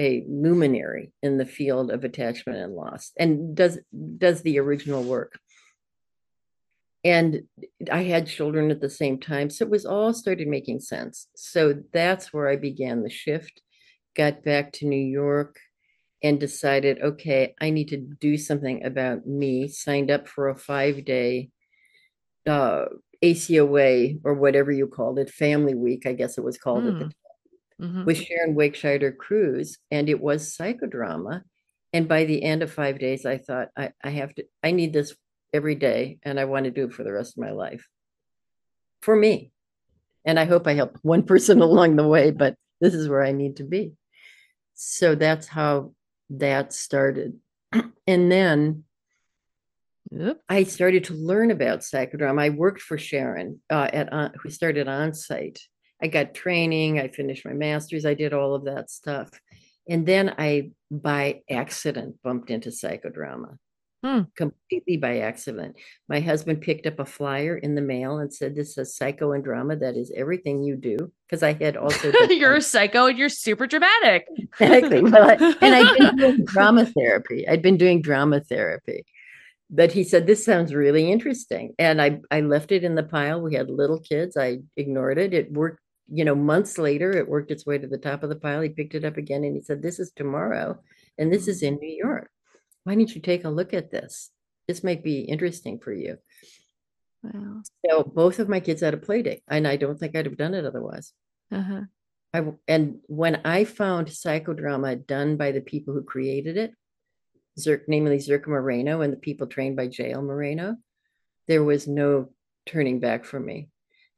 a 0.00 0.24
luminary 0.26 1.12
in 1.22 1.36
the 1.36 1.46
field 1.46 1.90
of 1.90 2.02
attachment 2.02 2.58
and 2.58 2.74
loss 2.74 3.12
and 3.18 3.54
does 3.54 3.78
does 4.16 4.42
the 4.42 4.58
original 4.58 5.04
work. 5.04 5.38
And 7.04 7.42
i 7.92 8.02
had 8.02 8.26
children 8.26 8.70
at 8.70 8.80
the 8.80 8.90
same 8.90 9.18
time 9.20 9.50
so 9.50 9.64
it 9.64 9.70
was 9.70 9.86
all 9.86 10.12
started 10.14 10.48
making 10.48 10.80
sense. 10.80 11.28
So 11.36 11.74
that's 11.92 12.32
where 12.32 12.48
i 12.48 12.56
began 12.56 13.02
the 13.02 13.10
shift 13.10 13.60
got 14.16 14.42
back 14.42 14.72
to 14.72 14.86
new 14.86 14.96
york 15.20 15.56
and 16.22 16.40
decided 16.40 17.00
okay 17.00 17.54
i 17.60 17.70
need 17.70 17.88
to 17.88 17.98
do 17.98 18.38
something 18.38 18.84
about 18.84 19.26
me. 19.26 19.68
Signed 19.68 20.10
up 20.10 20.26
for 20.26 20.48
a 20.48 20.56
five 20.56 21.04
day 21.04 21.50
uh 22.46 22.86
ACOA 23.22 24.18
or 24.24 24.32
whatever 24.32 24.72
you 24.72 24.86
called 24.86 25.18
it, 25.18 25.28
Family 25.28 25.74
Week, 25.74 26.06
I 26.06 26.14
guess 26.14 26.38
it 26.38 26.44
was 26.44 26.56
called 26.56 26.84
mm. 26.84 26.88
at 26.88 26.94
the 26.94 27.04
time 27.04 27.19
mm-hmm. 27.80 28.04
with 28.04 28.18
Sharon 28.18 28.54
Wegscheider-Cruse, 28.54 29.78
and 29.90 30.08
it 30.08 30.20
was 30.20 30.56
psychodrama. 30.56 31.42
And 31.92 32.06
by 32.06 32.24
the 32.24 32.42
end 32.42 32.62
of 32.62 32.72
five 32.72 32.98
days, 32.98 33.26
I 33.26 33.38
thought, 33.38 33.68
I, 33.76 33.92
I 34.02 34.10
have 34.10 34.34
to, 34.36 34.44
I 34.62 34.70
need 34.70 34.92
this 34.92 35.14
every 35.52 35.74
day, 35.74 36.18
and 36.22 36.38
I 36.38 36.44
want 36.44 36.64
to 36.64 36.70
do 36.70 36.84
it 36.84 36.92
for 36.92 37.04
the 37.04 37.12
rest 37.12 37.36
of 37.36 37.42
my 37.42 37.50
life 37.50 37.86
for 39.00 39.16
me. 39.16 39.52
And 40.24 40.38
I 40.38 40.44
hope 40.44 40.66
I 40.66 40.74
help 40.74 40.98
one 41.02 41.24
person 41.24 41.60
along 41.60 41.96
the 41.96 42.06
way, 42.06 42.30
but 42.30 42.54
this 42.80 42.94
is 42.94 43.08
where 43.08 43.24
I 43.24 43.32
need 43.32 43.56
to 43.56 43.64
be. 43.64 43.92
So 44.74 45.14
that's 45.14 45.46
how 45.46 45.94
that 46.30 46.72
started. 46.72 47.38
And 48.06 48.32
then 48.32 48.84
Yep. 50.10 50.40
I 50.48 50.64
started 50.64 51.04
to 51.04 51.14
learn 51.14 51.52
about 51.52 51.80
psychodrama. 51.80 52.42
I 52.42 52.48
worked 52.48 52.80
for 52.80 52.98
Sharon 52.98 53.60
uh, 53.70 53.88
at 53.92 54.12
uh, 54.12 54.30
who 54.42 54.50
started 54.50 54.88
Onsite 54.88 55.60
I 56.02 56.08
got 56.08 56.34
training, 56.34 56.98
I 56.98 57.08
finished 57.08 57.44
my 57.44 57.52
master's, 57.52 58.06
I 58.06 58.14
did 58.14 58.32
all 58.32 58.54
of 58.54 58.64
that 58.64 58.90
stuff. 58.90 59.30
And 59.88 60.06
then 60.06 60.34
I, 60.38 60.70
by 60.90 61.42
accident, 61.50 62.16
bumped 62.22 62.50
into 62.50 62.70
psychodrama. 62.70 63.56
Hmm. 64.02 64.22
Completely 64.34 64.96
by 64.96 65.18
accident. 65.18 65.76
My 66.08 66.20
husband 66.20 66.62
picked 66.62 66.86
up 66.86 67.00
a 67.00 67.04
flyer 67.04 67.58
in 67.58 67.74
the 67.74 67.82
mail 67.82 68.18
and 68.18 68.32
said, 68.32 68.54
This 68.54 68.78
is 68.78 68.96
psycho 68.96 69.32
and 69.32 69.44
drama. 69.44 69.76
That 69.76 69.94
is 69.94 70.10
everything 70.16 70.62
you 70.62 70.76
do. 70.76 71.12
Because 71.28 71.42
I 71.42 71.52
had 71.52 71.76
also. 71.76 72.10
you're 72.30 72.56
a 72.56 72.62
psycho 72.62 73.06
and 73.06 73.18
you're 73.18 73.28
super 73.28 73.66
dramatic. 73.66 74.26
exactly. 74.60 75.02
Well, 75.02 75.30
and 75.60 75.74
I'd 75.74 75.98
been 75.98 76.16
doing 76.16 76.44
drama 76.46 76.86
therapy. 76.86 77.46
I'd 77.46 77.60
been 77.60 77.76
doing 77.76 78.00
drama 78.00 78.40
therapy 78.40 79.04
but 79.72 79.92
he 79.92 80.02
said 80.02 80.26
this 80.26 80.44
sounds 80.44 80.74
really 80.74 81.10
interesting 81.10 81.72
and 81.78 82.02
i 82.02 82.18
i 82.30 82.40
left 82.40 82.72
it 82.72 82.82
in 82.82 82.96
the 82.96 83.02
pile 83.02 83.40
we 83.40 83.54
had 83.54 83.70
little 83.70 84.00
kids 84.00 84.36
i 84.36 84.58
ignored 84.76 85.16
it 85.16 85.32
it 85.32 85.52
worked 85.52 85.80
you 86.10 86.24
know, 86.24 86.34
months 86.34 86.76
later, 86.78 87.12
it 87.12 87.28
worked 87.28 87.50
its 87.50 87.64
way 87.64 87.78
to 87.78 87.86
the 87.86 87.98
top 87.98 88.22
of 88.22 88.28
the 88.28 88.36
pile. 88.36 88.60
He 88.60 88.68
picked 88.68 88.94
it 88.94 89.04
up 89.04 89.16
again 89.16 89.44
and 89.44 89.54
he 89.54 89.62
said, 89.62 89.80
This 89.80 90.00
is 90.00 90.12
tomorrow, 90.14 90.80
and 91.18 91.32
this 91.32 91.48
is 91.48 91.62
in 91.62 91.76
New 91.76 91.94
York. 91.96 92.30
Why 92.84 92.94
don't 92.94 93.14
you 93.14 93.20
take 93.20 93.44
a 93.44 93.50
look 93.50 93.72
at 93.72 93.90
this? 93.90 94.30
This 94.66 94.82
might 94.82 95.04
be 95.04 95.20
interesting 95.20 95.78
for 95.78 95.92
you. 95.92 96.16
Wow. 97.22 97.62
So 97.86 98.02
both 98.02 98.38
of 98.38 98.48
my 98.48 98.60
kids 98.60 98.80
had 98.80 98.94
a 98.94 98.98
play 98.98 99.22
date, 99.22 99.42
and 99.48 99.68
I 99.68 99.76
don't 99.76 99.98
think 99.98 100.16
I'd 100.16 100.26
have 100.26 100.38
done 100.38 100.54
it 100.54 100.64
otherwise. 100.64 101.12
Uh-huh. 101.52 101.82
I, 102.32 102.44
and 102.68 102.98
when 103.06 103.40
I 103.44 103.64
found 103.64 104.08
psychodrama 104.08 105.06
done 105.06 105.36
by 105.36 105.52
the 105.52 105.60
people 105.60 105.94
who 105.94 106.02
created 106.02 106.56
it, 106.56 106.72
Zirk, 107.58 107.82
namely 107.88 108.18
Zerka 108.18 108.48
Moreno 108.48 109.00
and 109.00 109.12
the 109.12 109.18
people 109.18 109.46
trained 109.46 109.76
by 109.76 109.88
J.L. 109.88 110.22
Moreno, 110.22 110.76
there 111.48 111.64
was 111.64 111.86
no 111.86 112.30
turning 112.66 113.00
back 113.00 113.24
for 113.24 113.40
me. 113.40 113.68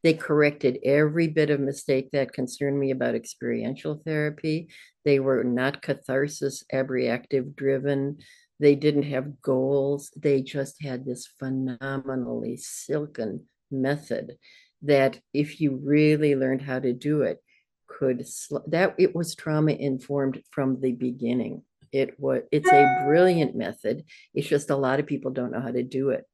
They 0.02 0.14
corrected 0.14 0.78
every 0.84 1.28
bit 1.28 1.50
of 1.50 1.60
mistake 1.60 2.10
that 2.10 2.32
concerned 2.32 2.78
me 2.78 2.90
about 2.90 3.14
experiential 3.14 4.02
therapy. 4.04 4.68
They 5.04 5.20
were 5.20 5.44
not 5.44 5.82
catharsis 5.82 6.64
abreactive 6.72 7.54
driven. 7.54 8.18
They 8.58 8.74
didn't 8.74 9.04
have 9.04 9.40
goals. 9.40 10.10
They 10.16 10.42
just 10.42 10.82
had 10.82 11.04
this 11.04 11.28
phenomenally 11.38 12.56
silken 12.56 13.46
method 13.70 14.38
that 14.82 15.20
if 15.32 15.60
you 15.60 15.80
really 15.82 16.34
learned 16.34 16.62
how 16.62 16.80
to 16.80 16.92
do 16.92 17.22
it, 17.22 17.38
could 17.86 18.26
sl- 18.26 18.58
that 18.66 18.94
it 18.98 19.14
was 19.14 19.34
trauma 19.34 19.72
informed 19.72 20.42
from 20.50 20.80
the 20.80 20.92
beginning. 20.92 21.62
It 21.92 22.18
was 22.18 22.42
it's 22.50 22.68
a 22.68 23.04
brilliant 23.04 23.54
method. 23.54 24.04
It's 24.34 24.48
just 24.48 24.70
a 24.70 24.76
lot 24.76 24.98
of 24.98 25.06
people 25.06 25.30
don't 25.30 25.52
know 25.52 25.60
how 25.60 25.70
to 25.70 25.82
do 25.82 26.10
it 26.10 26.24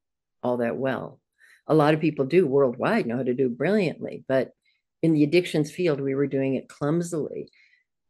all 0.41 0.57
that 0.57 0.77
well 0.77 1.19
a 1.69 1.75
lot 1.75 1.93
of 1.93 2.01
people 2.01 2.25
do 2.25 2.47
worldwide 2.47 3.05
know 3.05 3.17
how 3.17 3.23
to 3.23 3.33
do 3.33 3.47
brilliantly, 3.47 4.25
but 4.27 4.51
in 5.01 5.13
the 5.13 5.23
addictions 5.23 5.71
field, 5.71 6.01
we 6.01 6.15
were 6.15 6.27
doing 6.27 6.55
it 6.55 6.67
clumsily. 6.67 7.49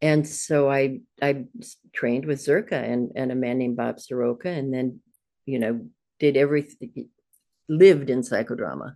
And 0.01 0.27
so 0.27 0.71
I 0.71 1.01
I 1.21 1.45
trained 1.93 2.25
with 2.25 2.39
Zerka 2.39 2.81
and, 2.81 3.11
and 3.15 3.31
a 3.31 3.35
man 3.35 3.57
named 3.57 3.77
Bob 3.77 3.97
Siroka, 3.97 4.45
and 4.45 4.73
then, 4.73 5.01
you 5.45 5.59
know, 5.59 5.87
did 6.19 6.37
everything 6.37 7.09
lived 7.67 8.09
in 8.09 8.21
psychodrama. 8.21 8.95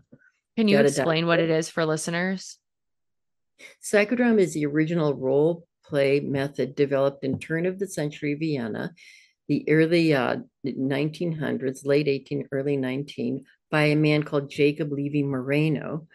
Can 0.57 0.68
you 0.68 0.78
Got 0.78 0.86
explain 0.86 1.28
what 1.28 1.39
it 1.39 1.49
is 1.49 1.70
for 1.70 1.86
listeners? 1.86 2.57
Psychodrama 3.84 4.39
is 4.39 4.53
the 4.53 4.66
original 4.66 5.14
role 5.14 5.68
play 5.86 6.20
method 6.20 6.76
developed 6.76 7.24
in 7.24 7.39
turn 7.39 7.66
of 7.66 7.80
the 7.80 7.88
century 7.88 8.34
Vienna, 8.36 8.93
the 9.47 9.70
early 9.70 10.14
uh, 10.14 10.38
1900s, 10.66 11.86
late 11.86 12.07
18, 12.07 12.47
early 12.51 12.78
19, 12.78 13.43
by 13.74 13.86
a 13.86 13.96
man 13.96 14.22
called 14.22 14.52
Jacob 14.52 14.92
Levy 14.92 15.24
Moreno. 15.24 16.08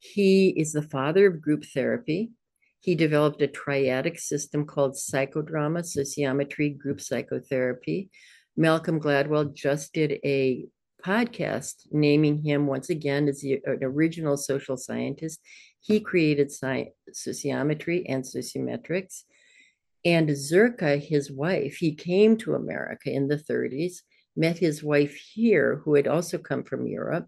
He 0.00 0.50
is 0.50 0.74
the 0.74 0.82
father 0.82 1.26
of 1.26 1.40
group 1.40 1.64
therapy. 1.64 2.32
He 2.80 2.94
developed 2.94 3.40
a 3.40 3.48
triadic 3.48 4.20
system 4.20 4.66
called 4.66 4.92
psychodrama, 4.92 5.80
sociometry, 5.80 6.76
group 6.76 7.00
psychotherapy. 7.00 8.10
Malcolm 8.54 9.00
Gladwell 9.00 9.54
just 9.54 9.94
did 9.94 10.20
a 10.22 10.66
podcast 11.02 11.86
naming 11.90 12.36
him 12.36 12.66
once 12.66 12.90
again 12.90 13.28
as 13.28 13.40
the, 13.40 13.62
an 13.64 13.82
original 13.82 14.36
social 14.36 14.76
scientist. 14.76 15.40
He 15.80 16.00
created 16.00 16.50
sci- 16.50 16.92
sociometry 17.12 18.04
and 18.06 18.22
sociometrics. 18.24 19.22
And 20.04 20.28
Zerka, 20.28 21.00
his 21.00 21.32
wife, 21.32 21.76
he 21.76 21.94
came 21.94 22.36
to 22.38 22.56
America 22.56 23.10
in 23.10 23.28
the 23.28 23.38
30s, 23.38 24.02
met 24.38 24.56
his 24.58 24.82
wife 24.82 25.14
here, 25.14 25.82
who 25.84 25.94
had 25.94 26.06
also 26.06 26.38
come 26.38 26.62
from 26.64 26.86
Europe, 26.86 27.26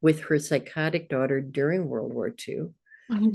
with 0.00 0.20
her 0.20 0.38
psychotic 0.38 1.08
daughter 1.08 1.40
during 1.40 1.88
World 1.88 2.14
War 2.14 2.32
II. 2.48 2.68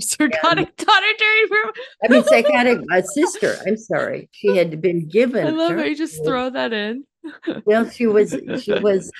Psychotic 0.00 0.76
daughter 0.76 1.06
during. 1.18 1.48
World 1.50 1.76
I 2.04 2.08
mean, 2.08 2.24
psychotic 2.24 2.78
uh, 2.92 3.02
sister. 3.14 3.56
I'm 3.66 3.76
sorry. 3.76 4.28
She 4.32 4.56
had 4.56 4.80
been 4.80 5.06
given. 5.08 5.46
I 5.46 5.50
love 5.50 5.70
charge- 5.70 5.86
You 5.90 5.96
just 5.96 6.24
throw 6.24 6.50
that 6.50 6.72
in. 6.72 7.04
Well, 7.64 7.88
she 7.88 8.06
was. 8.06 8.34
She 8.62 8.72
was. 8.80 9.12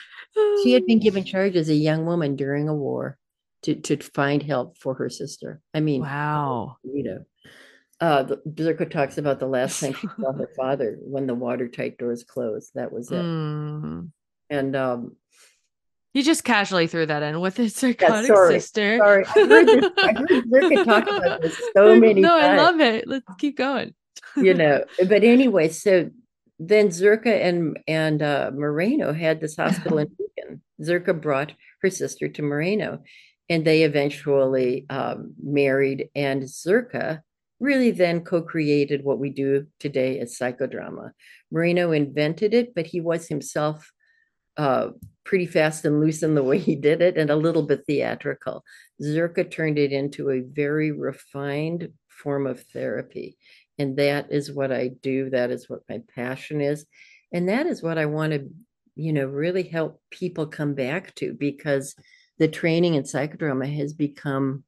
She 0.64 0.72
had 0.72 0.84
been 0.86 0.98
given 0.98 1.24
charge 1.24 1.54
as 1.56 1.68
a 1.68 1.74
young 1.74 2.06
woman 2.06 2.34
during 2.34 2.68
a 2.68 2.74
war 2.74 3.18
to 3.62 3.74
to 3.76 3.96
find 3.98 4.42
help 4.42 4.78
for 4.78 4.94
her 4.94 5.08
sister. 5.10 5.60
I 5.74 5.80
mean, 5.80 6.00
Wow. 6.00 6.76
you 6.82 7.04
know. 7.04 7.24
Uh, 8.00 8.24
Zerka 8.50 8.88
talks 8.88 9.18
about 9.18 9.40
the 9.40 9.46
last 9.46 9.80
time 9.80 9.92
she 9.94 10.06
saw 10.20 10.32
her 10.32 10.48
father 10.56 10.98
when 11.00 11.26
the 11.26 11.34
watertight 11.34 11.98
doors 11.98 12.22
closed. 12.24 12.70
That 12.74 12.92
was 12.92 13.10
it. 13.10 13.16
Mm. 13.16 14.10
And 14.50 14.76
um, 14.76 15.16
You 16.14 16.22
just 16.22 16.44
casually 16.44 16.86
threw 16.86 17.06
that 17.06 17.22
in 17.24 17.40
with 17.40 17.56
his 17.56 17.74
psychotic 17.74 18.26
sorry, 18.28 18.60
sister. 18.60 18.98
sorry, 18.98 19.24
I 19.26 19.28
heard 19.30 19.66
this. 19.66 19.90
I 19.98 20.12
heard 20.12 20.84
talk 20.86 21.08
about 21.10 21.42
this 21.42 21.60
so 21.76 21.96
many 22.00 22.20
no, 22.20 22.38
times. 22.38 22.60
I 22.60 22.64
love 22.64 22.80
it. 22.80 23.08
Let's 23.08 23.26
keep 23.38 23.56
going. 23.56 23.94
you 24.36 24.52
know 24.54 24.84
but 25.08 25.22
anyway 25.22 25.68
so 25.68 26.10
then 26.58 26.88
zerka 26.88 27.28
and 27.48 27.78
and 27.86 28.20
uh 28.20 28.50
moreno 28.52 29.12
had 29.12 29.40
this 29.40 29.56
hospital 29.56 29.98
in 29.98 30.08
Beacon. 30.08 30.60
zerka 30.82 31.18
brought 31.18 31.52
her 31.82 31.88
sister 31.90 32.28
to 32.28 32.42
moreno 32.42 33.00
and 33.48 33.64
they 33.64 33.82
eventually 33.84 34.86
um, 34.90 35.34
married 35.42 36.08
and 36.14 36.42
zerka 36.42 37.22
really 37.60 37.90
then 37.90 38.22
co-created 38.22 39.04
what 39.04 39.18
we 39.18 39.30
do 39.30 39.66
today 39.80 40.18
as 40.20 40.36
psychodrama 40.36 41.12
Moreno 41.50 41.92
invented 41.92 42.54
it 42.54 42.74
but 42.74 42.86
he 42.86 43.00
was 43.00 43.28
himself 43.28 43.90
uh, 44.56 44.88
pretty 45.24 45.46
fast 45.46 45.84
and 45.84 46.00
loose 46.00 46.22
in 46.22 46.34
the 46.34 46.42
way 46.42 46.58
he 46.58 46.74
did 46.74 47.00
it 47.00 47.16
and 47.16 47.30
a 47.30 47.36
little 47.36 47.62
bit 47.62 47.84
theatrical 47.86 48.64
zerka 49.02 49.48
turned 49.48 49.78
it 49.78 49.92
into 49.92 50.30
a 50.30 50.40
very 50.40 50.90
refined 50.90 51.90
form 52.08 52.46
of 52.46 52.60
therapy 52.72 53.36
and 53.78 53.96
that 53.96 54.30
is 54.30 54.52
what 54.52 54.72
I 54.72 54.88
do. 54.88 55.30
That 55.30 55.50
is 55.50 55.68
what 55.68 55.82
my 55.88 56.02
passion 56.14 56.60
is. 56.60 56.84
And 57.32 57.48
that 57.48 57.66
is 57.66 57.82
what 57.82 57.98
I 57.98 58.06
want 58.06 58.32
to, 58.32 58.48
you 58.96 59.12
know, 59.12 59.26
really 59.26 59.62
help 59.62 60.00
people 60.10 60.46
come 60.46 60.74
back 60.74 61.14
to 61.16 61.32
because 61.32 61.94
the 62.38 62.48
training 62.48 62.94
in 62.94 63.04
psychodrama 63.04 63.72
has 63.76 63.92
become 63.92 64.64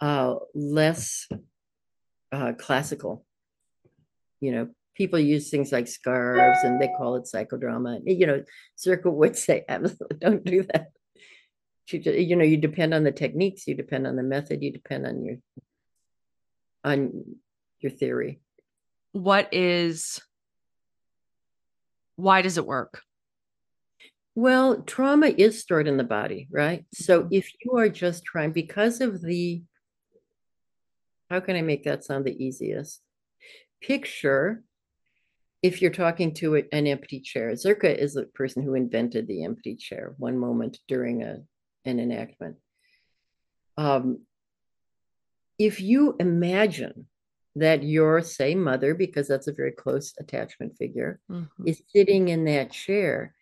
uh, 0.00 0.36
less 0.54 1.28
uh, 2.32 2.52
classical. 2.52 3.24
You 4.40 4.52
know, 4.52 4.68
people 4.94 5.18
use 5.18 5.50
things 5.50 5.72
like 5.72 5.88
scarves 5.88 6.62
and 6.62 6.80
they 6.80 6.88
call 6.88 7.16
it 7.16 7.24
psychodrama. 7.24 8.00
You 8.04 8.26
know, 8.26 8.44
Zerka 8.78 9.12
would 9.12 9.36
say, 9.36 9.64
absolutely 9.68 10.18
don't 10.18 10.44
do 10.44 10.62
that. 10.64 10.88
You, 11.90 12.12
you 12.12 12.36
know, 12.36 12.44
you 12.44 12.58
depend 12.58 12.92
on 12.92 13.04
the 13.04 13.12
techniques, 13.12 13.66
you 13.66 13.74
depend 13.74 14.06
on 14.06 14.16
the 14.16 14.22
method, 14.22 14.62
you 14.62 14.72
depend 14.72 15.06
on 15.06 15.24
your 15.24 15.36
on 16.84 17.24
your 17.80 17.90
theory. 17.90 18.40
What 19.12 19.48
is 19.52 20.20
why 22.16 22.42
does 22.42 22.58
it 22.58 22.66
work? 22.66 23.02
Well, 24.34 24.82
trauma 24.82 25.28
is 25.28 25.60
stored 25.60 25.88
in 25.88 25.96
the 25.96 26.04
body, 26.04 26.48
right? 26.50 26.84
So 26.92 27.26
if 27.30 27.50
you 27.60 27.76
are 27.76 27.88
just 27.88 28.24
trying, 28.24 28.52
because 28.52 29.00
of 29.00 29.20
the, 29.20 29.62
how 31.30 31.40
can 31.40 31.56
I 31.56 31.62
make 31.62 31.84
that 31.84 32.04
sound 32.04 32.24
the 32.24 32.44
easiest? 32.44 33.00
Picture 33.80 34.62
if 35.62 35.82
you're 35.82 35.90
talking 35.90 36.32
to 36.34 36.56
an 36.56 36.86
empty 36.86 37.20
chair. 37.20 37.52
Zerka 37.52 37.94
is 37.94 38.14
the 38.14 38.24
person 38.26 38.62
who 38.62 38.74
invented 38.74 39.26
the 39.26 39.44
empty 39.44 39.74
chair 39.76 40.14
one 40.18 40.38
moment 40.38 40.78
during 40.86 41.22
a, 41.22 41.38
an 41.84 41.98
enactment. 41.98 42.56
Um, 43.76 44.20
if 45.58 45.80
you 45.80 46.16
imagine 46.20 47.06
that 47.56 47.82
your, 47.82 48.22
say, 48.22 48.54
mother, 48.54 48.94
because 48.94 49.26
that's 49.26 49.48
a 49.48 49.52
very 49.52 49.72
close 49.72 50.14
attachment 50.20 50.76
figure, 50.76 51.20
Mhm. 51.28 51.48
is 51.66 51.82
sitting 51.94 52.28
in 52.28 52.44
that 52.44 52.70
chair 52.70 53.34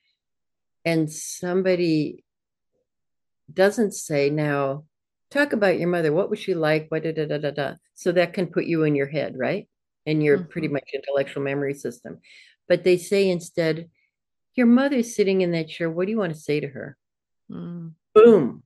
and 0.87 1.12
somebody 1.12 2.24
doesn't 3.53 3.93
say 3.93 4.30
now 4.30 4.87
talk 5.31 5.53
about 5.53 5.79
your 5.79 5.89
mother. 5.89 6.12
What 6.12 6.31
was 6.31 6.39
she 6.39 6.55
like? 6.55 6.87
What 6.89 7.03
da, 7.03 7.12
da, 7.12 7.27
da, 7.27 7.39
da, 7.39 7.51
da. 7.51 7.74
so 7.95 8.12
that 8.12 8.33
can 8.33 8.47
put 8.47 8.64
you 8.66 8.85
in 8.85 8.95
your 8.95 9.07
head 9.09 9.35
right? 9.37 9.68
In 10.05 10.20
your 10.20 10.39
pretty 10.45 10.68
Mhm. 10.68 10.72
much 10.72 10.91
intellectual 10.95 11.43
memory 11.43 11.74
system. 11.74 12.20
But 12.68 12.85
they 12.85 12.97
say 12.97 13.29
instead 13.29 13.91
your 14.55 14.66
mother's 14.66 15.14
sitting 15.14 15.41
in 15.43 15.51
that 15.53 15.68
chair. 15.68 15.91
What 15.91 16.07
do 16.07 16.12
you 16.12 16.18
want 16.18 16.33
to 16.35 16.39
say 16.41 16.61
to 16.61 16.68
her? 16.68 16.97
Mm. 17.51 17.93
boom. 18.14 18.62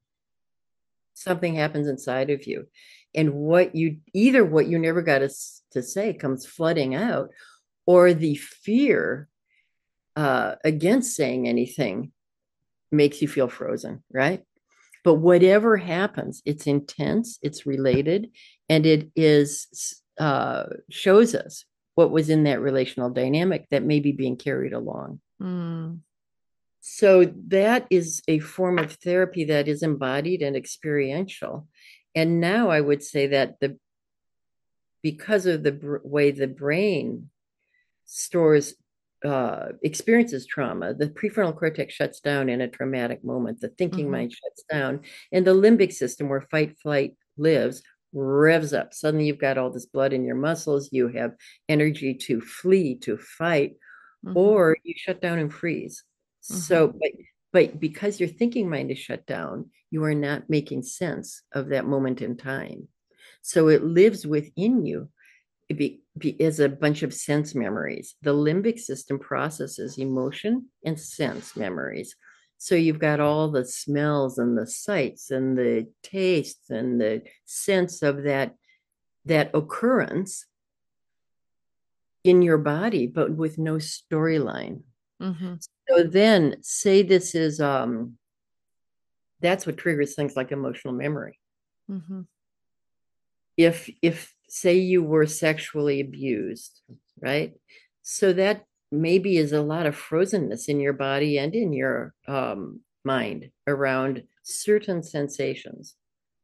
Something 1.15 1.55
happens 1.55 1.87
inside 1.89 2.31
of 2.31 2.47
you. 2.47 2.67
And 3.15 3.35
what 3.35 3.75
you 3.75 3.99
either 4.15 4.45
what 4.45 4.67
you 4.69 4.79
never 4.79 5.03
got 5.03 5.19
to, 5.19 5.29
to 5.73 5.83
say 5.83 6.15
comes 6.15 6.47
flooding 6.47 6.95
out 6.95 7.31
or 7.87 8.15
the 8.15 8.37
fear 8.37 9.29
uh, 10.17 10.55
against 10.65 11.15
saying 11.17 11.49
anything 11.49 12.13
makes 12.93 13.21
you 13.23 13.29
feel 13.29 13.49
frozen 13.49 14.03
right 14.13 14.45
but 15.05 15.15
whatever 15.15 15.77
happens 15.77 16.43
it's 16.45 16.67
intense 16.67 17.39
it's 17.43 17.67
related 17.67 18.31
and 18.69 18.87
it 18.87 19.11
is 19.17 20.03
uh, 20.19 20.65
shows 20.91 21.35
us 21.35 21.65
what 21.95 22.11
was 22.11 22.29
in 22.31 22.45
that 22.45 22.61
relational 22.61 23.11
dynamic 23.11 23.67
that 23.71 23.83
may 23.83 24.01
be 24.01 24.13
being 24.13 24.37
carried 24.37 24.73
along 24.73 25.21
Mm. 25.41 26.01
so 26.81 27.33
that 27.49 27.87
is 27.91 28.23
a 28.29 28.39
form 28.41 28.79
of 28.79 28.93
therapy 28.93 29.45
that 29.47 29.69
is 29.69 29.83
embodied 29.83 30.43
and 30.43 30.55
experiential. 30.57 31.67
And 32.15 32.41
now 32.41 32.69
I 32.71 32.81
would 32.81 33.03
say 33.03 33.29
that 33.29 33.61
the 33.61 33.79
because 35.03 35.47
of 35.47 35.63
the 35.63 35.73
br- 35.73 35.97
way 36.05 36.31
the 36.31 36.47
brain 36.47 37.31
stores 38.05 38.75
uh, 39.25 39.68
experiences 39.83 40.47
trauma, 40.47 40.95
the 40.95 41.09
prefrontal 41.09 41.59
cortex 41.59 41.95
shuts 41.95 42.21
down 42.21 42.49
in 42.49 42.61
a 42.61 42.68
traumatic 42.68 43.25
moment. 43.25 43.61
The 43.61 43.68
thinking 43.68 44.09
Mhm. 44.09 44.11
mind 44.11 44.33
shuts 44.33 44.64
down, 44.71 45.03
and 45.33 45.47
the 45.47 45.55
limbic 45.55 45.93
system, 45.93 46.29
where 46.29 46.41
fight 46.43 46.79
flight 46.79 47.16
lives, 47.37 47.83
revs 48.12 48.73
up. 48.73 48.93
Suddenly, 48.95 49.27
you've 49.27 49.39
got 49.39 49.59
all 49.59 49.71
this 49.71 49.87
blood 49.87 50.12
in 50.12 50.25
your 50.25 50.37
muscles. 50.37 50.89
You 50.93 51.09
have 51.09 51.35
energy 51.68 52.14
to 52.14 52.41
flee, 52.41 52.97
to 53.01 53.16
fight, 53.18 53.77
Mhm. 54.23 54.37
or 54.37 54.77
you 54.85 54.95
shut 54.97 55.21
down 55.21 55.39
and 55.39 55.53
freeze. 55.53 56.05
So, 56.41 56.89
but 56.89 57.12
but 57.53 57.81
because 57.81 58.21
your 58.21 58.29
thinking 58.29 58.71
mind 58.71 58.91
is 58.93 58.99
shut 58.99 59.27
down, 59.27 59.71
you 59.91 60.05
are 60.05 60.14
not 60.14 60.49
making 60.51 60.83
sense 60.85 61.43
of 61.53 61.68
that 61.71 61.87
moment 61.87 62.23
in 62.23 62.37
time. 62.37 62.89
So 63.43 63.68
it 63.68 63.83
lives 63.85 64.27
within 64.27 64.87
you. 64.87 65.11
It 65.68 65.79
be, 65.79 66.03
as 66.41 66.61
a 66.61 66.68
bunch 66.68 67.03
of 67.03 67.14
sense 67.14 67.55
memories. 67.55 68.14
The 68.23 68.35
limbic 68.35 68.79
system 68.79 69.18
processes 69.18 69.99
emotion 69.99 70.66
and 70.85 70.99
sense 70.99 71.57
memories. 71.57 72.16
So 72.59 72.75
you've 72.75 72.99
got 72.99 73.21
all 73.21 73.51
the 73.51 73.64
smells 73.64 74.39
and 74.39 74.57
the 74.57 74.66
sights 74.66 75.31
and 75.31 75.57
the 75.57 75.89
tastes 76.03 76.68
and 76.71 77.01
the 77.01 77.23
sense 77.47 78.03
of 78.03 78.25
that 78.25 78.55
that 79.25 79.51
occurrence 79.55 80.47
in 82.25 82.43
your 82.43 82.59
body, 82.59 83.07
but 83.07 83.31
with 83.31 83.59
no 83.59 83.77
storyline. 83.77 84.83
Mhm. 85.21 85.66
So 85.89 86.03
then 86.03 86.57
say 86.62 87.03
this 87.03 87.35
is 87.35 87.61
um 87.61 88.18
that's 89.41 89.66
what 89.66 89.79
triggers 89.79 90.14
things 90.14 90.37
like 90.37 90.53
emotional 90.53 90.95
memory. 90.95 91.39
Mm-hmm. 91.91 92.23
If 93.57 93.91
if 94.03 94.35
say 94.51 94.77
you 94.77 95.03
were 95.03 95.27
sexually 95.27 96.01
abused, 96.01 96.81
right? 97.21 97.55
So 98.03 98.33
that 98.33 98.65
maybe 98.91 99.37
is 99.37 99.53
a 99.53 99.63
lot 99.63 99.87
of 99.87 99.97
frozenness 99.97 100.69
in 100.69 100.81
your 100.81 100.93
body 100.93 101.39
and 101.39 101.55
in 101.55 101.73
your 101.73 102.13
um 102.27 102.81
mind 103.05 103.51
around 103.67 104.25
certain 104.43 105.03
sensations, 105.03 105.95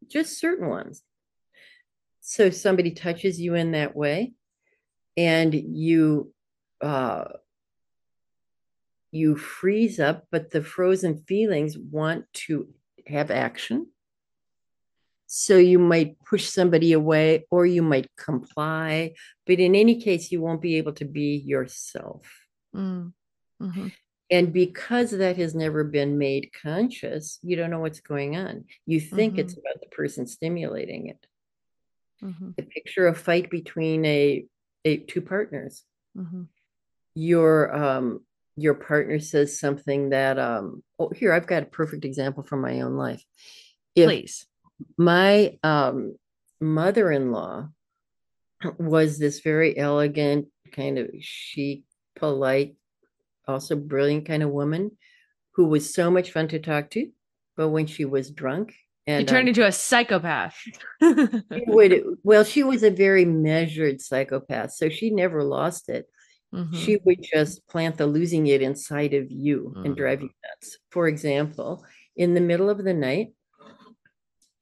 just 0.08 0.38
certain 0.38 0.68
ones. 0.68 1.02
So 2.20 2.50
somebody 2.50 2.92
touches 2.92 3.40
you 3.40 3.54
in 3.54 3.72
that 3.72 3.94
way, 3.94 4.32
and 5.16 5.54
you 5.54 6.32
uh, 6.80 7.24
you 9.10 9.36
freeze 9.36 9.98
up, 9.98 10.26
but 10.30 10.50
the 10.50 10.62
frozen 10.62 11.18
feelings 11.26 11.76
want 11.78 12.24
to 12.32 12.68
have 13.06 13.30
action. 13.30 13.88
So 15.26 15.58
you 15.58 15.78
might 15.78 16.18
push 16.24 16.46
somebody 16.46 16.92
away 16.92 17.46
or 17.50 17.66
you 17.66 17.82
might 17.82 18.08
comply, 18.16 19.14
but 19.44 19.58
in 19.58 19.74
any 19.74 20.00
case, 20.00 20.30
you 20.30 20.40
won't 20.40 20.62
be 20.62 20.76
able 20.76 20.92
to 20.94 21.04
be 21.04 21.36
yourself. 21.36 22.22
Mm. 22.74 23.12
Mhm. 23.60 23.92
And 24.30 24.52
because 24.52 25.12
that 25.12 25.36
has 25.36 25.54
never 25.54 25.84
been 25.84 26.18
made 26.18 26.50
conscious, 26.52 27.38
you 27.42 27.56
don't 27.56 27.70
know 27.70 27.80
what's 27.80 28.00
going 28.00 28.36
on. 28.36 28.64
You 28.84 29.00
think 29.00 29.38
it's 29.38 29.52
about 29.52 29.80
the 29.80 29.88
person 29.88 30.26
stimulating 30.26 31.08
it. 31.08 31.26
Mhm. 32.22 32.54
I 32.58 32.62
picture 32.62 33.06
a 33.06 33.14
fight 33.14 33.50
between 33.50 34.04
a, 34.04 34.46
a 34.84 34.96
two 34.98 35.20
partners. 35.20 35.84
Mhm. 36.16 36.48
Your 37.14 37.74
um 37.74 38.24
your 38.56 38.74
partner 38.74 39.18
says 39.20 39.58
something 39.60 40.10
that 40.10 40.38
um 40.38 40.82
oh 40.98 41.10
here 41.10 41.32
I've 41.32 41.46
got 41.46 41.62
a 41.62 41.66
perfect 41.66 42.04
example 42.04 42.42
from 42.42 42.60
my 42.62 42.80
own 42.80 42.96
life. 42.96 43.24
If 43.94 44.06
Please. 44.06 44.46
My 44.96 45.58
um 45.62 46.16
mother-in-law 46.60 47.68
was 48.78 49.18
this 49.18 49.40
very 49.40 49.76
elegant, 49.76 50.48
kind 50.72 50.98
of 50.98 51.10
chic, 51.20 51.84
polite, 52.14 52.76
also 53.46 53.76
brilliant 53.76 54.26
kind 54.26 54.42
of 54.42 54.50
woman 54.50 54.92
who 55.52 55.66
was 55.66 55.92
so 55.92 56.10
much 56.10 56.32
fun 56.32 56.48
to 56.48 56.58
talk 56.58 56.90
to. 56.90 57.08
But 57.56 57.68
when 57.68 57.86
she 57.86 58.04
was 58.04 58.30
drunk 58.30 58.74
and 59.06 59.22
You 59.22 59.26
turned 59.26 59.42
um, 59.42 59.48
into 59.48 59.66
a 59.66 59.72
psychopath. 59.72 60.56
would 61.50 62.02
well, 62.22 62.44
she 62.44 62.62
was 62.62 62.82
a 62.82 62.90
very 62.90 63.24
measured 63.24 64.00
psychopath, 64.00 64.72
so 64.72 64.88
she 64.88 65.10
never 65.10 65.44
lost 65.44 65.88
it. 65.88 66.06
Mhm. 66.54 66.74
She 66.74 66.98
would 67.04 67.22
just 67.22 67.66
plant 67.68 67.96
the 67.98 68.06
losing 68.06 68.46
it 68.46 68.62
inside 68.62 69.14
of 69.14 69.30
you 69.30 69.74
and 69.84 69.96
drive 69.96 70.22
you 70.22 70.30
nuts. 70.44 70.78
For 70.90 71.08
example, 71.08 71.84
in 72.16 72.34
the 72.34 72.40
middle 72.40 72.70
of 72.70 72.82
the 72.82 72.94
night, 72.94 73.28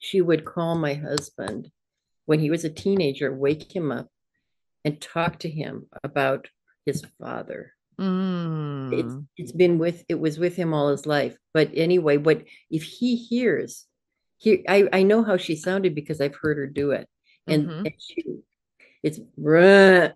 she 0.04 0.20
would 0.20 0.44
call 0.44 0.74
my 0.76 0.92
husband 0.94 1.70
when 2.26 2.38
he 2.38 2.50
was 2.50 2.64
a 2.64 2.70
teenager, 2.70 3.34
wake 3.34 3.74
him 3.74 3.90
up 3.90 4.08
and 4.84 5.00
talk 5.00 5.38
to 5.38 5.48
him 5.48 5.86
about 6.02 6.48
his 6.84 7.04
father. 7.18 7.72
It's 7.98 8.04
Mm. 9.14 9.26
it's 9.38 9.52
been 9.52 9.78
with 9.78 10.04
it 10.08 10.18
was 10.18 10.36
with 10.38 10.56
him 10.56 10.74
all 10.74 10.88
his 10.88 11.06
life. 11.06 11.36
But 11.54 11.70
anyway, 11.74 12.16
what 12.18 12.42
if 12.70 12.82
he 12.82 13.16
hears 13.16 13.86
he 14.36 14.68
I, 14.68 14.88
I 14.92 15.02
know 15.04 15.22
how 15.22 15.36
she 15.38 15.54
sounded 15.56 15.94
because 15.94 16.20
I've 16.20 16.34
heard 16.34 16.58
her 16.58 16.66
do 16.66 16.90
it. 16.90 17.08
And, 17.46 17.66
Mhm. 17.68 17.78
and 17.86 17.94
she 17.98 18.24
it's 19.02 19.20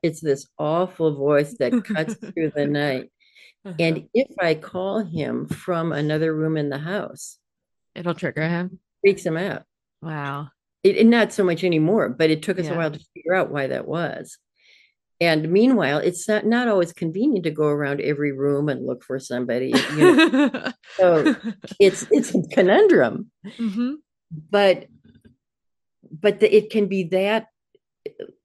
it's 0.02 0.20
this 0.20 0.48
awful 0.58 1.14
voice 1.14 1.54
that 1.58 1.84
cuts 1.84 2.14
through 2.34 2.50
the 2.54 2.66
night. 2.66 3.10
Uh-huh. 3.64 3.76
And 3.78 4.08
if 4.12 4.30
I 4.40 4.54
call 4.54 5.00
him 5.04 5.46
from 5.46 5.92
another 5.92 6.34
room 6.34 6.56
in 6.56 6.68
the 6.68 6.78
house, 6.78 7.38
it'll 7.94 8.14
trigger 8.14 8.48
him. 8.48 8.80
freaks 9.02 9.24
him 9.24 9.36
out. 9.36 9.62
Wow. 10.02 10.48
It, 10.84 11.06
not 11.06 11.32
so 11.32 11.44
much 11.44 11.64
anymore, 11.64 12.08
but 12.08 12.30
it 12.30 12.42
took 12.42 12.58
us 12.58 12.66
Yeah. 12.66 12.74
a 12.74 12.76
while 12.76 12.90
to 12.90 13.00
figure 13.14 13.34
out 13.34 13.50
why 13.50 13.66
that 13.66 13.86
was. 13.86 14.38
And 15.20 15.50
meanwhile, 15.50 15.98
it's 15.98 16.28
not, 16.28 16.46
not 16.46 16.68
always 16.68 16.92
convenient 16.92 17.44
to 17.44 17.50
go 17.50 17.64
around 17.66 18.00
every 18.00 18.30
room 18.32 18.68
and 18.68 18.86
look 18.86 19.02
for 19.02 19.18
somebody. 19.18 19.72
You 19.96 20.14
know, 20.30 20.72
so 20.96 21.34
it's 21.80 22.06
it's 22.12 22.32
a 22.34 22.42
conundrum, 22.52 23.30
Mhm. 23.58 23.94
but 24.50 24.86
but 26.12 26.38
the, 26.38 26.56
it 26.56 26.70
can 26.70 26.86
be 26.86 27.04
that 27.10 27.48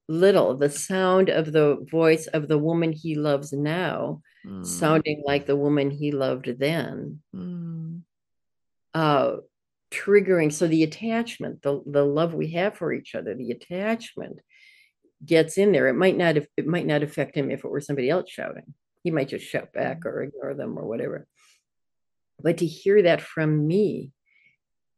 little. 0.10 0.58
The 0.58 0.70
sound 0.72 1.30
of 1.30 1.52
the 1.52 1.78
voice 1.92 2.26
of 2.28 2.48
the 2.48 2.58
woman 2.58 2.92
he 2.92 3.16
loves 3.16 3.54
now, 3.54 4.22
Mm. 4.46 4.66
sounding 4.66 5.24
like 5.26 5.46
the 5.46 5.56
woman 5.56 5.90
he 5.90 6.12
loved 6.12 6.48
then. 6.60 7.22
Mm. 7.34 8.02
uh 8.94 9.38
triggering 9.94 10.52
so 10.52 10.68
the 10.68 10.84
attachment 10.84 11.62
the 11.62 11.84
the 11.86 12.04
love 12.04 12.34
we 12.34 12.52
have 12.52 12.76
for 12.76 12.92
each 12.92 13.14
other 13.14 13.36
the 13.36 13.52
attachment 13.52 14.40
gets 15.26 15.58
in 15.58 15.72
there. 15.72 15.88
It 15.88 15.94
might 15.94 16.18
not 16.18 16.38
it 16.38 16.68
might 16.68 16.86
not 16.86 17.04
affect 17.04 17.36
him 17.36 17.52
if 17.52 17.64
it 17.64 17.72
were 17.72 17.82
somebody 17.82 18.10
else 18.10 18.30
shouting. 18.30 18.74
He 19.04 19.12
might 19.12 19.30
just 19.30 19.46
shout 19.46 19.74
back 19.74 20.00
mm-hmm. 20.00 20.10
or 20.10 20.24
ignore 20.24 20.54
them 20.54 20.78
or 20.78 20.86
whatever. 20.86 21.28
But 22.42 22.58
to 22.58 22.66
hear 22.66 23.04
that 23.04 23.22
from 23.22 23.68
me 23.68 24.12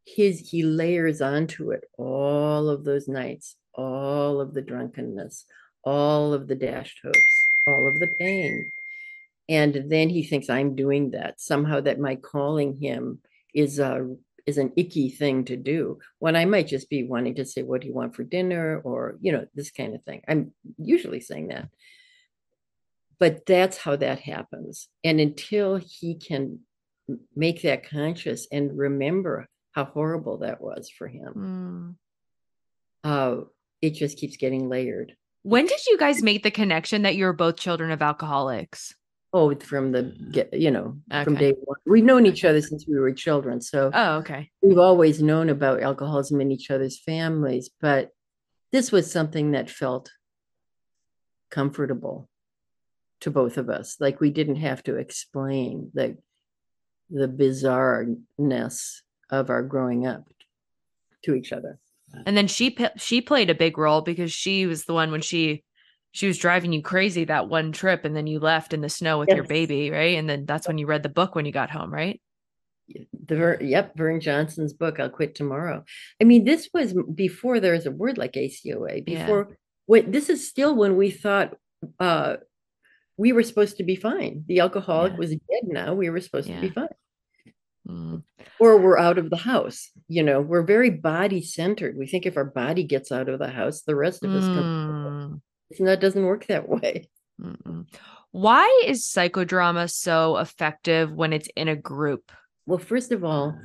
his 0.05 0.49
he 0.49 0.63
layers 0.63 1.21
onto 1.21 1.71
it 1.71 1.83
all 1.97 2.69
of 2.69 2.83
those 2.83 3.07
nights 3.07 3.55
all 3.73 4.39
of 4.39 4.53
the 4.53 4.61
drunkenness 4.61 5.45
all 5.83 6.31
of 6.31 6.47
the 6.47 6.53
dashed 6.53 6.99
hopes 7.03 7.17
all 7.67 7.87
of 7.87 7.99
the 7.99 8.07
pain. 8.19 8.71
And 9.49 9.85
then 9.89 10.09
he 10.09 10.23
thinks 10.23 10.49
i'm 10.49 10.75
doing 10.75 11.11
that. 11.11 11.39
Somehow 11.39 11.81
that 11.81 11.99
my 11.99 12.15
calling 12.15 12.75
him 12.75 13.19
is 13.53 13.79
a 13.79 14.15
is 14.45 14.57
an 14.57 14.71
icky 14.75 15.09
thing 15.09 15.43
to 15.45 15.57
do 15.57 15.97
when 16.19 16.35
i 16.35 16.45
might 16.45 16.67
just 16.67 16.89
be 16.89 17.03
wanting 17.03 17.33
to 17.35 17.45
say 17.45 17.63
what 17.63 17.81
do 17.81 17.87
you 17.87 17.93
want 17.93 18.15
for 18.15 18.23
dinner? 18.23 18.79
or 18.83 19.17
you 19.21 19.31
know 19.31 19.45
this 19.55 19.71
kind 19.71 19.95
of 19.95 20.03
thing. 20.03 20.21
I'm 20.27 20.51
usually 20.77 21.19
saying 21.21 21.47
that. 21.47 21.69
But 23.17 23.45
that's 23.45 23.77
how 23.77 23.95
that 23.95 24.19
happens. 24.19 24.89
And 25.03 25.19
until 25.21 25.77
he 25.77 26.15
can 26.15 26.59
make 27.35 27.61
that 27.61 27.89
conscious 27.89 28.45
and 28.51 28.77
remember 28.77 29.47
how 29.71 29.85
horrible 29.85 30.39
that 30.39 30.59
was 30.61 30.89
for 30.89 31.07
him 31.07 31.97
Mm. 33.05 33.09
uh 33.09 33.43
it 33.81 33.91
just 33.91 34.17
keeps 34.17 34.37
getting 34.37 34.67
layered. 34.69 35.15
When 35.43 35.65
did 35.67 35.85
you 35.85 35.97
guys 35.97 36.23
make 36.23 36.41
the 36.43 36.49
connection 36.51 37.03
that 37.03 37.15
you 37.15 37.25
were 37.25 37.33
both 37.33 37.57
children 37.57 37.91
of 37.91 38.01
alcoholics? 38.01 38.95
Oh 39.35 39.53
from 39.55 39.91
the 39.91 40.03
mm. 40.03 40.31
get 40.31 40.53
you 40.53 40.71
know 40.71 40.97
from 41.23 41.35
Okay. 41.35 41.51
day 41.51 41.57
one 41.65 41.77
we've 41.85 42.03
known 42.03 42.25
each 42.25 42.45
other 42.45 42.61
since 42.61 42.85
we 42.87 42.97
were 42.97 43.11
children 43.13 43.59
so 43.61 43.91
Oh, 43.93 44.17
okay. 44.19 44.49
we've 44.61 44.77
always 44.79 45.21
known 45.21 45.49
about 45.49 45.83
alcoholism 45.83 46.39
in 46.41 46.51
each 46.51 46.71
other's 46.71 46.97
families, 46.99 47.69
but 47.81 48.11
this 48.71 48.91
was 48.91 49.11
something 49.11 49.51
that 49.51 49.69
felt 49.69 50.11
comfortable 51.49 52.29
to 53.21 53.31
both 53.31 53.57
of 53.57 53.69
us. 53.69 53.97
Like 53.99 54.19
we 54.19 54.31
didn't 54.31 54.57
have 54.57 54.81
to 54.83 54.95
explain 54.95 55.91
the 55.93 56.17
the 57.09 57.27
bizarreness 57.27 59.01
of 59.29 59.49
our 59.49 59.61
growing 59.63 60.07
up 60.07 60.23
to 61.23 61.35
each 61.35 61.51
other. 61.53 61.79
And 62.25 62.35
then 62.37 62.47
she 62.47 62.75
she 62.97 63.21
played 63.21 63.49
a 63.49 63.55
big 63.55 63.77
role 63.77 64.01
because 64.01 64.31
she 64.31 64.65
was 64.65 64.85
the 64.85 64.93
one 64.93 65.11
when 65.11 65.21
she 65.21 65.63
she 66.15 66.27
was 66.27 66.37
driving 66.37 66.71
you 66.71 66.81
crazy 66.81 67.25
that 67.25 67.49
one 67.49 67.73
trip, 67.73 68.05
and 68.05 68.15
then 68.15 68.25
you 68.25 68.39
left 68.39 68.73
in 68.73 68.79
the 68.79 68.87
snow 68.87 69.19
with 69.19 69.27
your 69.27 69.43
baby, 69.43 69.91
right? 69.91 70.17
And 70.17 70.29
then 70.29 70.45
that's 70.45 70.65
when 70.65 70.77
you 70.77 70.85
read 70.87 71.03
the 71.03 71.09
book 71.09 71.35
when 71.35 71.45
you 71.45 71.51
got 71.51 71.69
home, 71.69 71.93
right? 71.93 72.21
The 73.27 73.57
yep, 73.59 73.97
Vern 73.97 74.21
Johnson's 74.21 74.71
book, 74.71 74.97
I'll 74.97 75.09
Quit 75.09 75.35
Tomorrow. 75.35 75.83
I 76.21 76.23
mean, 76.23 76.45
this 76.45 76.69
was 76.73 76.95
before 77.13 77.59
there 77.59 77.73
was 77.73 77.85
a 77.85 77.91
word 77.91 78.17
like 78.17 78.31
ACOA. 78.33 79.03
Yeah. 79.05 79.25
Before 79.25 79.57
when 79.87 80.11
this 80.11 80.29
is 80.29 80.47
still 80.47 80.73
when 80.73 80.95
we 80.95 81.11
thought 81.11 81.57
uh 81.99 82.37
we 83.17 83.33
were 83.33 83.43
supposed 83.43 83.75
to 83.77 83.83
be 83.83 83.97
fine. 83.97 84.45
The 84.47 84.61
alcoholic 84.61 85.13
Yeah. 85.13 85.19
was 85.19 85.29
dead 85.31 85.63
now. 85.63 85.95
We 85.95 86.09
were 86.09 86.21
supposed 86.21 86.47
to 86.47 86.61
be 86.61 86.69
fine. 86.69 86.87
Mm. 87.87 88.23
or 88.57 88.77
we're 88.77 88.97
out 88.97 89.17
of 89.17 89.29
the 89.29 89.37
house. 89.37 89.91
You 90.07 90.23
know, 90.23 90.41
we're 90.41 90.63
very 90.63 90.89
body 90.89 91.41
centered. 91.41 91.97
We 91.97 92.07
think 92.07 92.25
if 92.25 92.35
our 92.35 92.45
body 92.45 92.83
gets 92.83 93.11
out 93.11 93.29
of 93.29 93.37
the 93.37 93.49
house, 93.49 93.81
the 93.81 93.95
rest 93.95 94.23
of 94.23 94.31
us. 94.31 94.43
Mm. 94.45 95.41
And 95.77 95.87
that 95.87 95.99
doesn't 96.01 96.25
work 96.25 96.47
that 96.47 96.67
way. 96.75 97.09
Mm-mm. 97.41 97.85
Why 98.31 98.83
is 98.85 99.03
psychodrama 99.03 99.89
so 99.89 100.37
effective 100.37 101.11
when 101.11 101.33
it's 101.33 101.47
in 101.55 101.67
a 101.67 101.75
group? 101.75 102.31
Well, 102.65 102.77
first 102.79 103.11
of 103.11 103.23
all, 103.23 103.57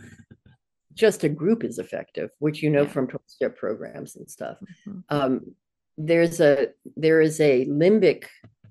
just 0.94 1.24
a 1.24 1.28
group 1.28 1.64
is 1.64 1.78
effective, 1.78 2.30
which 2.38 2.62
you 2.62 2.70
know 2.70 2.82
Yeah. 2.82 2.88
from 2.88 3.06
12 3.08 3.22
step 3.26 3.56
programs 3.56 4.16
and 4.16 4.28
stuff. 4.30 4.58
Mhm. 4.86 5.04
Um, 5.08 5.54
there's 5.96 6.40
a 6.40 6.68
there 6.96 7.20
is 7.20 7.40
a 7.40 7.66
limbic 7.66 8.24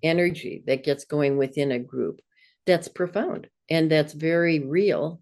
energy 0.03 0.63
that 0.67 0.83
gets 0.83 1.05
going 1.05 1.37
within 1.37 1.71
a 1.71 1.79
group 1.79 2.21
that's 2.65 2.87
profound 2.87 3.49
and 3.69 3.91
that's 3.91 4.13
very 4.13 4.59
real. 4.59 5.21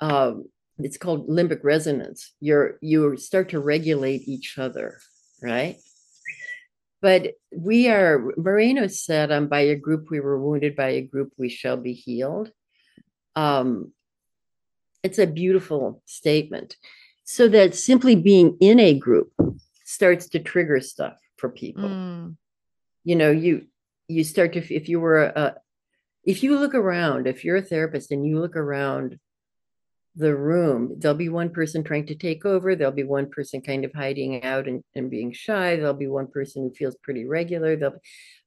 Um, 0.00 0.46
it's 0.78 0.96
called 0.98 1.28
limbic 1.28 1.62
resonance. 1.62 2.34
You're 2.40 2.78
you 2.82 3.16
start 3.16 3.50
to 3.50 3.60
regulate 3.60 4.26
each 4.28 4.58
other, 4.58 4.98
right? 5.42 5.76
But 7.02 7.34
we 7.54 7.88
are 7.88 8.32
Moreno 8.36 8.86
said, 8.86 9.32
um, 9.32 9.48
by 9.48 9.60
a 9.60 9.74
group 9.74 10.06
we 10.08 10.20
were 10.20 10.40
wounded, 10.40 10.76
by 10.76 10.90
a 10.90 11.02
group 11.02 11.32
we 11.36 11.48
shall 11.48 11.76
be 11.76 11.92
healed. 11.92 12.52
Um, 13.34 13.92
it's 15.02 15.18
a 15.18 15.26
beautiful 15.26 16.00
statement. 16.06 16.76
So 17.24 17.48
that 17.48 17.74
simply 17.74 18.14
being 18.14 18.56
in 18.60 18.78
a 18.78 18.94
group 18.94 19.32
starts 19.84 20.28
to 20.28 20.38
trigger 20.38 20.80
stuff 20.80 21.18
for 21.36 21.48
people. 21.48 21.88
Mm. 21.88 22.36
You 23.04 23.16
know, 23.16 23.32
you 23.32 23.66
you 24.06 24.22
start 24.22 24.52
to 24.52 24.74
if 24.74 24.88
you 24.88 25.00
were 25.00 25.24
a 25.24 25.56
if 26.24 26.44
you 26.44 26.56
look 26.56 26.74
around, 26.74 27.26
if 27.26 27.44
you're 27.44 27.56
a 27.56 27.62
therapist 27.62 28.12
and 28.12 28.24
you 28.24 28.38
look 28.38 28.54
around 28.54 29.18
the 30.14 30.36
room. 30.36 30.94
There'll 30.98 31.16
be 31.16 31.28
one 31.28 31.50
person 31.50 31.82
trying 31.82 32.06
to 32.06 32.14
take 32.14 32.44
over. 32.44 32.76
There'll 32.76 32.92
be 32.92 33.04
one 33.04 33.30
person 33.30 33.60
kind 33.60 33.84
of 33.84 33.92
hiding 33.94 34.44
out 34.44 34.68
and, 34.68 34.82
and 34.94 35.10
being 35.10 35.32
shy. 35.32 35.76
There'll 35.76 35.94
be 35.94 36.08
one 36.08 36.26
person 36.26 36.62
who 36.62 36.74
feels 36.74 36.96
pretty 37.02 37.24
regular. 37.24 37.76
They'll 37.76 37.98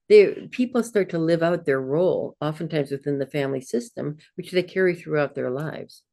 they 0.08 0.48
people 0.52 0.84
start 0.84 1.10
to 1.10 1.18
live 1.18 1.42
out 1.42 1.66
their 1.66 1.82
role, 1.82 2.38
oftentimes 2.40 2.92
within 2.92 3.18
the 3.18 3.26
family 3.26 3.62
system, 3.62 4.18
which 4.36 4.52
they 4.52 4.62
carry 4.62 4.96
throughout 4.96 5.34
their 5.34 5.50
lives. 5.50 6.04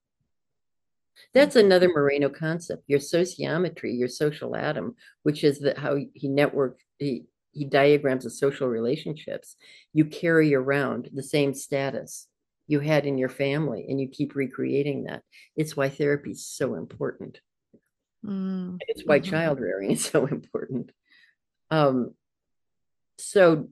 That's 1.34 1.56
mm-hmm. 1.56 1.66
another 1.66 1.88
Moreno 1.88 2.30
concept, 2.30 2.84
your 2.86 3.00
sociometry, 3.00 3.98
your 3.98 4.08
social 4.08 4.56
atom, 4.56 4.96
which 5.24 5.44
is 5.44 5.60
that 5.60 5.78
how 5.78 5.96
he 6.14 6.28
network 6.28 6.78
he, 6.98 7.24
he 7.52 7.66
diagrams 7.66 8.24
the 8.24 8.30
social 8.30 8.68
relationships. 8.68 9.56
You 9.92 10.06
carry 10.06 10.54
around 10.54 11.10
the 11.12 11.22
same 11.22 11.52
status 11.52 12.28
you 12.72 12.80
had 12.80 13.06
in 13.06 13.18
your 13.18 13.28
family 13.28 13.86
and 13.88 14.00
you 14.00 14.08
keep 14.08 14.34
recreating 14.34 15.04
that. 15.04 15.22
It's 15.54 15.76
why 15.76 15.90
therapy 15.90 16.30
is 16.32 16.46
so 16.46 16.74
important. 16.74 17.38
Mm, 18.24 18.78
It's 18.88 19.02
why 19.04 19.20
mhm. 19.20 19.24
child 19.24 19.60
rearing 19.60 19.90
is 19.92 20.04
so 20.14 20.26
important. 20.26 20.90
Um, 21.70 22.14
so 23.18 23.68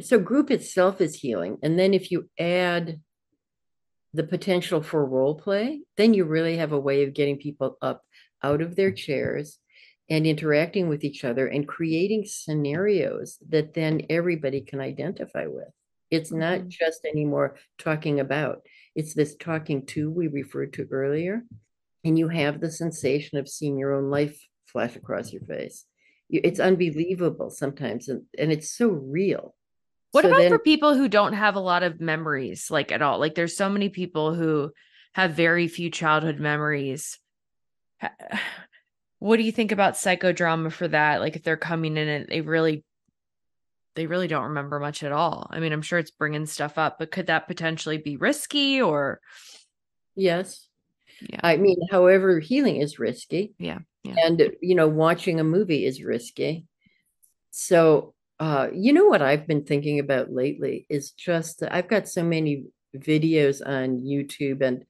so 0.00 0.18
group 0.18 0.50
itself 0.50 1.00
is 1.00 1.14
healing. 1.14 1.58
And 1.62 1.78
then 1.78 1.92
if 1.94 2.10
you 2.10 2.28
add 2.38 3.00
the 4.14 4.24
potential 4.24 4.82
for 4.82 5.04
role 5.04 5.34
play, 5.34 5.82
then 5.96 6.14
you 6.14 6.24
really 6.24 6.56
have 6.58 6.72
a 6.72 6.78
way 6.88 7.04
of 7.04 7.14
getting 7.14 7.38
people 7.38 7.76
up 7.82 8.02
out 8.42 8.60
of 8.62 8.76
their 8.76 8.92
chairs 8.92 9.58
and 10.10 10.26
interacting 10.26 10.88
with 10.88 11.04
each 11.04 11.24
other 11.24 11.46
and 11.46 11.66
creating 11.66 12.24
scenarios 12.26 13.38
that 13.48 13.74
then 13.74 14.02
everybody 14.10 14.60
can 14.60 14.80
identify 14.80 15.46
with. 15.46 15.72
It's 16.12 16.30
not 16.30 16.60
Mhm. 16.60 16.68
just 16.68 17.04
anymore 17.06 17.56
talking 17.78 18.20
about, 18.20 18.62
it's 18.94 19.14
this 19.14 19.34
talking 19.34 19.86
to 19.86 20.10
we 20.10 20.28
referred 20.28 20.74
to 20.74 20.86
earlier. 20.90 21.42
And 22.04 22.18
you 22.18 22.28
have 22.28 22.60
the 22.60 22.70
sensation 22.70 23.38
of 23.38 23.48
seeing 23.48 23.78
your 23.78 23.94
own 23.94 24.10
life 24.10 24.38
flash 24.66 24.94
across 24.94 25.32
your 25.32 25.42
face. 25.42 25.86
You- 26.28 26.42
It's 26.44 26.60
unbelievable 26.60 27.48
sometimes, 27.50 28.08
and, 28.08 28.26
and 28.38 28.52
it's 28.52 28.70
so 28.70 28.88
real. 28.88 29.54
What 30.10 30.22
So 30.22 30.28
about 30.28 30.40
then- 30.40 30.50
for 30.50 30.58
people 30.58 30.94
who 30.94 31.08
don't 31.08 31.32
have 31.32 31.56
a 31.56 31.60
lot 31.60 31.82
of 31.82 32.00
memories, 32.00 32.70
like 32.70 32.92
at 32.92 33.00
all? 33.00 33.18
Like 33.18 33.34
there's 33.34 33.56
so 33.56 33.70
many 33.70 33.88
people 33.88 34.34
who 34.34 34.72
have 35.14 35.32
very 35.32 35.66
few 35.68 35.90
childhood 35.90 36.38
memories. 36.38 37.18
Ha- 38.02 38.14
What 39.18 39.36
do 39.36 39.44
you 39.44 39.52
think 39.52 39.70
about 39.70 39.94
psychodrama 39.94 40.72
for 40.72 40.88
that? 40.88 41.20
Like 41.20 41.36
if 41.36 41.44
they're 41.44 41.56
coming 41.56 41.96
in 41.96 42.08
and 42.08 42.26
they 42.28 42.40
really 42.40 42.84
they 43.94 44.06
really 44.06 44.28
don't 44.28 44.48
remember 44.48 44.78
much 44.78 45.02
at 45.02 45.12
all. 45.12 45.48
I 45.50 45.60
mean, 45.60 45.72
I'm 45.72 45.82
sure 45.82 45.98
it's 45.98 46.10
bringing 46.10 46.46
stuff 46.46 46.78
up, 46.78 46.98
but 46.98 47.10
could 47.10 47.26
that 47.26 47.46
potentially 47.46 47.98
be 47.98 48.16
risky 48.16 48.80
or 48.80 49.20
Yes. 50.14 50.68
Yeah. 51.20 51.40
I 51.42 51.56
mean, 51.56 51.78
however, 51.90 52.38
healing 52.40 52.76
is 52.76 52.98
risky. 52.98 53.54
Yeah, 53.58 53.78
yeah. 54.02 54.14
And, 54.24 54.52
you 54.60 54.74
know, 54.74 54.88
watching 54.88 55.40
a 55.40 55.44
movie 55.44 55.86
is 55.86 56.02
risky. 56.02 56.66
So, 57.50 58.14
uh, 58.40 58.68
you 58.72 58.92
know 58.92 59.06
what 59.06 59.22
I've 59.22 59.46
been 59.46 59.64
thinking 59.64 60.00
about 60.00 60.32
lately 60.32 60.86
is 60.88 61.12
just 61.12 61.60
that 61.60 61.72
I've 61.74 61.88
got 61.88 62.08
so 62.08 62.24
many 62.24 62.64
videos 62.96 63.64
on 63.64 64.00
YouTube 64.00 64.62
and 64.62 64.84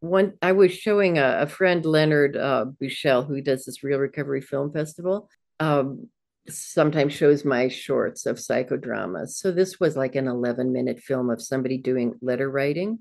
one 0.00 0.34
I 0.42 0.52
was 0.52 0.72
showing 0.72 1.16
a, 1.18 1.38
a 1.40 1.46
friend 1.46 1.84
Leonard 1.84 2.36
uh 2.36 2.66
Buschel 2.80 3.26
who 3.26 3.40
does 3.40 3.64
this 3.64 3.82
Reel 3.82 3.98
Recovery 3.98 4.42
Film 4.42 4.70
Festival. 4.72 5.30
Um 5.58 6.08
sometimes 6.48 7.12
shows 7.12 7.44
my 7.44 7.68
shorts 7.68 8.26
of 8.26 8.36
psychodramas. 8.36 9.30
So 9.30 9.50
this 9.50 9.80
was 9.80 9.96
like 9.96 10.14
an 10.14 10.28
11 10.28 10.72
minute 10.72 11.00
film 11.00 11.30
of 11.30 11.42
somebody 11.42 11.78
doing 11.78 12.14
letter 12.20 12.50
writing. 12.50 13.00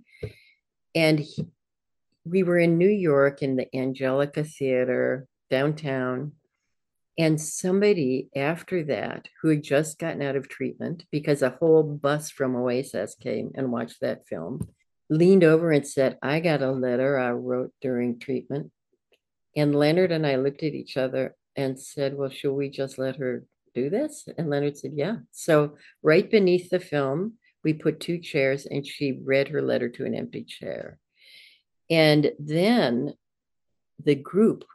And 0.95 1.19
he, 1.19 1.45
we 2.25 2.43
were 2.43 2.57
in 2.57 2.77
New 2.77 2.89
York 2.89 3.41
in 3.41 3.55
the 3.55 3.73
Angelika 3.75 4.43
Theater 4.43 5.27
downtown. 5.49 6.33
And 7.17 7.39
somebody 7.39 8.29
after 8.35 8.83
that 8.85 9.27
who 9.41 9.49
had 9.49 9.63
just 9.63 9.99
gotten 9.99 10.21
out 10.21 10.35
of 10.35 10.49
treatment 10.49 11.05
because 11.11 11.41
a 11.41 11.57
whole 11.59 11.83
bus 11.83 12.31
from 12.31 12.55
Oasis 12.55 13.15
came 13.15 13.51
and 13.55 13.71
watched 13.71 14.01
that 14.01 14.25
film 14.25 14.67
leaned 15.09 15.43
over 15.43 15.71
and 15.71 15.85
said, 15.85 16.17
I 16.23 16.39
got 16.39 16.61
a 16.61 16.71
letter 16.71 17.19
I 17.19 17.31
wrote 17.31 17.71
during 17.81 18.19
treatment. 18.19 18.71
And 19.55 19.75
Leonard 19.75 20.11
and 20.11 20.25
I 20.25 20.37
looked 20.37 20.63
at 20.63 20.73
each 20.73 20.97
other 20.97 21.35
and 21.55 21.79
said, 21.79 22.17
Well, 22.17 22.29
should 22.29 22.53
we 22.53 22.69
just 22.69 22.97
let 22.97 23.17
her 23.17 23.45
do 23.73 23.89
this? 23.89 24.27
And 24.37 24.49
Leonard 24.49 24.77
said, 24.77 24.91
Yeah. 24.95 25.17
So, 25.31 25.75
right 26.01 26.29
beneath 26.29 26.69
the 26.69 26.79
film, 26.79 27.33
we 27.63 27.73
put 27.73 27.99
two 27.99 28.19
chairs 28.19 28.65
and 28.65 28.85
she 28.85 29.19
read 29.23 29.49
her 29.49 29.61
letter 29.61 29.89
to 29.89 30.05
an 30.05 30.15
empty 30.15 30.43
chair. 30.43 30.99
And 31.89 32.31
then 32.39 33.13
the 34.03 34.15
group, 34.15 34.65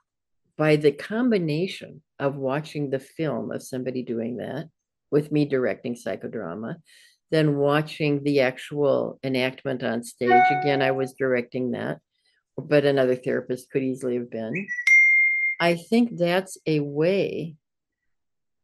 by 0.57 0.77
the 0.77 0.93
combination 0.93 2.03
of 2.19 2.37
watching 2.37 2.91
the 2.91 2.99
film 2.99 3.53
of 3.53 3.63
somebody 3.63 4.03
doing 4.03 4.39
that 4.39 4.69
with 5.11 5.31
me 5.31 5.45
directing 5.45 5.95
psychodrama, 5.95 6.77
then 7.31 7.57
watching 7.57 8.23
the 8.25 8.41
actual 8.41 9.19
enactment 9.23 9.83
on 9.83 10.03
stage. 10.03 10.31
Again, 10.51 10.83
I 10.83 10.93
was 10.93 11.13
directing 11.13 11.73
that, 11.73 11.99
but 12.57 12.85
another 12.85 13.15
therapist 13.17 13.71
could 13.71 13.83
easily 13.83 14.15
have 14.17 14.31
been. 14.31 14.67
I 15.61 15.75
think 15.75 16.17
that's 16.17 16.59
a 16.67 16.81
way. 16.81 17.57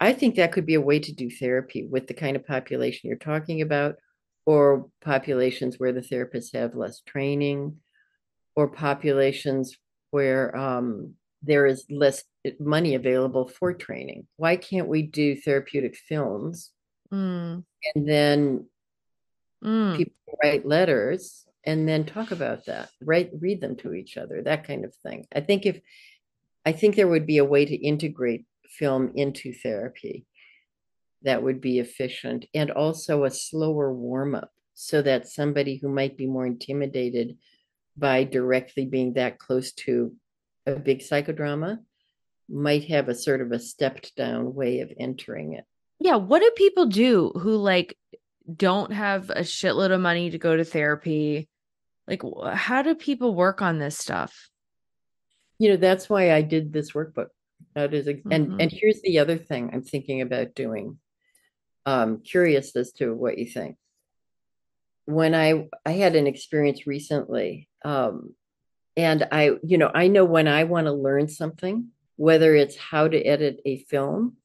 I 0.00 0.12
think 0.12 0.34
that 0.34 0.52
could 0.52 0.66
be 0.66 0.74
a 0.74 0.80
way 0.80 0.98
to 0.98 1.12
do 1.12 1.30
therapy 1.30 1.86
with 1.86 2.06
the 2.06 2.14
kind 2.14 2.36
of 2.36 2.46
population 2.46 3.08
you're 3.08 3.18
talking 3.18 3.62
about, 3.62 3.96
or 4.46 4.86
populations 5.00 5.78
where 5.78 5.92
the 5.92 6.00
therapists 6.00 6.54
have 6.54 6.74
less 6.74 7.00
training, 7.00 7.76
or 8.56 8.68
populations 8.68 9.76
where 10.10 10.56
um, 10.56 11.14
there 11.42 11.66
is 11.66 11.84
less 11.90 12.24
money 12.60 12.94
available 12.94 13.48
for 13.48 13.72
training. 13.72 14.26
Why 14.36 14.56
can't 14.56 14.88
we 14.88 15.02
do 15.02 15.36
therapeutic 15.36 15.96
films 15.96 16.72
Mm, 17.14 17.64
and 17.94 18.08
then 18.08 18.66
mm. 19.62 19.96
people 19.96 20.14
write 20.42 20.66
letters 20.66 21.46
and 21.64 21.88
then 21.88 22.04
talk 22.04 22.30
about 22.30 22.66
that, 22.66 22.90
write, 23.00 23.30
read 23.38 23.60
them 23.60 23.76
to 23.76 23.94
each 23.94 24.16
other, 24.16 24.42
that 24.42 24.66
kind 24.66 24.84
of 24.84 24.94
thing. 24.96 25.24
I 25.34 25.40
think 25.40 25.64
if, 25.64 25.80
I 26.64 26.72
think 26.72 26.96
there 26.96 27.08
would 27.08 27.26
be 27.26 27.38
a 27.38 27.44
way 27.44 27.64
to 27.64 27.74
integrate 27.74 28.46
film 28.68 29.12
into 29.14 29.52
therapy 29.52 30.26
that 31.22 31.42
would 31.42 31.60
be 31.60 31.78
efficient 31.78 32.46
and 32.54 32.70
also 32.70 33.24
a 33.24 33.30
slower 33.30 33.92
warm 33.92 34.34
up 34.34 34.50
so 34.74 35.02
that 35.02 35.28
somebody 35.28 35.76
who 35.76 35.88
might 35.88 36.16
be 36.16 36.26
more 36.26 36.46
intimidated 36.46 37.36
by 37.96 38.24
directly 38.24 38.84
being 38.84 39.14
that 39.14 39.38
close 39.38 39.72
to 39.72 40.14
a 40.66 40.74
big 40.74 41.00
psychodrama 41.00 41.78
might 42.48 42.84
have 42.84 43.08
a 43.08 43.14
sort 43.14 43.40
of 43.40 43.52
a 43.52 43.58
stepped 43.58 44.14
down 44.16 44.54
way 44.54 44.80
of 44.80 44.92
entering 44.98 45.54
it. 45.54 45.64
Yeah, 46.00 46.16
what 46.16 46.40
do 46.40 46.50
people 46.56 46.86
do 46.86 47.30
who 47.30 47.56
like 47.56 47.96
don't 48.54 48.92
have 48.92 49.30
a 49.30 49.40
shitload 49.40 49.92
of 49.92 50.00
money 50.00 50.30
to 50.30 50.38
go 50.38 50.56
to 50.56 50.64
therapy? 50.64 51.48
Like 52.06 52.22
how 52.52 52.82
do 52.82 52.94
people 52.94 53.34
work 53.34 53.62
on 53.62 53.78
this 53.78 53.96
stuff? 53.96 54.50
You 55.58 55.70
know 55.70 55.76
that's 55.76 56.08
why 56.08 56.32
i 56.32 56.42
did 56.42 56.72
this 56.72 56.92
workbook 56.92 57.28
that 57.74 57.94
is 57.94 58.06
and 58.08 58.24
Mhm. 58.24 58.56
and 58.58 58.70
here's 58.72 59.00
the 59.02 59.18
other 59.18 59.36
thing 59.38 59.70
i'm 59.72 59.82
thinking 59.82 60.20
about 60.20 60.54
doing 60.54 60.98
um 61.86 62.20
curious 62.22 62.74
as 62.76 62.92
to 62.92 63.14
what 63.14 63.38
you 63.38 63.46
think 63.46 63.76
when 65.06 65.34
i 65.34 65.68
i 65.84 65.92
had 65.92 66.16
an 66.16 66.26
experience 66.26 66.86
recently 66.86 67.68
um 67.84 68.34
and 68.96 69.26
i 69.32 69.52
you 69.64 69.78
know 69.78 69.90
i 69.94 70.08
know 70.08 70.24
when 70.24 70.48
i 70.48 70.64
want 70.64 70.86
to 70.86 70.92
learn 70.92 71.28
something 71.28 71.88
whether 72.16 72.54
it's 72.54 72.76
how 72.76 73.08
to 73.08 73.20
edit 73.22 73.60
a 73.66 73.78
film 73.84 74.36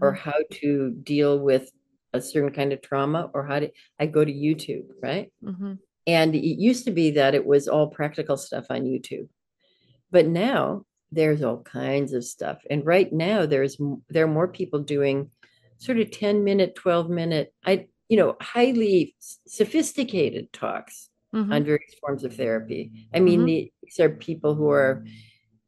or 0.00 0.12
Mhm. 0.12 0.18
how 0.18 0.34
to 0.50 0.92
deal 1.02 1.38
with 1.38 1.70
a 2.12 2.20
certain 2.20 2.52
kind 2.52 2.72
of 2.72 2.82
trauma 2.82 3.30
or 3.34 3.46
how 3.46 3.58
to 3.60 3.70
i 4.00 4.06
go 4.06 4.24
to 4.24 4.32
youtube 4.32 4.86
right 5.02 5.32
Mhm. 5.42 5.78
and 6.06 6.34
it 6.34 6.46
used 6.60 6.84
to 6.84 6.90
be 6.90 7.12
that 7.12 7.34
it 7.34 7.46
was 7.46 7.68
all 7.68 7.88
practical 7.88 8.36
stuff 8.36 8.66
on 8.70 8.82
YouTube. 8.84 9.28
But 10.14 10.28
now 10.28 10.86
there's 11.10 11.42
all 11.42 11.62
kinds 11.64 12.12
of 12.12 12.24
stuff. 12.24 12.62
And 12.70 12.86
right 12.86 13.12
now 13.12 13.46
there's 13.46 13.76
there 14.10 14.24
are 14.26 14.28
more 14.28 14.46
people 14.48 14.78
doing 14.80 15.28
sort 15.78 15.98
of 15.98 16.12
10 16.12 16.44
minute, 16.44 16.76
12 16.76 17.10
minute, 17.10 17.52
I 17.66 17.88
you 18.08 18.16
know, 18.16 18.36
highly 18.40 19.16
sophisticated 19.48 20.52
talks 20.52 21.10
Mhm. 21.34 21.52
on 21.52 21.64
various 21.64 21.94
forms 22.00 22.22
of 22.22 22.36
therapy. 22.36 22.92
I 23.12 23.18
mean, 23.18 23.40
Mhm. 23.40 23.46
these 23.46 23.98
are 24.00 24.08
people 24.10 24.54
who 24.54 24.68
are, 24.70 25.04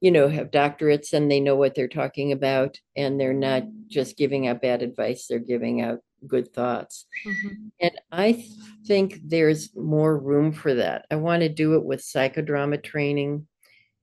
you 0.01 0.11
know, 0.13 0.29
have 0.29 0.51
doctorates 0.53 1.13
and 1.15 1.31
they 1.31 1.41
know 1.41 1.57
what 1.57 1.75
they're 1.75 1.89
talking 1.89 2.33
about 2.33 2.81
and 2.97 3.21
they're 3.21 3.35
not 3.35 3.65
just 3.89 4.17
giving 4.19 4.47
out 4.49 4.63
bad 4.63 4.83
advice, 4.83 5.27
they're 5.29 5.39
giving 5.41 5.81
out 5.83 6.01
good 6.27 6.53
thoughts. 6.55 7.07
Mhm. 7.25 7.71
And 7.81 7.93
I 8.13 8.45
think 8.87 9.21
there's 9.25 9.75
more 9.77 10.19
room 10.19 10.53
for 10.53 10.75
that. 10.75 11.07
I 11.11 11.17
want 11.17 11.43
to 11.43 11.49
do 11.49 11.75
it 11.75 11.85
with 11.85 12.01
psychodrama 12.01 12.83
training 12.83 13.49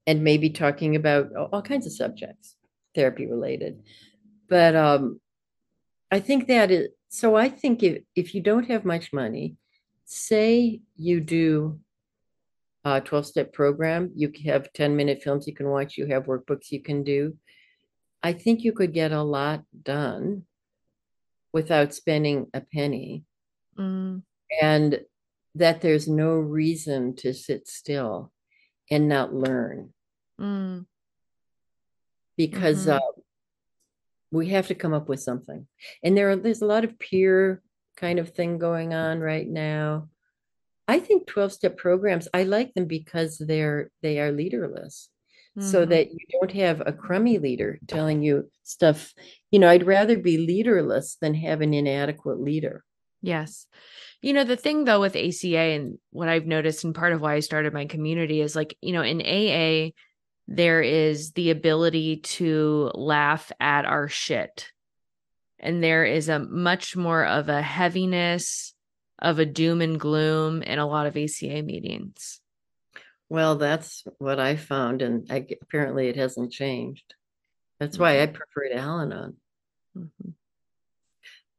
and 0.05 0.23
maybe 0.23 0.49
talking 0.49 0.95
about 0.95 1.33
all 1.35 1.61
kinds 1.61 1.85
of 1.85 1.93
subjects, 1.93 2.55
therapy 2.95 3.25
related. 3.25 3.83
But 4.49 4.75
um, 4.75 5.19
I 6.11 6.19
think 6.19 6.47
that 6.47 6.71
is 6.71 6.89
so. 7.09 7.35
I 7.35 7.49
think 7.49 7.83
if, 7.83 8.03
if 8.15 8.35
you 8.35 8.41
don't 8.41 8.69
have 8.69 8.85
much 8.85 9.13
money, 9.13 9.55
say 10.05 10.81
you 10.95 11.21
do 11.21 11.79
a 12.85 13.01
12 13.01 13.25
step 13.25 13.53
program. 13.53 14.11
You 14.15 14.31
have 14.45 14.73
10 14.73 14.95
minute 14.95 15.23
films 15.23 15.47
you 15.47 15.53
can 15.53 15.69
watch, 15.69 15.97
you 15.97 16.07
have 16.07 16.25
workbooks 16.25 16.71
you 16.71 16.81
can 16.81 17.03
do. 17.03 17.37
I 18.21 18.33
think 18.33 18.63
you 18.63 18.71
could 18.71 18.93
get 18.93 19.11
a 19.11 19.23
lot 19.23 19.63
done 19.83 20.43
without 21.51 21.93
spending 21.93 22.47
a 22.53 22.61
penny, 22.61 23.25
Mm, 23.77 24.21
and 24.61 24.99
that 25.55 25.81
there's 25.81 26.07
no 26.07 26.35
reason 26.35 27.15
to 27.15 27.33
sit 27.33 27.67
still 27.67 28.31
and 28.91 29.07
not 29.09 29.33
learn 29.33 29.93
mm, 30.39 30.85
because 32.37 32.85
Mhm. 32.85 32.95
uh, 32.97 33.21
we 34.31 34.49
have 34.49 34.67
to 34.67 34.75
come 34.75 34.93
up 34.93 35.09
with 35.09 35.21
something. 35.21 35.67
And 36.03 36.17
there 36.17 36.31
are, 36.31 36.35
there's 36.35 36.61
a 36.61 36.65
lot 36.67 36.83
of 36.83 36.97
peer 36.99 37.61
kind 37.97 38.19
of 38.19 38.29
thing 38.29 38.57
going 38.57 38.93
on 38.93 39.19
right 39.19 39.47
now. 39.47 40.09
I 40.87 40.99
think 40.99 41.27
12 41.27 41.53
step 41.53 41.77
programs, 41.77 42.27
I 42.33 42.43
like 42.43 42.73
them 42.73 42.85
because 42.85 43.37
they're 43.37 43.91
they 44.01 44.19
are 44.19 44.31
leaderless. 44.31 45.09
So 45.59 45.85
mhm. 45.85 45.89
that 45.89 46.11
you 46.11 46.19
don't 46.31 46.51
have 46.53 46.81
a 46.85 46.93
crummy 46.93 47.39
leader 47.39 47.79
telling 47.87 48.23
you 48.23 48.49
stuff. 48.63 49.13
You 49.51 49.59
know, 49.59 49.69
I'd 49.69 49.87
rather 49.87 50.17
be 50.17 50.37
leaderless 50.39 51.17
than 51.21 51.35
have 51.35 51.61
an 51.61 51.73
inadequate 51.73 52.39
leader. 52.41 52.83
Yes. 53.21 53.67
You 54.23 54.31
know, 54.31 54.45
the 54.45 54.55
thing 54.55 54.85
though 54.85 55.01
with 55.01 55.17
ACA 55.17 55.57
and 55.57 55.97
what 56.11 56.29
I've 56.29 56.45
noticed, 56.45 56.85
and 56.85 56.95
part 56.95 57.11
of 57.11 57.19
why 57.19 57.33
I 57.35 57.41
started 57.41 57.73
my 57.73 57.87
community 57.87 58.39
is 58.39 58.55
like, 58.55 58.77
you 58.81 58.93
know, 58.93 59.01
in 59.01 59.19
AA, 59.19 59.91
there 60.47 60.81
is 60.81 61.33
the 61.33 61.49
ability 61.49 62.21
to 62.21 62.89
laugh 62.95 63.51
at 63.59 63.83
our 63.83 64.07
shit. 64.07 64.71
And 65.59 65.83
there 65.83 66.05
is 66.05 66.29
a 66.29 66.39
much 66.39 66.95
more 66.95 67.25
of 67.25 67.49
a 67.49 67.61
heaviness 67.61 68.73
of 69.19 69.39
a 69.39 69.45
doom 69.45 69.81
and 69.81 69.99
gloom 69.99 70.61
in 70.61 70.79
a 70.79 70.87
lot 70.87 71.05
of 71.05 71.17
ACA 71.17 71.61
meetings. 71.61 72.39
Well, 73.27 73.57
that's 73.57 74.05
what 74.19 74.39
I 74.39 74.55
found, 74.55 75.01
and 75.01 75.29
I, 75.29 75.45
apparently 75.61 76.07
it 76.07 76.15
hasn't 76.15 76.53
changed. 76.53 77.13
That's 77.77 77.99
why 77.99 78.21
I 78.21 78.27
prefer 78.27 78.71
Al 78.73 79.01
Anon. 79.01 79.35
Mhm. 79.97 80.33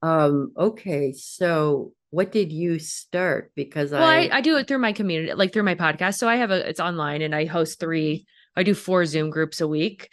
Um, 0.00 0.52
okay, 0.56 1.12
so 1.12 1.92
what 2.14 2.30
did 2.30 2.52
you 2.52 2.78
start? 2.78 3.50
Because 3.56 3.90
Well, 3.90 4.04
I, 4.04 4.26
I, 4.26 4.36
I 4.36 4.40
do 4.40 4.56
it 4.56 4.68
through 4.68 4.78
my 4.78 4.92
community, 4.92 5.34
like 5.34 5.52
through 5.52 5.64
my 5.64 5.74
podcast. 5.74 6.14
So 6.14 6.28
I 6.28 6.36
have 6.36 6.52
a, 6.52 6.68
it's 6.68 6.78
online 6.78 7.22
and 7.22 7.34
I 7.34 7.44
host 7.44 7.80
three, 7.80 8.24
I 8.54 8.62
do 8.62 8.72
four 8.72 9.04
Zoom 9.04 9.30
groups 9.30 9.60
a 9.60 9.66
week. 9.66 10.10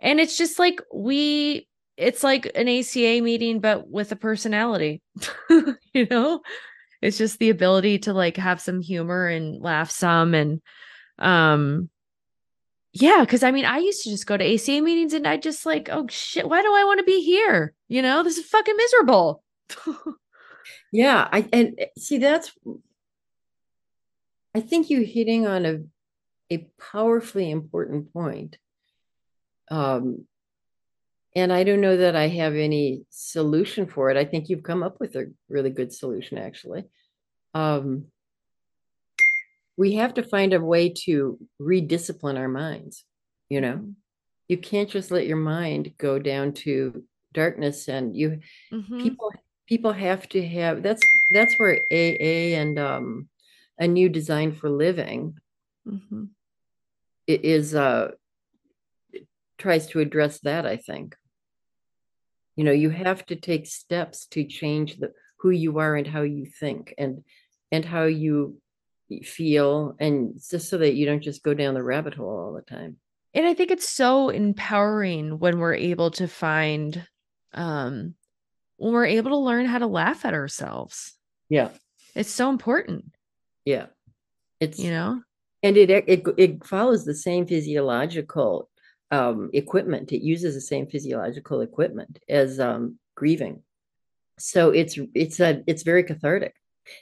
And 0.00 0.18
it's 0.18 0.38
just 0.38 0.58
like 0.58 0.80
we, 0.92 1.68
it's 1.98 2.24
like 2.24 2.50
an 2.54 2.68
ACA 2.68 3.20
meeting, 3.20 3.60
but 3.60 3.86
with 3.86 4.10
a 4.12 4.16
personality, 4.16 5.02
you 5.92 6.06
know? 6.10 6.40
It's 7.02 7.18
just 7.18 7.38
the 7.38 7.50
ability 7.50 7.98
to 8.00 8.14
like 8.14 8.38
have 8.38 8.60
some 8.60 8.80
humor 8.80 9.26
and 9.26 9.60
laugh 9.60 9.90
some. 9.90 10.32
And, 10.32 10.62
um, 11.18 11.90
yeah, 12.94 13.20
because 13.20 13.42
I 13.42 13.50
mean, 13.50 13.66
I 13.66 13.78
used 13.78 14.04
to 14.04 14.10
just 14.10 14.26
go 14.26 14.38
to 14.38 14.54
ACA 14.54 14.80
meetings 14.80 15.12
and 15.12 15.26
I 15.28 15.36
just 15.36 15.66
like, 15.66 15.90
oh 15.92 16.06
shit, 16.08 16.48
why 16.48 16.62
do 16.62 16.72
I 16.74 16.84
want 16.84 16.98
to 17.00 17.04
be 17.04 17.20
here? 17.20 17.74
You 17.88 18.00
know, 18.00 18.22
this 18.22 18.38
is 18.38 18.46
fucking 18.46 18.76
miserable. 18.76 19.42
yeah, 20.92 21.28
I 21.32 21.48
and 21.52 21.78
uh, 21.80 21.86
see 21.98 22.18
that's 22.18 22.52
I 24.54 24.60
think 24.60 24.90
you're 24.90 25.02
hitting 25.04 25.46
on 25.46 25.66
a 25.66 25.80
a 26.52 26.68
powerfully 26.78 27.50
important 27.50 28.12
point. 28.12 28.58
Um, 29.70 30.26
and 31.34 31.52
I 31.52 31.64
don't 31.64 31.80
know 31.80 31.96
that 31.96 32.14
I 32.14 32.28
have 32.28 32.54
any 32.54 33.06
solution 33.10 33.86
for 33.86 34.10
it. 34.10 34.16
I 34.18 34.24
think 34.24 34.48
you've 34.48 34.62
come 34.62 34.82
up 34.82 35.00
with 35.00 35.16
a 35.16 35.32
really 35.48 35.70
good 35.70 35.92
solution, 35.92 36.36
actually. 36.36 36.84
Um, 37.54 38.06
we 39.76 39.94
have 39.94 40.14
to 40.14 40.22
find 40.22 40.52
a 40.52 40.60
way 40.60 40.90
to 40.90 41.38
rediscipline 41.60 42.38
our 42.38 42.48
minds, 42.48 43.04
you 43.48 43.60
know? 43.60 43.94
You 44.48 44.58
can't 44.58 44.90
just 44.90 45.10
let 45.10 45.26
your 45.26 45.38
mind 45.38 45.94
go 45.96 46.18
down 46.18 46.52
to 46.54 47.04
darkness 47.32 47.88
and 47.88 48.14
you 48.14 48.40
Mhm. 48.70 48.98
people 48.98 49.32
people 49.72 49.92
have 49.92 50.28
to 50.28 50.46
have 50.46 50.82
that's 50.82 51.02
that's 51.30 51.58
where 51.58 51.80
AA 51.90 52.54
and 52.62 52.78
um 52.78 53.06
a 53.78 53.88
new 53.88 54.10
design 54.10 54.52
for 54.52 54.68
living 54.68 55.38
Mhm. 55.88 56.28
is 57.26 57.74
uh 57.74 58.10
tries 59.56 59.86
to 59.86 60.00
address 60.00 60.40
that 60.40 60.66
i 60.66 60.76
think 60.76 61.16
you 62.56 62.64
know 62.64 62.76
you 62.84 62.90
have 62.90 63.24
to 63.26 63.36
take 63.36 63.66
steps 63.66 64.26
to 64.34 64.44
change 64.44 64.98
the 64.98 65.08
who 65.38 65.48
you 65.48 65.78
are 65.78 65.96
and 65.96 66.06
how 66.06 66.20
you 66.20 66.44
think 66.44 66.92
and 66.98 67.24
and 67.70 67.84
how 67.94 68.04
you 68.04 68.60
feel 69.22 69.96
and 69.98 70.34
just 70.50 70.68
so 70.68 70.76
that 70.76 70.96
you 70.96 71.06
don't 71.06 71.22
just 71.22 71.42
go 71.42 71.54
down 71.54 71.72
the 71.72 71.82
rabbit 71.82 72.14
hole 72.14 72.38
all 72.42 72.52
the 72.52 72.76
time 72.76 72.96
and 73.32 73.46
i 73.46 73.54
think 73.54 73.70
it's 73.70 73.88
so 73.88 74.28
empowering 74.28 75.38
when 75.38 75.58
we're 75.58 75.74
able 75.92 76.10
to 76.10 76.28
find 76.28 77.06
um 77.54 78.14
when 78.82 78.92
we're 78.92 79.06
able 79.06 79.30
to 79.30 79.36
learn 79.36 79.66
how 79.66 79.78
to 79.78 79.86
laugh 79.86 80.24
at 80.24 80.34
ourselves. 80.34 81.14
Yeah. 81.48 81.68
It's 82.16 82.30
so 82.32 82.50
important. 82.50 83.14
Yeah. 83.64 83.86
It's 84.58 84.78
you 84.80 84.90
know? 84.90 85.22
And 85.62 85.76
it 85.76 85.88
it 85.90 86.26
it 86.36 86.64
follows 86.64 87.04
the 87.04 87.14
same 87.14 87.46
physiological 87.46 88.68
um 89.12 89.50
equipment. 89.52 90.10
It 90.10 90.22
uses 90.24 90.54
the 90.54 90.60
same 90.60 90.88
physiological 90.88 91.60
equipment 91.60 92.18
as 92.28 92.58
um 92.58 92.98
grieving. 93.14 93.62
So 94.38 94.70
it's 94.70 94.98
it's 95.14 95.38
a 95.38 95.62
it's 95.68 95.84
very 95.84 96.02
cathartic. 96.02 96.54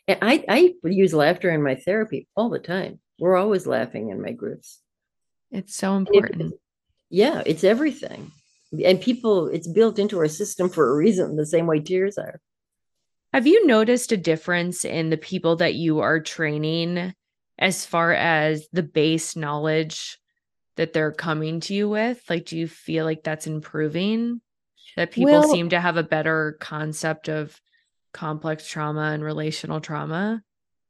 And 0.07 0.19
i 0.21 0.45
i 0.49 0.75
use 0.85 1.15
laughter 1.15 1.51
in 1.51 1.63
my 1.63 1.77
therapy 1.77 2.29
all 2.37 2.51
the 2.51 2.59
time. 2.59 3.01
We're 3.19 3.37
always 3.39 3.67
laughing 3.67 4.11
in 4.11 4.21
my 4.21 4.33
groups. 4.33 4.81
It's 5.51 5.75
so 5.75 5.97
And 5.97 6.07
it- 6.09 6.15
important. 6.15 6.55
Yeah 7.09 7.43
it's 7.47 7.65
everything 7.65 8.31
and 8.85 9.01
people 9.01 9.49
it's 9.49 9.69
built 9.69 9.99
into 9.99 10.19
our 10.19 10.29
system 10.29 10.69
for 10.69 10.91
a 10.91 10.97
reason 10.97 11.37
the 11.37 11.47
same 11.47 11.67
way 11.67 11.81
tears 11.81 12.19
are. 12.19 12.41
Have 13.33 13.47
you 13.47 13.67
noticed 13.67 14.13
a 14.13 14.17
difference 14.17 14.85
in 14.85 15.11
the 15.11 15.17
people 15.17 15.57
that 15.57 15.75
you 15.75 16.01
are 16.01 16.21
training 16.21 17.15
as 17.59 17.87
far 17.87 18.13
as 18.13 18.67
the 18.73 18.83
base 18.83 19.37
knowledge 19.37 20.19
that 20.77 20.93
they're 20.93 21.13
coming 21.13 21.61
to 21.61 21.75
you 21.75 21.89
with? 21.89 22.23
Like 22.29 22.47
do 22.47 22.57
you 22.57 22.67
feel 22.69 23.05
like 23.05 23.23
that's 23.23 23.47
improving? 23.47 24.41
That 24.97 25.13
people 25.13 25.33
Well- 25.33 25.51
seem 25.51 25.71
to 25.71 25.81
have 25.81 25.97
a 25.97 26.03
better 26.03 26.57
concept 26.61 27.29
of 27.29 27.61
complex 28.13 28.67
trauma 28.67 29.13
and 29.13 29.23
relational 29.23 29.81
trauma? 29.81 30.43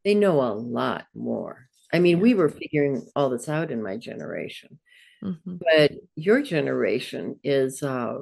They 0.05 0.14
know 0.14 0.41
a 0.41 0.53
lot 0.55 1.07
more. 1.14 1.68
I 1.93 1.99
mean 1.99 2.20
we 2.20 2.35
were 2.35 2.49
figuring 2.49 3.07
all 3.16 3.31
this 3.31 3.49
out 3.49 3.70
in 3.70 3.83
my 3.83 3.97
generation 3.97 4.78
Mhm. 5.23 5.59
but 5.61 5.93
your 6.16 6.43
generation 6.43 7.39
is, 7.45 7.83
uh, 7.83 8.18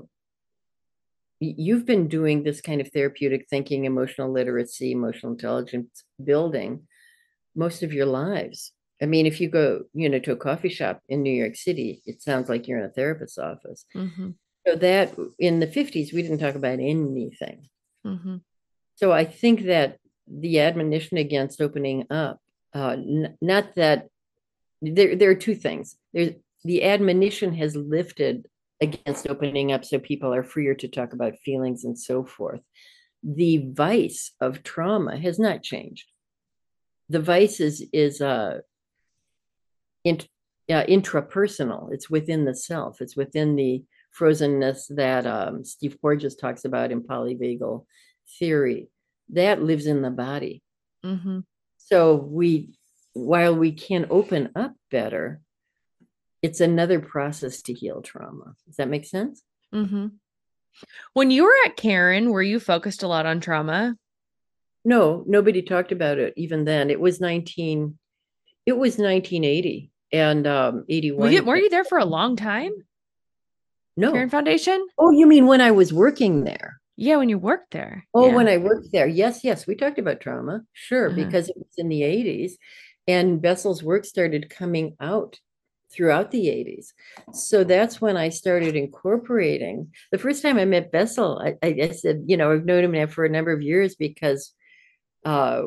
you've 1.41 1.87
been 1.87 2.09
doing 2.09 2.43
this 2.43 2.61
kind 2.61 2.81
of 2.81 2.89
therapeutic 2.91 3.47
thinking 3.49 3.85
emotional 3.85 4.33
literacy 4.33 4.91
emotional 4.91 5.33
intelligence 5.33 6.03
building 6.23 6.87
most 7.55 7.83
of 7.85 7.93
your 7.93 8.07
lives 8.07 8.73
i 9.01 9.07
mean 9.07 9.25
if 9.25 9.41
you 9.41 9.49
go 9.49 9.85
you 9.95 10.09
know 10.09 10.19
to 10.19 10.33
a 10.33 10.37
coffee 10.37 10.69
shop 10.69 11.01
in 11.09 11.23
new 11.23 11.33
york 11.33 11.55
city 11.55 12.03
it 12.07 12.21
sounds 12.21 12.49
like 12.49 12.67
you're 12.67 12.79
in 12.81 12.85
a 12.87 12.91
therapist's 12.91 13.39
office 13.39 13.85
Mhm. 13.95 14.35
so 14.67 14.75
that 14.75 15.15
in 15.39 15.61
the 15.61 15.69
50s 15.69 16.13
we 16.13 16.23
didn't 16.23 16.39
talk 16.39 16.57
about 16.57 16.81
anything 16.81 17.69
Mhm. 18.05 18.43
so 18.97 19.13
I 19.13 19.25
think 19.25 19.63
that 19.67 19.99
the 20.27 20.59
admonition 20.61 21.17
against 21.19 21.61
opening 21.61 22.07
up, 22.11 22.41
uh, 22.75 22.97
n- 22.99 23.37
not 23.41 23.75
that 23.77 24.09
there, 24.83 25.15
there 25.17 25.31
are 25.31 25.35
two 25.47 25.55
things. 25.55 25.97
There's 26.13 26.35
the 26.65 26.85
admonition 26.85 27.55
has 27.55 27.77
lifted 27.77 28.47
against 28.81 29.29
opening 29.29 29.73
up 29.73 29.85
so 29.85 29.99
people 29.99 30.33
are 30.33 30.45
freer 30.45 30.75
to 30.75 30.89
talk 30.89 31.13
about 31.13 31.39
feelings 31.45 31.85
and 31.85 31.99
so 31.99 32.25
forth. 32.25 32.61
The 33.23 33.69
vice 33.73 34.33
of 34.41 34.63
trauma 34.63 35.19
has 35.19 35.39
not 35.39 35.63
changed. 35.63 36.07
The 37.09 37.21
vice 37.21 37.61
is 37.61 37.85
is 37.93 38.21
uh, 38.21 38.59
int, 40.05 40.29
uh, 40.71 40.85
intrapersonal. 40.85 41.93
It's 41.93 42.09
within 42.11 42.45
the 42.45 42.55
self. 42.55 43.01
It's 43.01 43.17
within 43.17 43.57
the 43.57 43.83
frozenness 44.19 44.95
that 44.97 45.27
um, 45.27 45.65
Steve 45.65 45.99
Porges 46.01 46.37
talks 46.37 46.65
about 46.65 46.93
in 46.93 47.03
polyvagal 47.03 47.85
theory. 48.39 48.89
That 49.31 49.63
lives 49.63 49.87
in 49.87 50.03
the 50.03 50.11
body. 50.11 50.63
Mhm. 51.05 51.45
So 51.79 52.17
we, 52.17 52.79
while 53.13 53.55
we 53.55 53.73
can 53.73 54.07
open 54.11 54.51
up 54.55 54.75
better, 54.91 55.41
it's 56.43 56.61
another 56.61 57.01
process 57.01 57.63
to 57.63 57.73
heal 57.73 58.01
trauma. 58.03 58.55
Does 58.67 58.77
that 58.77 58.89
make 58.89 59.05
sense? 59.07 59.43
Mhm. 59.75 60.13
when 61.13 61.31
you 61.31 61.43
were 61.45 61.57
at 61.67 61.77
Caron 61.77 62.31
were 62.31 62.43
you 62.43 62.61
focused 62.61 63.03
a 63.03 63.09
lot 63.09 63.27
on 63.27 63.41
trauma 63.41 63.97
No, 64.85 65.25
nobody 65.27 65.61
talked 65.63 65.93
about 65.93 66.19
it 66.19 66.33
even 66.37 66.65
then. 66.65 66.89
It 66.91 67.01
was 67.01 67.21
19, 67.21 67.99
it 68.65 68.73
was 68.79 68.97
1980 68.99 69.91
and 70.13 70.47
um 70.47 70.85
81. 70.89 71.21
were 71.21 71.31
you, 71.33 71.43
were 71.43 71.57
you 71.57 71.69
there 71.69 71.85
for 71.85 71.99
a 71.99 72.05
long 72.05 72.37
time 72.37 72.73
No. 73.97 74.13
Caron 74.13 74.31
foundation 74.31 74.87
Oh, 74.97 75.11
you 75.11 75.27
mean 75.27 75.47
when 75.47 75.61
I 75.61 75.73
was 75.73 75.93
working 75.93 76.45
there? 76.45 76.81
yeah 76.97 77.17
when 77.17 77.29
you 77.29 77.39
worked 77.39 77.73
there 77.73 78.07
Oh, 78.15 78.29
Yeah. 78.29 78.35
when 78.37 78.49
I 78.49 78.57
worked 78.59 78.89
there. 78.93 79.07
Yes, 79.07 79.43
yes, 79.45 79.67
we 79.67 79.75
talked 79.75 79.99
about 79.99 80.21
trauma. 80.21 80.63
Sure, 80.73 81.07
Uh-huh. 81.09 81.17
because 81.17 81.49
it 81.51 81.57
was 81.59 81.75
in 81.77 81.89
the 81.89 82.03
80s. 82.03 82.57
and 83.07 83.41
Bessel's 83.43 83.83
work 83.83 84.05
started 84.05 84.49
coming 84.51 84.95
out 85.01 85.41
throughout 85.93 86.31
the 86.31 86.47
80s. 86.47 86.89
So 87.35 87.65
that's 87.65 88.01
when 88.01 88.17
I 88.17 88.29
started 88.29 88.77
incorporating. 88.77 89.93
The 90.13 90.19
first 90.19 90.43
time 90.43 90.59
I 90.59 90.65
met 90.65 90.93
Bessel, 90.93 91.41
I, 91.43 91.57
I 91.67 91.91
said, 91.91 92.25
you 92.27 92.37
know, 92.37 92.53
I've 92.53 92.65
known 92.67 92.85
him 92.85 92.93
now 92.93 93.07
for 93.07 93.25
a 93.25 93.31
number 93.31 93.53
of 93.53 93.63
years 93.63 93.95
because 93.95 94.53
uh, 95.25 95.63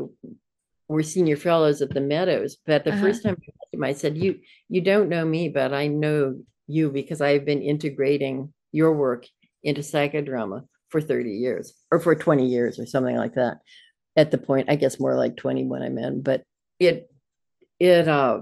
we're 0.88 1.04
senior 1.04 1.38
fellows 1.38 1.82
at 1.82 1.90
the 1.94 2.02
Meadows. 2.02 2.58
But 2.66 2.84
the 2.84 2.92
Uh-huh. 2.92 3.02
first 3.02 3.24
time 3.24 3.36
I 3.40 3.46
met 3.48 3.74
him, 3.74 3.84
I 3.84 3.94
said, 3.94 4.18
you 4.18 4.40
you 4.70 4.82
don't 4.82 5.10
know 5.10 5.26
me, 5.26 5.50
but 5.50 5.74
I 5.74 5.88
know 5.88 6.42
you 6.68 6.90
because 6.92 7.22
I've 7.22 7.46
been 7.46 7.62
integrating 7.62 8.54
your 8.72 8.94
work 8.94 9.26
into 9.64 9.82
psychodrama 9.82 10.66
for 10.90 11.02
30 11.02 11.32
years 11.32 11.74
or 11.92 12.00
for 12.00 12.16
20 12.16 12.46
years 12.48 12.80
or 12.80 12.86
something 12.86 13.16
like 13.16 13.36
that. 13.36 13.58
At 14.16 14.32
the 14.32 14.38
point, 14.38 14.70
I 14.70 14.76
guess 14.76 15.00
more 15.00 15.16
like 15.16 15.38
20 15.38 15.66
when 15.66 15.82
I'm 15.82 15.98
in, 15.98 16.22
but 16.22 16.44
it 16.80 17.10
it 17.80 18.08
uh 18.08 18.42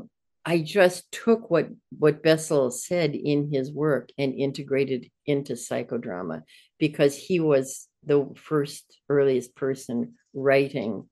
I 0.49 0.61
just 0.61 1.11
took 1.11 1.51
what 1.51 1.69
what 1.99 2.23
Bessel 2.23 2.71
said 2.71 3.13
in 3.13 3.51
his 3.53 3.71
work 3.71 4.09
and 4.17 4.33
integrated 4.33 5.11
into 5.27 5.53
psychodrama 5.53 6.41
because 6.79 7.15
he 7.15 7.39
was 7.39 7.87
the 8.03 8.27
first 8.35 8.97
earliest 9.09 9.55
person 9.55 10.15
writing 10.33 11.07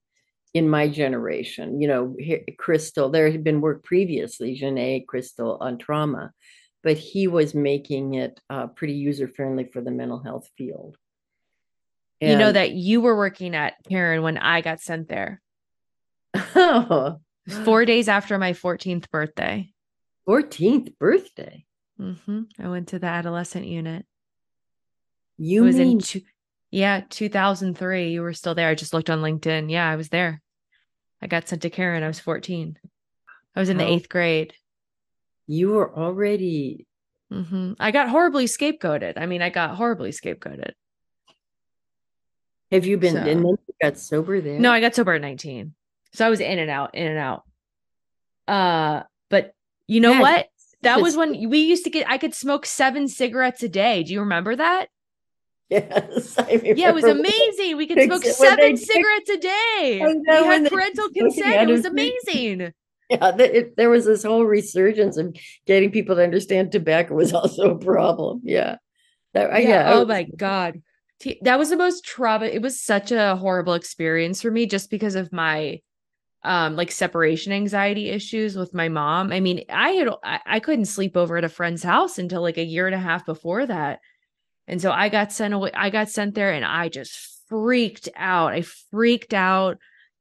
in 0.56 0.68
my 0.68 0.88
generation. 0.88 1.80
You 1.80 1.88
know, 1.88 2.16
Crystal, 2.58 3.12
there 3.12 3.30
had 3.30 3.44
been 3.44 3.62
work 3.62 3.84
previously, 3.84 4.60
Janae 4.60 5.06
Crystal 5.06 5.60
on 5.62 5.78
trauma, 5.78 6.32
but 6.82 6.98
he 6.98 7.28
was 7.28 7.54
making 7.54 8.16
it 8.16 8.40
uh, 8.50 8.66
pretty 8.66 8.94
user 8.94 9.28
friendly 9.28 9.66
for 9.72 9.82
the 9.82 9.92
mental 9.92 10.24
health 10.24 10.50
field. 10.58 10.98
you 12.22 12.36
know 12.36 12.52
that 12.52 12.72
you 12.72 13.02
were 13.02 13.16
working 13.16 13.54
at 13.54 13.76
Caron 13.88 14.24
when 14.24 14.40
I 14.40 14.62
got 14.62 14.82
sent 14.82 15.10
there. 15.10 15.44
Oh, 16.56 17.20
Four 17.48 17.86
days 17.86 18.10
after 18.10 18.38
my 18.38 18.54
14th 18.54 19.10
birthday. 19.10 19.72
14th 20.28 20.98
birthday. 20.98 21.66
hmm 21.98 22.42
I 22.60 22.68
went 22.68 22.90
to 22.90 23.00
the 23.00 23.08
adolescent 23.08 23.66
unit. 23.66 24.06
You 25.38 25.64
it 25.64 25.66
was 25.68 25.76
mean 25.78 25.92
in 25.94 26.00
two, 26.00 26.22
yeah, 26.72 27.02
2003. 27.10 28.10
You 28.10 28.22
were 28.22 28.34
still 28.34 28.54
there. 28.56 28.68
I 28.70 28.76
just 28.76 28.94
looked 28.94 29.10
on 29.10 29.22
LinkedIn. 29.22 29.72
Yeah, 29.72 29.90
I 29.90 29.96
was 29.96 30.10
there. 30.10 30.42
I 31.22 31.28
got 31.28 31.48
sent 31.48 31.62
to 31.62 31.70
Caron. 31.70 32.04
I 32.04 32.08
was 32.08 32.20
14. 32.20 32.78
I 33.56 33.60
was 33.60 33.70
in 33.70 33.78
the 33.78 33.86
eighth 33.90 34.10
grade. 34.10 34.54
you 35.48 35.70
were 35.72 35.96
already 35.98 36.86
hmm 37.32 37.74
I 37.80 37.92
got 37.92 38.10
horribly 38.10 38.46
scapegoated. 38.46 39.14
I 39.18 39.26
mean, 39.26 39.42
I 39.42 39.50
got 39.50 39.76
horribly 39.76 40.12
scapegoated. 40.12 40.72
have 42.72 42.86
you 42.86 42.98
been 42.98 43.14
So- 43.14 43.20
and 43.20 43.46
then 43.46 43.58
you 43.68 43.74
got 43.82 43.98
sober 43.98 44.42
there? 44.42 44.60
No, 44.60 44.72
I 44.72 44.80
got 44.82 44.96
sober 44.96 45.14
at 45.14 45.22
19. 45.22 45.74
So 46.18 46.26
I 46.26 46.30
was 46.30 46.40
in 46.40 46.58
and 46.58 46.72
out, 46.72 46.96
in 46.96 47.06
and 47.06 47.20
out. 47.20 47.44
Uh, 48.48 49.04
but 49.30 49.54
you 49.86 50.00
know 50.00 50.20
what? 50.20 50.48
That 50.82 51.00
was 51.00 51.16
when 51.16 51.48
we 51.48 51.60
used 51.60 51.84
to 51.84 51.92
get 51.92 52.10
I 52.10 52.18
could 52.18 52.34
smoke 52.34 52.66
seven 52.66 53.08
cigarettes 53.08 53.62
a 53.62 53.70
day. 53.70 54.02
Do 54.02 54.14
you 54.14 54.22
remember 54.22 54.56
that? 54.56 54.88
Yes, 55.70 56.36
Yeah, 56.50 56.90
it 56.90 56.96
was 56.96 57.04
amazing. 57.04 57.78
We 57.78 57.86
could 57.86 58.02
smoke 58.02 58.24
seven 58.24 58.78
cigarettes 58.78 59.30
a 59.30 59.38
day. 59.38 60.02
We 60.02 60.34
had 60.48 60.72
parental 60.72 61.10
consent. 61.10 61.70
It 61.70 61.72
was 61.72 61.86
amazing. 61.86 62.74
Yeah, 63.10 63.38
it, 63.38 63.78
there 63.78 63.90
was 63.90 64.04
this 64.04 64.24
whole 64.24 64.44
resurgence 64.44 65.16
of 65.16 65.34
getting 65.66 65.92
people 65.92 66.18
to 66.18 66.24
understand 66.24 66.74
tobacco 66.74 67.16
was 67.16 67.32
also 67.34 67.76
a 67.76 67.80
problem. 67.80 68.42
Yeah, 68.44 68.76
that, 69.34 69.50
yeah. 69.64 69.70
yeah. 69.70 69.94
Oh 69.94 70.00
was- 70.00 70.08
my 70.10 70.24
god. 70.24 70.82
That 71.44 71.58
was 71.58 71.70
the 71.70 71.78
most 71.78 72.04
trauma. 72.04 72.48
It 72.48 72.62
was 72.62 72.82
such 72.82 73.14
a 73.14 73.38
horrible 73.38 73.76
experience 73.76 74.42
for 74.42 74.52
me 74.52 74.66
just 74.66 74.90
because 74.90 75.16
of 75.16 75.32
my 75.32 75.80
um 76.48 76.76
like 76.76 76.92
separation 76.92 77.52
anxiety 77.52 78.10
issues 78.10 78.56
with 78.56 78.74
my 78.74 78.90
mom. 78.90 79.32
I 79.32 79.40
mean, 79.40 79.66
I 79.70 79.90
had 79.92 80.10
I, 80.24 80.40
I 80.46 80.60
couldn't 80.60 80.86
sleep 80.86 81.18
over 81.18 81.38
at 81.38 81.44
a 81.44 81.50
friend's 81.50 81.84
house 81.84 82.18
until 82.18 82.42
like 82.42 82.58
a 82.58 82.64
year 82.64 82.88
and 82.88 82.96
a 82.96 83.00
half 83.00 83.26
before 83.26 83.66
that. 83.66 84.00
And 84.68 84.82
so 84.82 84.92
I 84.92 85.10
got 85.10 85.32
sent 85.32 85.54
away 85.54 85.72
I 85.74 85.90
got 85.90 86.10
sent 86.10 86.36
there 86.36 86.52
and 86.54 86.66
I 86.66 86.90
just 86.90 87.42
freaked 87.50 88.10
out. 88.16 88.54
I 88.54 88.62
freaked 88.62 89.34
out. 89.34 89.78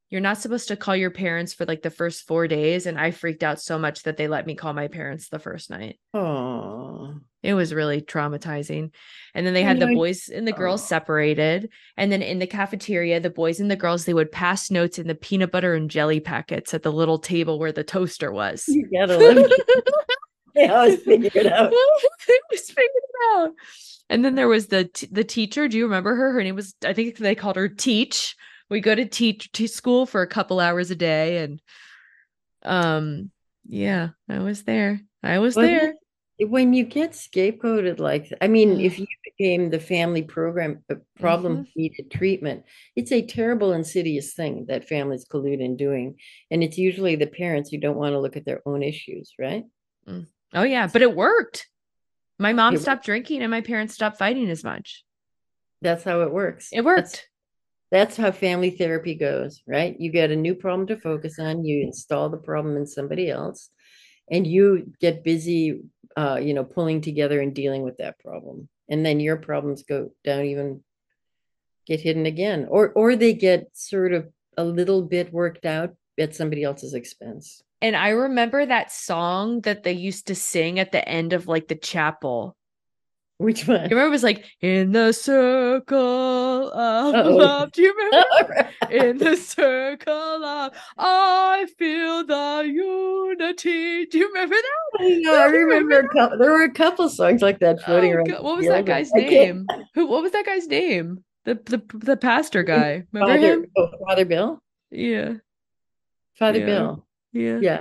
You're 0.09 0.21
not 0.21 0.39
supposed 0.39 0.69
to 0.69 0.77
call 0.77 0.95
your 0.95 1.11
parents 1.11 1.53
for 1.53 1.65
like 1.67 1.83
the 1.83 1.91
first 1.91 2.27
4 2.29 2.47
days 2.47 2.87
and 2.87 2.99
I 2.99 3.11
freaked 3.11 3.43
out 3.43 3.61
so 3.61 3.79
much 3.79 4.05
that 4.05 4.17
they 4.17 4.29
let 4.29 4.47
me 4.47 4.55
call 4.55 4.73
my 4.73 4.87
parents 4.89 5.29
the 5.29 5.41
first 5.41 5.69
night. 5.69 5.99
Oh, 6.15 7.15
It 7.43 7.55
was 7.55 7.75
really 7.75 8.01
traumatizing. 8.01 8.93
And 9.35 9.47
then 9.47 9.53
they 9.53 9.63
had 9.65 9.81
the 9.81 9.87
boys 9.89 10.29
and 10.29 10.47
the 10.47 10.53
girls 10.53 10.87
separated. 10.87 11.71
And 11.97 12.13
then 12.13 12.23
in 12.23 12.39
the 12.39 12.47
cafeteria, 12.47 13.19
the 13.19 13.31
boys 13.31 13.59
and 13.59 13.71
the 13.71 13.77
girls, 13.77 14.05
they 14.05 14.15
would 14.15 14.31
pass 14.31 14.71
notes 14.71 14.99
in 14.99 15.09
the 15.09 15.15
peanut 15.17 15.51
butter 15.51 15.75
and 15.75 15.91
jelly 15.91 16.21
packets 16.21 16.73
at 16.73 16.83
the 16.85 16.93
little 16.93 17.19
table 17.19 17.59
where 17.59 17.73
the 17.73 17.85
toaster 17.85 18.31
was. 18.33 18.65
You 18.69 18.89
gotta 18.93 19.17
love. 19.19 19.51
They 20.55 20.69
always 20.69 21.03
figure 21.03 21.31
it 21.35 21.47
out. 21.53 21.71
they 22.29 22.39
was 22.51 22.67
figured 22.71 22.89
it 22.95 23.37
out. 23.37 23.51
And 24.09 24.25
then 24.25 24.37
there 24.37 24.49
was 24.49 24.69
the 24.69 24.85
t- 24.85 25.07
the 25.13 25.23
teacher. 25.25 25.69
Do 25.69 25.77
you 25.77 25.85
remember 25.85 26.15
her? 26.15 26.33
Her 26.33 26.43
name 26.43 26.55
was 26.55 26.75
I 26.83 26.95
think 26.95 27.19
they 27.19 27.35
called 27.35 27.57
her 27.57 27.69
Teach. 27.69 28.35
We 28.69 28.81
go 28.81 28.95
to 28.95 29.07
teach 29.07 29.53
to 29.53 29.67
school 29.69 30.07
for 30.07 30.23
a 30.23 30.27
couple 30.27 30.59
hours 30.61 30.91
a 30.91 30.97
day, 30.97 31.39
and 31.45 31.63
um, 32.63 33.31
yeah, 33.69 34.11
I 34.29 34.41
was 34.41 34.65
there. 34.65 35.01
I 35.23 35.39
was 35.39 35.55
Well, 35.57 35.67
there. 35.67 35.95
When 36.39 36.75
you 36.75 36.85
get 36.85 37.13
scapegoated 37.13 37.99
like, 37.99 38.31
I 38.43 38.49
mean, 38.49 38.77
Mm. 38.77 38.85
if 38.85 38.99
you 38.99 39.07
became 39.25 39.71
the 39.71 39.81
family 39.81 40.23
program 40.23 40.85
uh, 40.91 40.97
problem 41.19 41.59
Mm-hmm. 41.59 41.71
needed 41.77 42.11
treatment, 42.11 42.65
it's 42.95 43.13
a 43.13 43.23
terrible 43.23 43.73
insidious 43.73 44.35
thing 44.35 44.67
that 44.69 44.87
families 44.89 45.27
collude 45.27 45.61
in 45.61 45.77
doing. 45.77 46.17
And 46.51 46.63
it's 46.63 46.77
usually 46.77 47.17
the 47.17 47.27
parents 47.27 47.71
who 47.71 47.79
don't 47.79 47.97
want 47.97 48.13
to 48.13 48.19
look 48.19 48.37
at 48.37 48.45
their 48.45 48.61
own 48.67 48.83
issues, 48.83 49.33
right? 49.39 49.65
Oh 50.53 50.63
yeah, 50.63 50.89
but 50.93 51.03
it 51.03 51.15
worked. 51.17 51.69
My 52.39 52.53
mom 52.53 52.75
It 52.75 52.81
stopped 52.81 53.05
drinking 53.07 53.43
and 53.43 53.51
my 53.51 53.63
parents 53.63 53.95
stopped 53.95 54.19
fighting 54.19 54.51
as 54.51 54.63
much. 54.63 55.05
That's 55.83 56.05
how 56.05 56.21
it 56.21 56.33
works. 56.33 56.69
It 56.73 56.85
worked. 56.85 57.13
That's 57.13 57.23
how 58.17 58.33
family 58.33 58.71
therapy 58.71 59.15
goes, 59.15 59.63
right? 59.67 59.95
You 59.99 60.11
get 60.11 60.31
a 60.31 60.37
new 60.37 60.55
problem 60.55 60.87
to 60.89 60.99
focus 60.99 61.39
on, 61.39 61.65
you 61.65 61.83
install 61.83 62.29
the 62.29 62.37
problem 62.37 62.77
in 62.77 62.87
somebody 62.87 63.31
else, 63.31 63.71
and 64.31 64.47
you 64.47 64.93
get 65.01 65.25
busy, 65.25 65.81
uh, 66.17 66.41
you 66.43 66.55
know, 66.55 66.65
pulling 66.65 67.01
together 67.01 67.41
and 67.41 67.55
dealing 67.55 67.83
with 67.83 67.99
that 67.99 68.19
problem. 68.19 68.69
And 68.89 69.05
then 69.05 69.21
your 69.21 69.37
problems 69.37 69.85
go 69.85 70.11
down 70.25 70.45
even 70.45 70.83
get 71.87 72.01
hidden 72.01 72.27
again, 72.27 72.67
or 72.69 72.91
or 72.91 73.15
they 73.15 73.33
get 73.33 73.69
sort 73.73 74.13
of 74.13 74.29
a 74.57 74.65
little 74.65 75.03
bit 75.03 75.33
worked 75.33 75.65
out 75.65 75.95
at 76.19 76.35
somebody 76.35 76.65
else's 76.65 76.95
expense. 76.95 77.63
And 77.83 77.95
I 77.95 78.11
remember 78.11 78.65
that 78.65 78.91
song 78.91 79.61
that 79.63 79.83
they 79.83 79.93
used 79.93 80.29
to 80.29 80.35
sing 80.35 80.79
at 80.79 80.93
the 80.93 81.07
end 81.07 81.33
of 81.33 81.47
like 81.47 81.69
the 81.69 81.75
chapel. 81.75 82.56
Which 83.39 83.67
You 83.69 83.75
one? 83.75 83.83
remember 83.83 84.07
it 84.07 84.11
was 84.11 84.23
like 84.23 84.45
in 84.63 84.93
the 84.93 85.13
circle 85.13 86.71
of 86.73 87.15
Uh-oh. 87.15 87.37
love. 87.37 87.73
Do 87.73 87.83
you 87.83 87.95
remember? 87.97 88.25
Oh, 88.33 88.47
right. 88.49 88.91
in 88.93 89.19
the 89.19 89.37
circle 89.37 90.13
of 90.45 90.73
I 90.97 91.67
feel 91.79 92.25
the 92.25 92.63
unity. 92.67 94.07
Do 94.07 94.19
you 94.19 94.29
remember 94.29 94.55
that? 94.55 95.01
I 95.05 95.19
know, 95.21 95.35
I 95.35 95.47
you 95.49 95.53
remember 95.69 95.99
a 96.01 96.09
couple, 96.09 96.39
there 96.39 96.51
were 96.51 96.63
a 96.65 96.73
couple 96.73 97.09
songs 97.11 97.43
like 97.43 97.59
that 97.61 97.77
oh, 97.81 97.85
floating 97.85 98.13
Oh, 98.13 98.17
around. 98.17 98.29
God, 98.31 98.43
What 98.43 98.57
was 98.57 98.67
that 98.69 98.87
guy's 98.87 99.13
name? 99.13 99.67
Who 99.95 100.07
what 100.07 100.23
was 100.23 100.33
that 100.33 100.47
guy's 100.47 100.67
name? 100.67 101.23
The 101.45 101.55
the 101.55 101.83
the 101.99 102.17
pastor 102.17 102.63
guy. 102.63 103.05
Remember 103.13 103.35
Father, 103.35 103.53
him? 103.53 103.67
oh, 103.77 103.89
Father 104.07 104.25
Bill? 104.25 104.63
Yeah. 104.91 105.35
Father 106.39 106.61
Yeah. 106.61 106.67
Bill. 106.67 107.07
Yeah. 107.33 107.59
Yeah. 107.61 107.81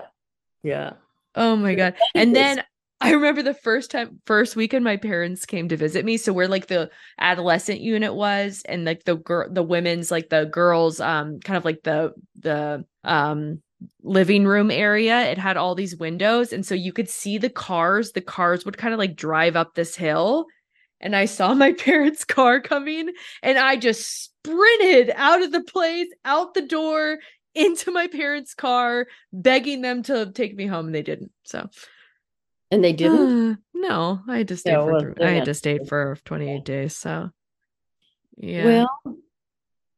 Yeah. 0.63 0.93
Oh 1.35 1.55
my 1.55 1.75
god. 1.75 1.95
And 2.13 2.35
then 2.35 2.61
I 3.01 3.11
remember 3.11 3.43
the 3.43 3.53
first 3.53 3.91
time 3.91 4.21
first 4.25 4.55
weekend 4.55 4.83
my 4.83 4.97
parents 4.97 5.45
came 5.45 5.67
to 5.69 5.77
visit 5.77 6.05
me. 6.05 6.17
So 6.17 6.31
where 6.33 6.47
like 6.47 6.67
the 6.67 6.89
adolescent 7.19 7.81
unit 7.81 8.15
was 8.15 8.63
and 8.67 8.85
like 8.85 9.03
the 9.03 9.15
girl 9.15 9.47
the 9.51 9.63
women's 9.63 10.11
like 10.11 10.29
the 10.29 10.45
girls 10.45 10.99
um 10.99 11.39
kind 11.41 11.57
of 11.57 11.65
like 11.65 11.83
the 11.83 12.13
the 12.39 12.85
um 13.03 13.61
living 14.01 14.45
room 14.45 14.71
area. 14.71 15.29
It 15.29 15.37
had 15.37 15.57
all 15.57 15.75
these 15.75 15.97
windows 15.97 16.53
and 16.53 16.65
so 16.65 16.73
you 16.73 16.93
could 16.93 17.09
see 17.09 17.37
the 17.37 17.49
cars. 17.49 18.13
The 18.13 18.21
cars 18.21 18.65
would 18.65 18.77
kind 18.77 18.93
of 18.93 18.97
like 18.97 19.15
drive 19.15 19.55
up 19.55 19.75
this 19.75 19.95
hill. 19.95 20.45
And 21.01 21.15
I 21.15 21.25
saw 21.25 21.53
my 21.53 21.73
parents' 21.77 22.23
car 22.23 22.61
coming 22.61 23.09
and 23.43 23.57
I 23.57 23.75
just 23.75 24.23
sprinted 24.23 25.11
out 25.15 25.41
of 25.43 25.51
the 25.51 25.63
place, 25.63 26.07
out 26.23 26.53
the 26.53 26.61
door, 26.61 27.19
into 27.53 27.91
my 27.91 28.07
parents' 28.07 28.53
car, 28.53 29.07
begging 29.31 29.81
them 29.81 30.03
to 30.03 30.29
take 30.33 30.55
me 30.55 30.65
home, 30.67 30.87
and 30.87 30.95
they 30.95 31.01
didn't. 31.01 31.31
So 31.43 31.69
And 32.71 32.83
they 32.83 32.93
didn't? 32.93 33.51
Uh, 33.51 33.55
no, 33.73 34.21
I 34.27 34.39
had 34.39 34.47
to 34.49 34.57
stay 34.57 34.73
for 34.73 34.91
well, 34.91 35.13
I 35.27 35.31
had 35.31 35.45
to 35.45 35.53
stay 35.53 35.79
for 35.87 36.17
28 36.25 36.63
days. 36.65 36.97
So 36.97 37.29
yeah. 38.37 38.65
Well, 38.65 39.17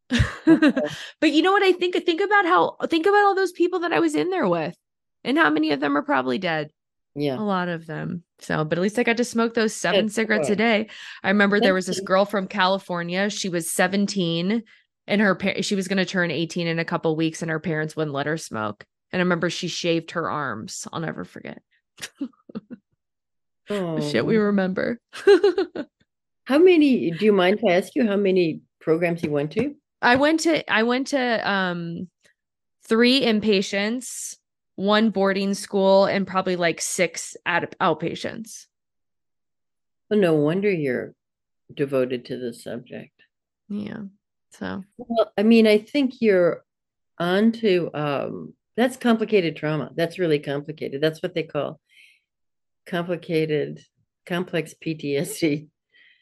but 0.46 1.32
you 1.32 1.42
know 1.42 1.52
what 1.52 1.64
I 1.64 1.72
think? 1.74 1.96
Think 2.06 2.22
about 2.22 2.46
how 2.46 2.76
think 2.88 3.06
about 3.06 3.26
all 3.26 3.36
those 3.36 3.52
people 3.52 3.80
that 3.80 3.94
I 3.94 4.00
was 4.00 4.16
in 4.16 4.30
there 4.30 4.48
with, 4.48 4.76
and 5.24 5.38
how 5.38 5.50
many 5.50 5.72
of 5.72 5.80
them 5.80 5.98
are 5.98 6.04
probably 6.04 6.38
dead. 6.38 6.70
yeah. 7.16 7.38
A 7.38 7.42
lot 7.42 7.68
of 7.68 7.86
them. 7.86 8.24
So, 8.40 8.64
but 8.64 8.78
at 8.78 8.82
least 8.82 9.00
I 9.00 9.04
got 9.04 9.18
to 9.18 9.24
smoke 9.24 9.54
those 9.54 9.74
seven 9.74 10.10
cigarettes 10.10 10.50
a 10.50 10.56
day. 10.56 10.90
I 11.24 11.30
remember 11.30 11.60
there 11.60 11.74
was 11.74 11.88
this 11.88 12.00
girl 12.00 12.24
from 12.26 12.48
California. 12.48 13.30
She 13.32 13.50
was 13.50 13.72
17 13.74 14.62
and 15.08 15.22
her 15.22 15.34
par- 15.34 15.64
she 15.64 15.74
was 15.76 15.88
going 15.88 15.98
to 15.98 16.06
turn 16.06 16.30
18 16.30 16.68
in 16.68 16.78
a 16.78 16.86
couple 16.86 17.16
weeks 17.16 17.42
and 17.42 17.50
her 17.50 17.60
parents 17.60 17.96
wouldn't 17.96 18.14
let 18.14 18.28
her 18.28 18.38
smoke. 18.38 18.86
And 19.12 19.20
I 19.20 19.24
remember 19.24 19.50
she 19.50 19.68
shaved 19.68 20.12
her 20.12 20.30
arms. 20.30 20.88
I'll 20.94 21.00
never 21.00 21.24
forget. 21.24 21.64
The 23.70 24.10
shit 24.12 24.26
we 24.26 24.38
Oh. 24.38 24.42
remember. 24.42 25.00
How 26.46 26.58
many, 26.58 27.12
do 27.12 27.26
you 27.26 27.34
mind 27.34 27.60
if 27.60 27.66
I 27.66 27.74
ask 27.74 27.94
you 27.96 28.08
how 28.08 28.16
many 28.16 28.62
programs 28.80 29.22
you 29.22 29.32
went 29.32 29.52
to? 29.52 29.76
I 30.02 30.16
went 30.16 30.40
to 30.42 30.72
I 30.72 30.84
went 30.84 31.08
to 31.08 31.50
um 31.52 32.10
three 32.88 33.22
inpatients, 33.22 34.38
one 34.76 35.10
boarding 35.10 35.54
school, 35.54 36.06
and 36.06 36.26
probably 36.26 36.56
like 36.56 36.80
six 36.80 37.36
out 37.46 37.76
outpatients. 37.82 38.68
Well, 40.10 40.22
no 40.22 40.36
wonder 40.36 40.72
you're 40.72 41.14
devoted 41.74 42.24
to 42.26 42.38
the 42.38 42.54
subject. 42.54 43.12
Yeah. 43.68 44.04
So 44.52 44.86
Well, 44.98 45.34
I 45.38 45.44
mean, 45.44 45.68
I 45.68 45.80
think 45.80 46.22
you're 46.22 46.64
onto 47.20 47.90
um 47.94 48.54
that's 48.78 48.96
complicated 48.96 49.58
trauma. 49.58 49.92
That's 49.96 50.18
really 50.18 50.40
complicated. 50.40 51.02
That's 51.02 51.22
what 51.22 51.34
they 51.34 51.44
call 51.44 51.82
complicated 52.88 53.82
complex 54.26 54.74
PTSD. 54.84 55.68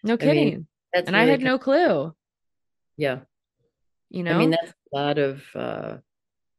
no 0.04 0.14
I 0.14 0.18
kidding. 0.18 0.46
mean, 0.50 0.68
That's 0.94 1.08
and 1.08 1.16
I 1.16 1.24
had 1.26 1.40
com- 1.40 1.46
no 1.46 1.58
clue, 1.60 2.14
yeah. 2.98 3.20
you 4.10 4.24
know. 4.24 4.34
I 4.34 4.38
mean, 4.38 4.50
that's 4.52 4.74
a 4.94 4.96
lot 4.96 5.18
of 5.18 5.44
uh 5.56 5.98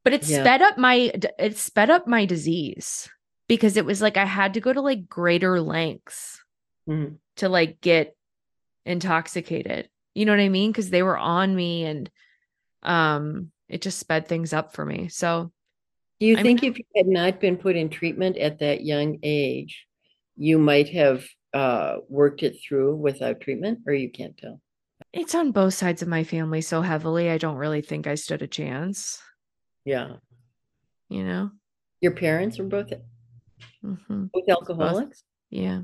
but 0.04 0.12
it 0.12 0.26
yeah. 0.28 0.40
sped 0.40 0.62
up 0.62 0.78
my 0.78 1.12
it 1.38 1.56
sped 1.58 1.90
up 1.90 2.06
my 2.06 2.24
disease 2.26 3.08
because 3.48 3.76
it 3.76 3.84
was 3.84 4.00
like 4.00 4.16
I 4.16 4.24
had 4.24 4.54
to 4.54 4.60
go 4.60 4.72
to 4.72 4.80
like 4.80 5.08
greater 5.08 5.60
lengths 5.60 6.40
mhm. 6.88 7.16
to 7.36 7.48
like 7.48 7.80
get 7.80 8.16
intoxicated. 8.84 9.88
You 10.14 10.24
know 10.24 10.32
what 10.32 10.40
I 10.40 10.48
mean? 10.48 10.70
Because 10.70 10.90
they 10.90 11.02
were 11.02 11.18
on 11.18 11.54
me 11.54 11.84
and 11.84 12.10
um 12.82 13.50
it 13.68 13.82
just 13.82 13.98
sped 13.98 14.28
things 14.28 14.52
up 14.52 14.74
for 14.74 14.84
me. 14.84 15.08
So 15.08 15.50
Do 16.20 16.26
you 16.26 16.36
I 16.36 16.42
think 16.42 16.62
mean- 16.62 16.70
if 16.72 16.78
you 16.78 16.84
had 16.96 17.08
not 17.08 17.40
been 17.40 17.56
put 17.56 17.74
in 17.76 17.88
treatment 17.88 18.36
at 18.36 18.60
that 18.60 18.84
young 18.84 19.18
age, 19.24 19.85
you 20.36 20.58
might 20.58 20.88
have 20.90 21.24
uh 21.54 21.96
worked 22.08 22.42
it 22.42 22.56
through 22.66 22.96
without 22.96 23.40
treatment, 23.40 23.80
or 23.86 23.92
you 23.94 24.10
can't 24.10 24.36
tell? 24.36 24.60
it's 25.12 25.34
on 25.34 25.52
both 25.52 25.74
sides 25.74 26.02
of 26.02 26.08
my 26.08 26.24
family 26.24 26.60
so 26.60 26.82
heavily. 26.82 27.30
I 27.30 27.38
don't 27.38 27.56
really 27.56 27.82
think 27.82 28.06
I 28.06 28.14
stood 28.16 28.42
a 28.42 28.46
chance, 28.46 29.22
Yeah. 29.84 30.16
you 31.08 31.24
know? 31.24 31.50
Your 32.00 32.12
parents 32.12 32.58
were 32.58 32.66
both 32.66 32.92
hmm 33.82 34.26
both 34.32 34.48
alcoholics? 34.48 35.24
Yeah. 35.50 35.82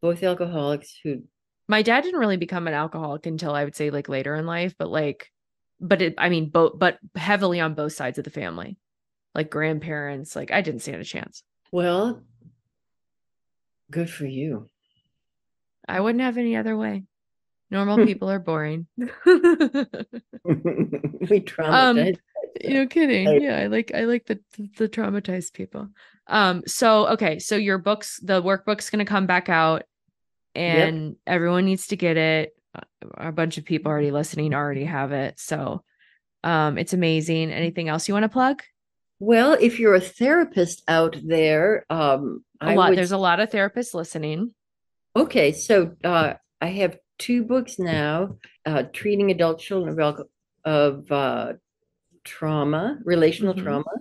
Both 0.00 0.22
alcoholics 0.22 0.98
who 1.02 1.22
My 1.68 1.82
dad 1.82 2.02
didn't 2.02 2.20
really 2.20 2.36
become 2.36 2.66
an 2.68 2.74
alcoholic 2.74 3.26
until 3.26 3.54
I 3.54 3.64
would 3.64 3.74
say 3.76 3.90
like 3.90 4.08
later 4.08 4.34
in 4.34 4.46
life, 4.46 4.74
but 4.78 4.90
like, 4.90 5.30
but 5.80 6.02
it, 6.02 6.14
I 6.18 6.28
mean, 6.28 6.50
both, 6.50 6.78
but 6.78 6.98
heavily 7.16 7.60
on 7.60 7.74
both 7.74 7.92
sides 7.92 8.18
of 8.18 8.24
the 8.24 8.30
family, 8.30 8.78
like 9.34 9.50
grandparents. 9.50 10.36
Like, 10.36 10.50
I 10.50 10.60
didn't 10.62 10.82
stand 10.82 11.00
a 11.00 11.04
chance. 11.04 11.42
well, 11.72 12.22
good 13.94 14.10
for 14.10 14.26
you. 14.26 14.68
I 15.86 16.00
wouldn't 16.00 16.22
have 16.22 16.36
any 16.36 16.56
other 16.56 16.76
way. 16.76 17.04
Normal 17.70 17.96
Hmm. 17.98 18.04
people 18.04 18.28
are 18.30 18.38
boring. 18.40 18.86
we 18.96 19.06
traumatized. 21.40 22.18
You're 22.62 22.86
kidding. 22.86 23.28
I- 23.28 23.36
Yeah, 23.38 23.58
I 23.58 23.66
like 23.66 23.92
I 23.94 24.04
like 24.04 24.26
the 24.26 24.40
the 24.78 24.88
traumatized 24.88 25.52
people. 25.54 25.88
Um, 26.26 26.62
so 26.66 27.08
okay, 27.08 27.38
so 27.38 27.56
your 27.56 27.78
books, 27.78 28.20
the 28.22 28.42
workbook's 28.42 28.90
gonna 28.90 29.04
come 29.04 29.26
back 29.26 29.48
out, 29.48 29.84
and 30.54 31.16
everyone 31.26 31.64
needs 31.64 31.88
to 31.88 31.96
get 31.96 32.16
it. 32.16 32.56
A 33.16 33.30
bunch 33.32 33.56
of 33.58 33.64
people 33.64 33.90
already 33.90 34.10
listening 34.10 34.52
already 34.54 34.84
have 34.84 35.12
it, 35.12 35.38
so 35.38 35.82
um, 36.42 36.78
it's 36.78 36.92
amazing. 36.92 37.52
Anything 37.52 37.88
else 37.88 38.08
you 38.08 38.14
want 38.14 38.24
to 38.24 38.28
plug? 38.28 38.62
Well, 39.20 39.56
if 39.60 39.78
you're 39.78 39.94
a 39.94 40.00
therapist 40.00 40.82
out 40.88 41.16
there, 41.24 41.86
um, 41.88 42.44
A 42.68 42.74
lot. 42.74 42.90
would 42.90 42.98
There's 42.98 43.12
a 43.12 43.18
lot 43.18 43.40
of 43.40 43.50
therapists 43.50 43.94
listening. 43.94 44.54
Okay, 45.16 45.52
so 45.52 45.94
uh, 46.02 46.34
I 46.60 46.66
have 46.66 46.98
two 47.18 47.44
books 47.44 47.78
now, 47.78 48.36
uh, 48.66 48.82
treating 48.92 49.30
adult 49.30 49.60
children 49.60 49.98
of, 50.00 50.22
of 50.64 51.12
uh, 51.12 51.52
trauma, 52.24 52.98
relational 53.04 53.54
Mhm. 53.54 53.62
trauma, 53.62 53.92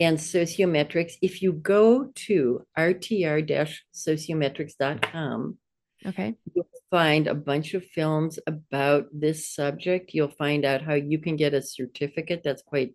and 0.00 0.16
sociometrics. 0.18 1.14
If 1.22 1.42
you 1.42 1.52
go 1.52 2.12
to 2.14 2.64
rtr-sociometrics.com, 2.78 5.58
Okay. 6.06 6.34
you'll 6.54 6.68
find 6.90 7.26
a 7.26 7.34
bunch 7.34 7.74
of 7.74 7.84
films 7.84 8.38
about 8.46 9.06
this 9.12 9.48
subject. 9.48 10.14
You'll 10.14 10.28
find 10.30 10.64
out 10.64 10.82
how 10.82 10.94
you 10.94 11.18
can 11.18 11.34
get 11.36 11.54
a 11.54 11.60
certificate 11.62 12.42
that's 12.44 12.62
quite, 12.62 12.94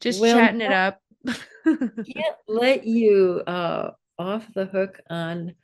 just 0.00 0.20
Well, 0.20 0.36
chatting 0.36 0.60
it 0.60 0.72
up. 0.72 1.00
Can't 1.64 2.36
let 2.48 2.86
you 2.86 3.42
uh, 3.46 3.90
off 4.18 4.46
the 4.54 4.66
hook 4.66 5.00
on 5.08 5.54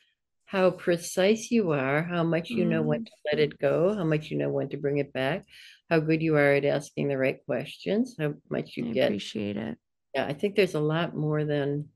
how 0.47 0.71
precise 0.71 1.51
you 1.51 1.73
are, 1.73 2.03
how 2.03 2.23
much 2.23 2.51
you 2.51 2.65
know 2.65 2.81
when 2.81 3.01
Mm. 3.03 3.07
to 3.07 3.13
let 3.27 3.39
it 3.41 3.59
go, 3.59 3.95
how 3.95 4.05
much 4.05 4.31
you 4.31 4.39
know 4.39 4.49
when 4.49 4.69
to 4.71 4.77
bring 4.77 4.99
it 4.99 5.13
back, 5.13 5.45
how 5.91 5.99
good 6.01 6.23
you 6.23 6.37
are 6.37 6.53
at 6.55 6.65
asking 6.65 7.09
the 7.09 7.19
right 7.19 7.45
questions, 7.47 8.15
how 8.19 8.35
much 8.49 8.77
you 8.77 8.87
I 8.89 8.93
get. 8.93 9.07
appreciate 9.07 9.57
it. 9.57 9.77
Yeah, 10.15 10.25
I 10.27 10.33
think 10.33 10.55
there's 10.55 10.75
a 10.75 10.81
lot 10.81 11.15
more 11.17 11.45
than 11.45 11.89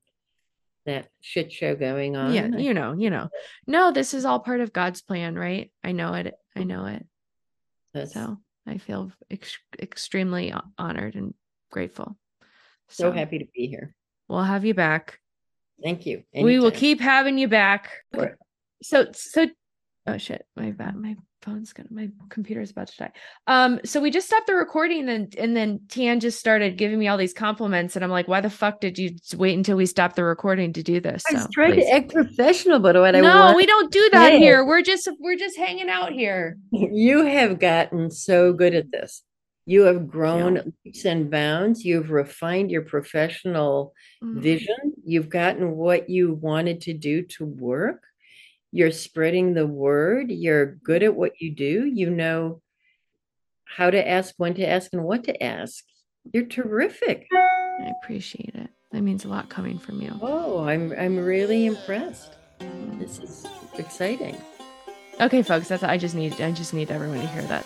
that 0.84 1.08
shit 1.20 1.52
show 1.52 1.76
going 1.76 2.16
on. 2.16 2.32
Yeah, 2.34 2.48
you 2.56 2.74
know, 2.74 2.92
you 2.92 3.08
know. 3.10 3.28
No, 3.66 3.92
this 3.92 4.14
is 4.14 4.24
all 4.24 4.40
part 4.40 4.60
of 4.60 4.72
God's 4.72 5.00
plan, 5.00 5.36
right? 5.36 5.70
I 5.84 5.92
know 5.92 6.14
it. 6.14 6.34
I 6.56 6.64
know 6.64 6.86
it. 6.86 7.06
that's 7.94 8.14
So 8.14 8.38
I 8.66 8.78
feel 8.78 9.12
ex- 9.30 9.58
extremely 9.78 10.52
honored 10.76 11.14
and 11.14 11.34
grateful. 11.70 12.16
so 12.88 13.12
happy 13.12 13.38
to 13.38 13.46
be 13.54 13.68
here. 13.68 13.94
We'll 14.28 14.42
have 14.42 14.64
you 14.64 14.74
back. 14.74 15.20
Thank 15.82 16.06
you. 16.06 16.22
We 16.34 16.58
will 16.58 16.70
keep 16.70 17.00
having 17.00 17.38
you 17.38 17.48
back. 17.48 17.90
Sure. 18.14 18.36
So 18.82 19.06
so 19.12 19.46
oh 20.06 20.18
shit, 20.18 20.44
my 20.56 20.70
bad 20.70 20.96
my 20.96 21.16
phone's 21.42 21.72
gonna 21.72 21.88
my 21.90 22.08
computer's 22.28 22.70
about 22.70 22.88
to 22.88 22.96
die. 22.98 23.12
Um 23.46 23.80
so 23.84 23.98
we 24.00 24.10
just 24.10 24.26
stopped 24.26 24.46
the 24.46 24.54
recording 24.54 25.08
and 25.08 25.34
and 25.36 25.56
then 25.56 25.80
Tian 25.88 26.20
just 26.20 26.38
started 26.38 26.76
giving 26.76 26.98
me 26.98 27.08
all 27.08 27.16
these 27.16 27.32
compliments 27.32 27.96
and 27.96 28.04
I'm 28.04 28.10
like, 28.10 28.28
why 28.28 28.40
the 28.42 28.50
fuck 28.50 28.80
did 28.80 28.98
you 28.98 29.10
wait 29.36 29.56
until 29.56 29.76
we 29.78 29.86
stopped 29.86 30.16
the 30.16 30.24
recording 30.24 30.72
to 30.74 30.82
do 30.82 31.00
this? 31.00 31.22
I 31.30 31.34
was 31.34 31.42
So, 31.44 31.48
trying 31.52 31.72
please. 31.74 31.86
to 31.86 31.94
act 31.94 32.12
professional, 32.12 32.78
but 32.78 32.94
what 32.96 33.16
I 33.16 33.20
no, 33.20 33.36
want 33.36 33.56
we 33.56 33.64
don't 33.64 33.90
do 33.90 34.08
that 34.12 34.28
say- 34.32 34.38
here. 34.38 34.64
We're 34.66 34.82
just 34.82 35.08
we're 35.18 35.36
just 35.36 35.56
hanging 35.56 35.88
out 35.88 36.12
here. 36.12 36.58
You 36.72 37.24
have 37.24 37.58
gotten 37.58 38.10
so 38.10 38.52
good 38.52 38.74
at 38.74 38.90
this. 38.90 39.22
You 39.70 39.82
have 39.82 40.08
grown 40.08 40.74
leaps 40.84 41.04
and 41.04 41.30
bounds. 41.30 41.84
You've 41.84 42.10
refined 42.10 42.72
your 42.72 42.82
professional 42.82 43.94
Mm. 44.20 44.40
vision. 44.40 44.94
You've 45.04 45.28
gotten 45.28 45.76
what 45.76 46.10
you 46.10 46.34
wanted 46.34 46.80
to 46.82 46.92
do 46.92 47.22
to 47.22 47.44
work. 47.44 48.02
You're 48.72 48.90
spreading 48.90 49.54
the 49.54 49.68
word. 49.68 50.32
You're 50.32 50.74
good 50.82 51.04
at 51.04 51.14
what 51.14 51.40
you 51.40 51.52
do. 51.52 51.86
You 51.86 52.10
know 52.10 52.60
how 53.64 53.90
to 53.90 54.08
ask, 54.08 54.34
when 54.38 54.54
to 54.54 54.66
ask, 54.68 54.92
and 54.92 55.04
what 55.04 55.22
to 55.24 55.40
ask. 55.40 55.84
You're 56.32 56.46
terrific. 56.46 57.28
I 57.32 57.92
appreciate 58.02 58.56
it. 58.56 58.70
That 58.90 59.02
means 59.02 59.24
a 59.24 59.28
lot 59.28 59.50
coming 59.50 59.78
from 59.78 60.02
you. 60.02 60.18
Oh, 60.20 60.64
I'm 60.64 60.90
I'm 60.98 61.16
really 61.16 61.66
impressed. 61.66 62.32
This 62.98 63.20
is 63.20 63.46
exciting. 63.78 64.36
Okay, 65.20 65.42
folks, 65.42 65.68
that's 65.68 65.84
I 65.84 65.96
just 65.96 66.16
need 66.16 66.40
I 66.40 66.50
just 66.50 66.74
need 66.74 66.90
everyone 66.90 67.20
to 67.20 67.26
hear 67.28 67.42
that. 67.42 67.64